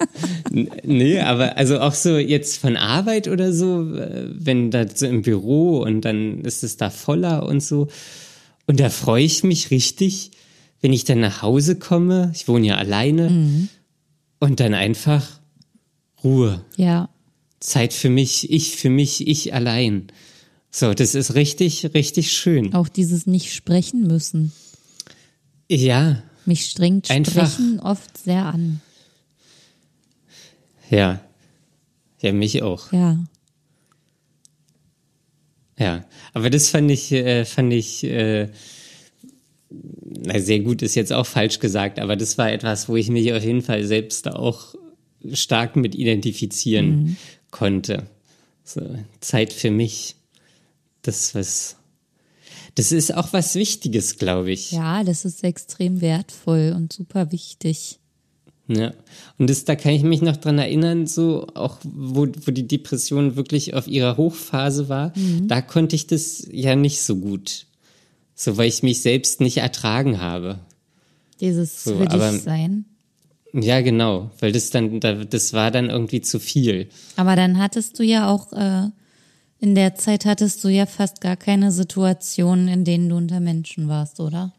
nee, 0.84 1.20
aber 1.20 1.58
also 1.58 1.80
auch 1.80 1.94
so 1.94 2.18
jetzt 2.18 2.58
von 2.58 2.78
Arbeit 2.78 3.28
oder 3.28 3.52
so, 3.54 3.94
äh, 3.96 4.28
wenn 4.34 4.72
da 4.72 4.86
so 4.94 5.06
im 5.06 5.22
Büro 5.22 5.80
und 5.80 6.02
dann 6.02 6.42
ist 6.42 6.64
es 6.64 6.78
da 6.78 6.90
voller 6.90 7.46
und 7.46 7.62
so. 7.62 7.88
Und 8.68 8.80
da 8.80 8.90
freue 8.90 9.24
ich 9.24 9.44
mich 9.44 9.70
richtig, 9.72 10.32
wenn 10.82 10.94
ich 10.94 11.04
dann 11.04 11.20
nach 11.20 11.42
Hause 11.42 11.78
komme. 11.78 12.32
Ich 12.34 12.48
wohne 12.48 12.68
ja 12.68 12.76
alleine. 12.78 13.68
Und 14.40 14.60
dann 14.60 14.74
einfach 14.74 15.40
Ruhe. 16.24 16.64
ja. 16.78 17.10
Zeit 17.62 17.94
für 17.94 18.10
mich, 18.10 18.52
ich 18.52 18.76
für 18.76 18.90
mich, 18.92 19.28
ich 19.28 19.54
allein. 19.56 20.08
So, 20.70 20.94
das 20.94 21.16
ist 21.16 21.34
richtig, 21.34 21.94
richtig 21.96 22.32
schön. 22.32 22.76
Auch 22.76 22.90
dieses 22.90 23.26
nicht 23.26 23.54
sprechen 23.56 24.06
müssen. 24.06 24.52
Ja, 25.70 26.22
Mich 26.46 26.66
strengt 26.66 27.10
Einfach- 27.10 27.52
Sprechen 27.52 27.80
oft 27.80 28.16
sehr 28.20 28.46
an. 28.46 28.82
Ja. 30.90 31.22
Ja, 32.22 32.32
mich 32.32 32.64
auch. 32.64 32.92
Ja. 32.92 33.24
Ja, 35.78 36.06
aber 36.34 36.50
das 36.50 36.70
fand 36.70 36.90
ich, 36.90 37.12
äh, 37.12 37.44
fand 37.46 37.74
ich, 37.74 38.04
äh, 38.06 38.50
na, 39.70 40.40
sehr 40.40 40.62
gut 40.62 40.82
ist 40.82 40.96
jetzt 40.96 41.12
auch 41.12 41.26
falsch 41.26 41.60
gesagt, 41.60 42.00
aber 42.00 42.16
das 42.16 42.38
war 42.38 42.52
etwas, 42.52 42.88
wo 42.88 42.96
ich 42.96 43.10
mich 43.10 43.34
auf 43.34 43.44
jeden 43.44 43.62
Fall 43.62 43.84
selbst 43.84 44.28
auch 44.30 44.76
stark 45.34 45.76
mit 45.76 45.96
identifizieren 45.96 47.18
konnte. 47.52 48.08
So, 48.64 48.82
Zeit 49.20 49.52
für 49.54 49.72
mich, 49.72 50.16
das 51.02 51.36
was, 51.36 51.76
Das 52.76 52.92
ist 52.92 53.14
auch 53.14 53.34
was 53.34 53.56
Wichtiges, 53.56 54.18
glaube 54.18 54.52
ich. 54.52 54.72
Ja, 54.72 55.04
das 55.04 55.26
ist 55.26 55.44
extrem 55.44 56.02
wertvoll 56.02 56.74
und 56.76 56.94
super 56.94 57.32
wichtig. 57.32 58.00
Ja. 58.68 58.94
Und 59.38 59.50
das, 59.50 59.64
da 59.66 59.76
kann 59.76 59.92
ich 59.94 60.02
mich 60.04 60.22
noch 60.22 60.38
dran 60.38 60.58
erinnern, 60.58 61.06
so 61.08 61.46
auch 61.54 61.78
wo, 61.84 62.26
wo 62.46 62.52
die 62.52 62.68
Depression 62.68 63.36
wirklich 63.36 63.74
auf 63.76 63.88
ihrer 63.88 64.18
Hochphase 64.18 64.90
war, 64.90 65.14
Mhm. 65.16 65.48
da 65.48 65.62
konnte 65.62 65.96
ich 65.96 66.08
das 66.08 66.48
ja 66.52 66.76
nicht 66.76 67.02
so 67.04 67.16
gut. 67.18 67.68
So, 68.34 68.58
weil 68.58 68.68
ich 68.68 68.82
mich 68.84 69.02
selbst 69.02 69.40
nicht 69.40 69.58
ertragen 69.58 70.20
habe. 70.20 70.60
Dieses 71.40 71.84
So, 71.84 71.98
für 71.98 72.10
aber- 72.10 72.32
dich 72.32 72.42
sein. 72.42 72.86
Ja, 73.54 73.80
genau, 73.82 74.32
weil 74.40 74.52
das 74.52 74.70
dann, 74.72 75.00
da- 75.00 75.24
das 75.24 75.54
war 75.54 75.72
dann 75.72 75.90
irgendwie 75.90 76.20
zu 76.22 76.40
viel. 76.40 76.90
Aber 77.16 77.36
dann 77.38 77.58
hattest 77.60 77.98
du 78.00 78.04
ja 78.04 78.30
auch, 78.30 78.52
äh, 78.52 78.90
in 79.60 79.76
der 79.76 79.96
Zeit 79.96 80.26
hattest 80.26 80.62
du 80.64 80.68
ja 80.70 80.86
fast 80.86 81.22
gar 81.22 81.38
keine 81.38 81.72
Situationen, 81.72 82.68
in 82.68 82.84
denen 82.84 83.08
du 83.10 83.16
unter 83.16 83.40
Menschen 83.40 83.88
warst, 83.88 84.20
oder? 84.20 84.54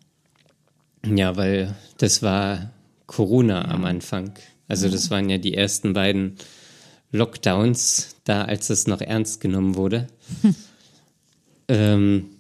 Ja, 1.04 1.36
weil 1.36 1.74
das 1.98 2.22
war 2.22 2.70
Corona 3.06 3.66
am 3.66 3.84
Anfang. 3.84 4.32
Also 4.68 4.88
das 4.88 5.10
waren 5.10 5.28
ja 5.28 5.38
die 5.38 5.54
ersten 5.54 5.92
beiden 5.92 6.36
Lockdowns, 7.12 8.16
da 8.24 8.42
als 8.44 8.70
es 8.70 8.86
noch 8.86 9.00
ernst 9.00 9.40
genommen 9.40 9.76
wurde. 9.76 10.08
ähm, 11.68 12.30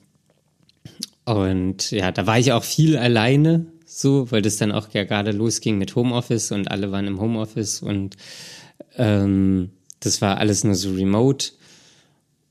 und 1.24 1.90
ja, 1.90 2.12
da 2.12 2.26
war 2.26 2.38
ich 2.38 2.52
auch 2.52 2.64
viel 2.64 2.96
alleine, 2.96 3.66
so, 3.84 4.30
weil 4.30 4.42
das 4.42 4.56
dann 4.56 4.72
auch 4.72 4.88
ja 4.92 5.04
gerade 5.04 5.32
losging 5.32 5.78
mit 5.78 5.94
Homeoffice 5.94 6.52
und 6.52 6.70
alle 6.70 6.92
waren 6.92 7.06
im 7.06 7.20
Homeoffice 7.20 7.82
und 7.82 8.16
ähm, 8.96 9.70
das 10.00 10.20
war 10.20 10.38
alles 10.38 10.64
nur 10.64 10.74
so 10.74 10.92
remote. 10.92 11.52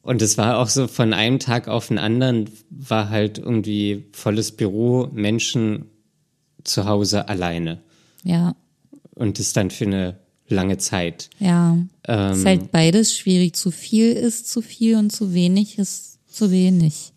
Und 0.02 0.22
es 0.22 0.38
war 0.38 0.60
auch 0.60 0.70
so 0.70 0.88
von 0.88 1.14
einem 1.14 1.40
Tag 1.40 1.68
auf 1.68 1.88
den 1.88 1.98
anderen 1.98 2.50
war 2.70 3.10
halt 3.10 3.40
irgendwie 3.40 4.06
volles 4.12 4.52
Büro, 4.52 5.10
Menschen 5.12 5.90
zu 6.64 6.86
Hause 6.86 7.28
alleine. 7.28 7.82
Ja, 8.26 8.56
Und 9.14 9.40
das 9.40 9.54
dann 9.54 9.70
für 9.72 9.86
eine 9.86 10.20
lange 10.48 10.78
Zeit. 10.78 11.30
ja. 11.40 11.78
Ähm, 12.08 12.34
ist 12.34 12.46
halt 12.46 12.72
beides 12.72 13.18
schwierig. 13.18 13.56
Zu 13.56 13.72
viel 13.72 14.12
ist 14.12 14.50
zu 14.52 14.62
viel 14.62 14.98
und 14.98 15.12
zu 15.12 15.34
wenig 15.34 15.80
ist 15.80 16.20
zu 16.28 16.52
wenig. 16.52 17.14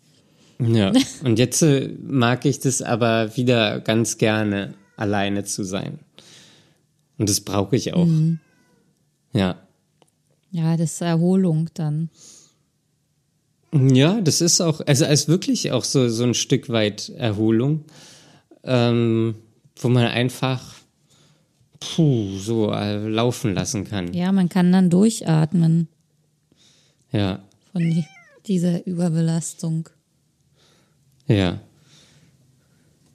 Ja. 0.59 0.91
Und 1.23 1.37
jetzt 1.39 1.61
äh, 1.61 1.89
mag 2.01 2.45
ich 2.45 2.59
das 2.59 2.81
aber 2.81 3.35
wieder 3.37 3.79
ganz 3.81 4.17
gerne, 4.17 4.73
alleine 4.97 5.43
zu 5.45 5.63
sein. 5.63 5.99
Und 7.17 7.29
das 7.29 7.39
brauche 7.41 7.75
ich 7.75 7.93
auch. 7.93 8.07
Ja. 9.31 9.55
Ja, 10.51 10.75
das 10.75 10.93
ist 10.93 11.01
Erholung 11.01 11.69
dann. 11.75 12.09
Ja, 13.71 14.19
das 14.19 14.41
ist 14.41 14.59
auch, 14.61 14.81
also 14.81 15.05
ist 15.05 15.27
wirklich 15.27 15.71
auch 15.71 15.83
so, 15.83 16.09
so 16.09 16.23
ein 16.23 16.33
Stück 16.33 16.69
weit 16.69 17.09
Erholung, 17.09 17.85
ähm, 18.63 19.35
wo 19.75 19.89
man 19.89 20.05
einfach 20.07 20.73
puh, 21.79 22.37
so 22.37 22.71
äh, 22.71 22.97
laufen 23.07 23.53
lassen 23.53 23.85
kann. 23.85 24.13
Ja, 24.13 24.31
man 24.31 24.49
kann 24.49 24.71
dann 24.71 24.89
durchatmen 24.89 25.87
Ja, 27.11 27.41
von 27.71 27.81
die, 27.89 28.05
dieser 28.47 28.85
Überbelastung. 28.85 29.89
ja. 31.27 31.59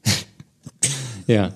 ja, 1.26 1.54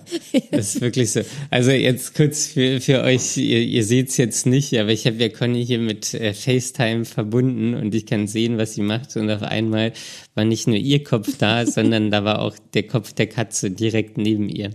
das 0.50 0.74
ist 0.76 0.80
wirklich 0.80 1.10
so. 1.12 1.20
Also 1.50 1.70
jetzt 1.72 2.14
kurz 2.14 2.46
für, 2.46 2.80
für 2.80 3.02
euch, 3.02 3.36
ihr, 3.36 3.60
ihr 3.60 3.84
seht 3.84 4.08
es 4.08 4.16
jetzt 4.16 4.46
nicht, 4.46 4.72
aber 4.78 4.90
ich 4.90 5.06
habe 5.06 5.16
ja 5.16 5.28
Conny 5.28 5.64
hier 5.66 5.78
mit 5.78 6.14
äh, 6.14 6.32
FaceTime 6.32 7.04
verbunden 7.04 7.74
und 7.74 7.94
ich 7.94 8.06
kann 8.06 8.26
sehen, 8.26 8.56
was 8.56 8.74
sie 8.74 8.80
macht. 8.82 9.14
Und 9.16 9.30
auf 9.30 9.42
einmal 9.42 9.92
war 10.34 10.46
nicht 10.46 10.66
nur 10.68 10.76
ihr 10.78 11.04
Kopf 11.04 11.36
da, 11.38 11.66
sondern 11.70 12.10
da 12.10 12.24
war 12.24 12.40
auch 12.40 12.56
der 12.72 12.84
Kopf 12.86 13.12
der 13.12 13.26
Katze 13.26 13.70
direkt 13.70 14.16
neben 14.16 14.48
ihr. 14.48 14.70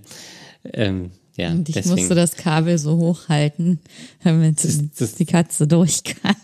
Ähm, 0.73 1.09
ja, 1.36 1.51
Und 1.51 1.67
ich 1.69 1.75
deswegen. 1.75 1.95
musste 1.95 2.15
das 2.15 2.36
Kabel 2.36 2.77
so 2.77 2.97
hochhalten, 2.97 3.79
damit 4.23 4.63
das- 4.63 5.15
die 5.15 5.25
Katze 5.25 5.67
durch 5.67 6.03
kann. 6.03 6.36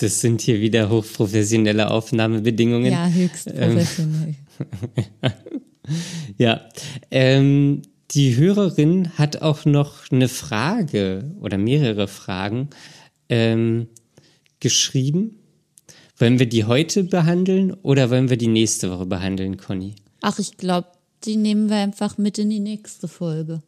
Das 0.00 0.20
sind 0.20 0.40
hier 0.40 0.60
wieder 0.60 0.90
hochprofessionelle 0.90 1.90
Aufnahmebedingungen. 1.90 2.90
Ja, 2.92 3.08
höchst 3.08 3.46
professionell. 3.46 4.34
Ja, 6.38 6.62
ähm, 7.10 7.82
die 8.12 8.36
Hörerin 8.36 9.10
hat 9.18 9.42
auch 9.42 9.64
noch 9.66 10.10
eine 10.10 10.28
Frage 10.28 11.30
oder 11.40 11.58
mehrere 11.58 12.08
Fragen 12.08 12.70
ähm, 13.28 13.88
geschrieben. 14.60 15.36
Wollen 16.18 16.38
wir 16.38 16.46
die 16.48 16.64
heute 16.64 17.04
behandeln 17.04 17.72
oder 17.74 18.08
wollen 18.10 18.30
wir 18.30 18.36
die 18.38 18.46
nächste 18.48 18.90
Woche 18.90 19.04
behandeln, 19.06 19.56
Conny? 19.58 19.94
Ach, 20.22 20.38
ich 20.38 20.56
glaube, 20.56 20.88
die 21.24 21.36
nehmen 21.36 21.68
wir 21.68 21.76
einfach 21.76 22.16
mit 22.18 22.38
in 22.38 22.50
die 22.50 22.60
nächste 22.60 23.08
Folge. 23.08 23.62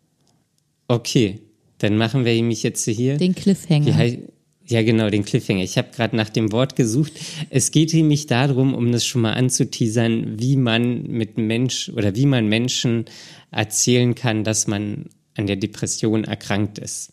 Okay, 0.89 1.41
dann 1.78 1.97
machen 1.97 2.24
wir 2.24 2.32
nämlich 2.34 2.62
jetzt 2.62 2.84
hier. 2.84 3.16
Den 3.16 3.37
Wie 3.37 3.41
Cliffhanger. 3.41 3.97
hei- 3.97 4.20
ja, 4.68 4.82
genau, 4.82 5.09
den 5.11 5.24
Cliffhanger. 5.24 5.62
Ich 5.62 5.78
habe 5.78 5.89
gerade 5.95 6.16
nach 6.16 6.28
dem 6.28 6.51
Wort 6.51 6.74
gesucht. 6.74 7.12
Es 7.51 7.70
geht 7.70 7.95
nämlich 7.95 8.26
darum, 8.26 8.74
um 8.74 8.91
das 8.91 9.07
schon 9.07 9.22
mal 9.22 9.34
anzuteasern, 9.34 10.41
wie 10.41 10.57
man 10.57 11.05
mit 11.05 11.39
Mensch 11.39 11.89
oder 11.91 12.16
wie 12.16 12.26
man 12.26 12.49
Menschen 12.49 13.05
erzählen 13.53 14.16
kann, 14.16 14.43
dass 14.43 14.66
man 14.66 15.07
an 15.37 15.47
der 15.47 15.55
Depression 15.57 16.24
erkrankt 16.24 16.78
ist. 16.78 17.12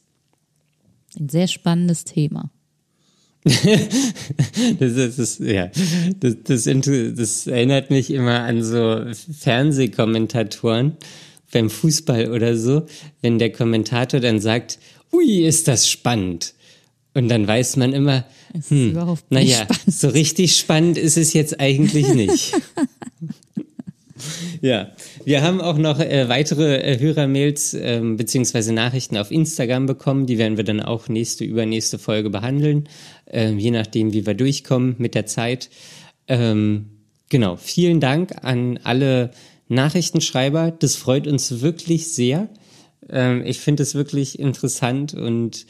Ein 1.19 1.29
sehr 1.29 1.47
spannendes 1.47 2.05
Thema. 2.05 2.49
Das, 4.79 4.93
ist, 4.93 5.19
das, 5.19 5.39
ja, 5.39 5.69
das, 6.19 6.37
das, 6.43 6.63
das 6.63 7.47
erinnert 7.47 7.89
mich 7.89 8.09
immer 8.09 8.39
an 8.43 8.63
so 8.63 9.03
Fernsehkommentatoren 9.39 10.93
beim 11.53 11.69
Fußball 11.69 12.31
oder 12.31 12.57
so, 12.57 12.83
wenn 13.21 13.39
der 13.39 13.51
Kommentator 13.51 14.19
dann 14.19 14.39
sagt, 14.39 14.79
ui, 15.11 15.45
ist 15.45 15.67
das 15.67 15.89
spannend. 15.89 16.53
Und 17.13 17.29
dann 17.29 17.47
weiß 17.47 17.77
man 17.77 17.93
immer, 17.93 18.25
Es 18.57 18.71
nicht 18.71 18.95
naja, 19.29 19.63
spannend. 19.63 19.81
so 19.87 20.09
richtig 20.09 20.57
spannend 20.57 20.97
ist 20.97 21.17
es 21.17 21.33
jetzt 21.33 21.59
eigentlich 21.59 22.11
nicht. 22.13 22.53
ja, 24.61 24.91
wir 25.23 25.43
haben 25.43 25.61
auch 25.61 25.77
noch 25.77 25.99
äh, 25.99 26.27
weitere 26.27 26.77
äh, 26.77 26.99
Hörermails 26.99 27.75
ähm, 27.79 28.17
beziehungsweise 28.17 28.73
Nachrichten 28.73 29.17
auf 29.17 29.31
Instagram 29.31 29.85
bekommen. 29.85 30.25
Die 30.25 30.39
werden 30.39 30.57
wir 30.57 30.63
dann 30.63 30.81
auch 30.81 31.07
nächste, 31.07 31.43
übernächste 31.43 31.99
Folge 31.99 32.31
behandeln, 32.31 32.89
ähm, 33.27 33.59
je 33.59 33.71
nachdem, 33.71 34.13
wie 34.13 34.25
wir 34.25 34.33
durchkommen 34.33 34.95
mit 34.97 35.13
der 35.13 35.27
Zeit. 35.27 35.69
Ähm, 36.27 36.87
genau, 37.29 37.57
vielen 37.57 37.99
Dank 37.99 38.43
an 38.43 38.79
alle 38.83 39.31
Nachrichtenschreiber. 39.73 40.71
Das 40.71 40.95
freut 40.95 41.27
uns 41.27 41.61
wirklich 41.61 42.13
sehr. 42.13 42.49
Ähm, 43.09 43.43
ich 43.45 43.59
finde 43.59 43.83
es 43.83 43.95
wirklich 43.95 44.39
interessant 44.39 45.13
und 45.13 45.65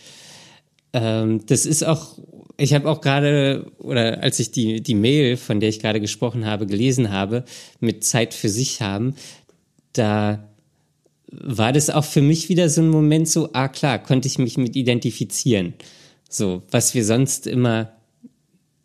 ähm, 0.93 1.45
das 1.47 1.65
ist 1.65 1.83
auch, 1.83 2.19
ich 2.57 2.73
habe 2.73 2.89
auch 2.89 3.01
gerade, 3.01 3.71
oder 3.79 4.21
als 4.21 4.39
ich 4.39 4.51
die, 4.51 4.81
die 4.81 4.95
Mail, 4.95 5.37
von 5.37 5.59
der 5.59 5.69
ich 5.69 5.79
gerade 5.79 5.99
gesprochen 5.99 6.45
habe, 6.45 6.67
gelesen 6.67 7.11
habe, 7.11 7.45
mit 7.79 8.03
Zeit 8.03 8.33
für 8.33 8.49
sich 8.49 8.81
haben, 8.81 9.15
da 9.93 10.47
war 11.31 11.73
das 11.73 11.89
auch 11.89 12.05
für 12.05 12.21
mich 12.21 12.49
wieder 12.49 12.69
so 12.69 12.81
ein 12.81 12.89
Moment 12.89 13.27
so, 13.27 13.49
ah 13.53 13.67
klar, 13.67 13.97
konnte 13.97 14.27
ich 14.27 14.37
mich 14.37 14.57
mit 14.57 14.75
identifizieren. 14.75 15.73
So, 16.29 16.61
was 16.69 16.93
wir 16.93 17.03
sonst 17.05 17.47
immer 17.47 17.91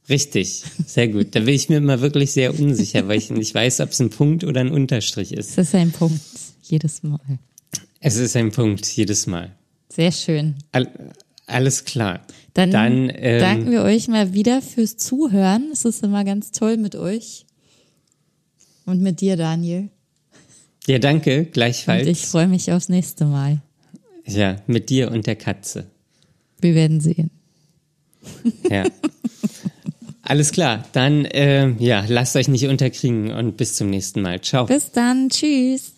Richtig, 0.09 0.63
sehr 0.87 1.09
gut. 1.09 1.35
Da 1.35 1.41
bin 1.41 1.55
ich 1.55 1.69
mir 1.69 1.79
immer 1.79 2.01
wirklich 2.01 2.31
sehr 2.31 2.57
unsicher, 2.59 3.09
weil 3.09 3.19
ich 3.19 3.31
nicht 3.31 3.53
weiß, 3.53 3.81
ob 3.81 3.91
es 3.91 4.01
ein 4.01 4.11
Punkt 4.11 4.45
oder 4.45 4.61
ein 4.61 4.71
Unterstrich 4.71 5.33
ist. 5.33 5.59
Das 5.59 5.69
ist 5.69 5.75
ein 5.75 5.91
Punkt, 5.91 6.21
jedes 6.63 7.03
Mal. 7.03 7.19
Es 8.01 8.15
ist 8.17 8.37
ein 8.37 8.53
Punkt 8.53 8.87
jedes 8.87 9.27
Mal. 9.27 9.57
Sehr 9.89 10.13
schön. 10.13 10.55
All, 10.71 10.89
alles 11.47 11.85
klar. 11.85 12.25
Dann, 12.55 12.71
Dann 12.71 13.11
ähm, 13.15 13.41
danken 13.41 13.71
wir 13.73 13.83
euch 13.83 14.07
mal 14.07 14.33
wieder 14.33 14.63
fürs 14.63 14.97
Zuhören. 14.97 15.71
Es 15.73 15.85
ist 15.85 16.05
immer 16.05 16.25
ganz 16.25 16.53
toll 16.53 16.77
mit 16.77 16.95
euch. 16.95 17.45
Und 18.85 19.03
mit 19.03 19.21
dir, 19.21 19.37
Daniel. 19.37 19.89
Ja, 20.87 21.01
danke, 21.01 21.41
Und 21.41 21.53
gleichfalls. 21.53 22.07
ich 22.07 22.27
freue 22.27 22.47
mich 22.47 22.71
aufs 22.71 22.89
nächste 22.89 23.25
Mal. 23.25 23.61
Ja, 24.27 24.57
mit 24.67 24.91
dir 24.91 25.11
und 25.11 25.27
der 25.27 25.37
Katze. 25.37 25.87
Wir 26.61 26.75
werden 26.75 27.01
sehen. 27.01 27.31
Ja. 28.71 28.85
Alles 30.23 30.51
klar, 30.51 30.85
dann 30.93 31.27
ähm, 31.31 31.77
ja, 31.79 32.05
lasst 32.09 32.35
euch 32.35 32.49
nicht 32.49 32.67
unterkriegen 32.67 33.31
und 33.31 33.57
bis 33.57 33.75
zum 33.75 33.91
nächsten 33.91 34.23
Mal. 34.23 34.41
Ciao. 34.41 34.67
Bis 34.67 34.91
dann. 34.91 35.29
Tschüss. 35.29 35.93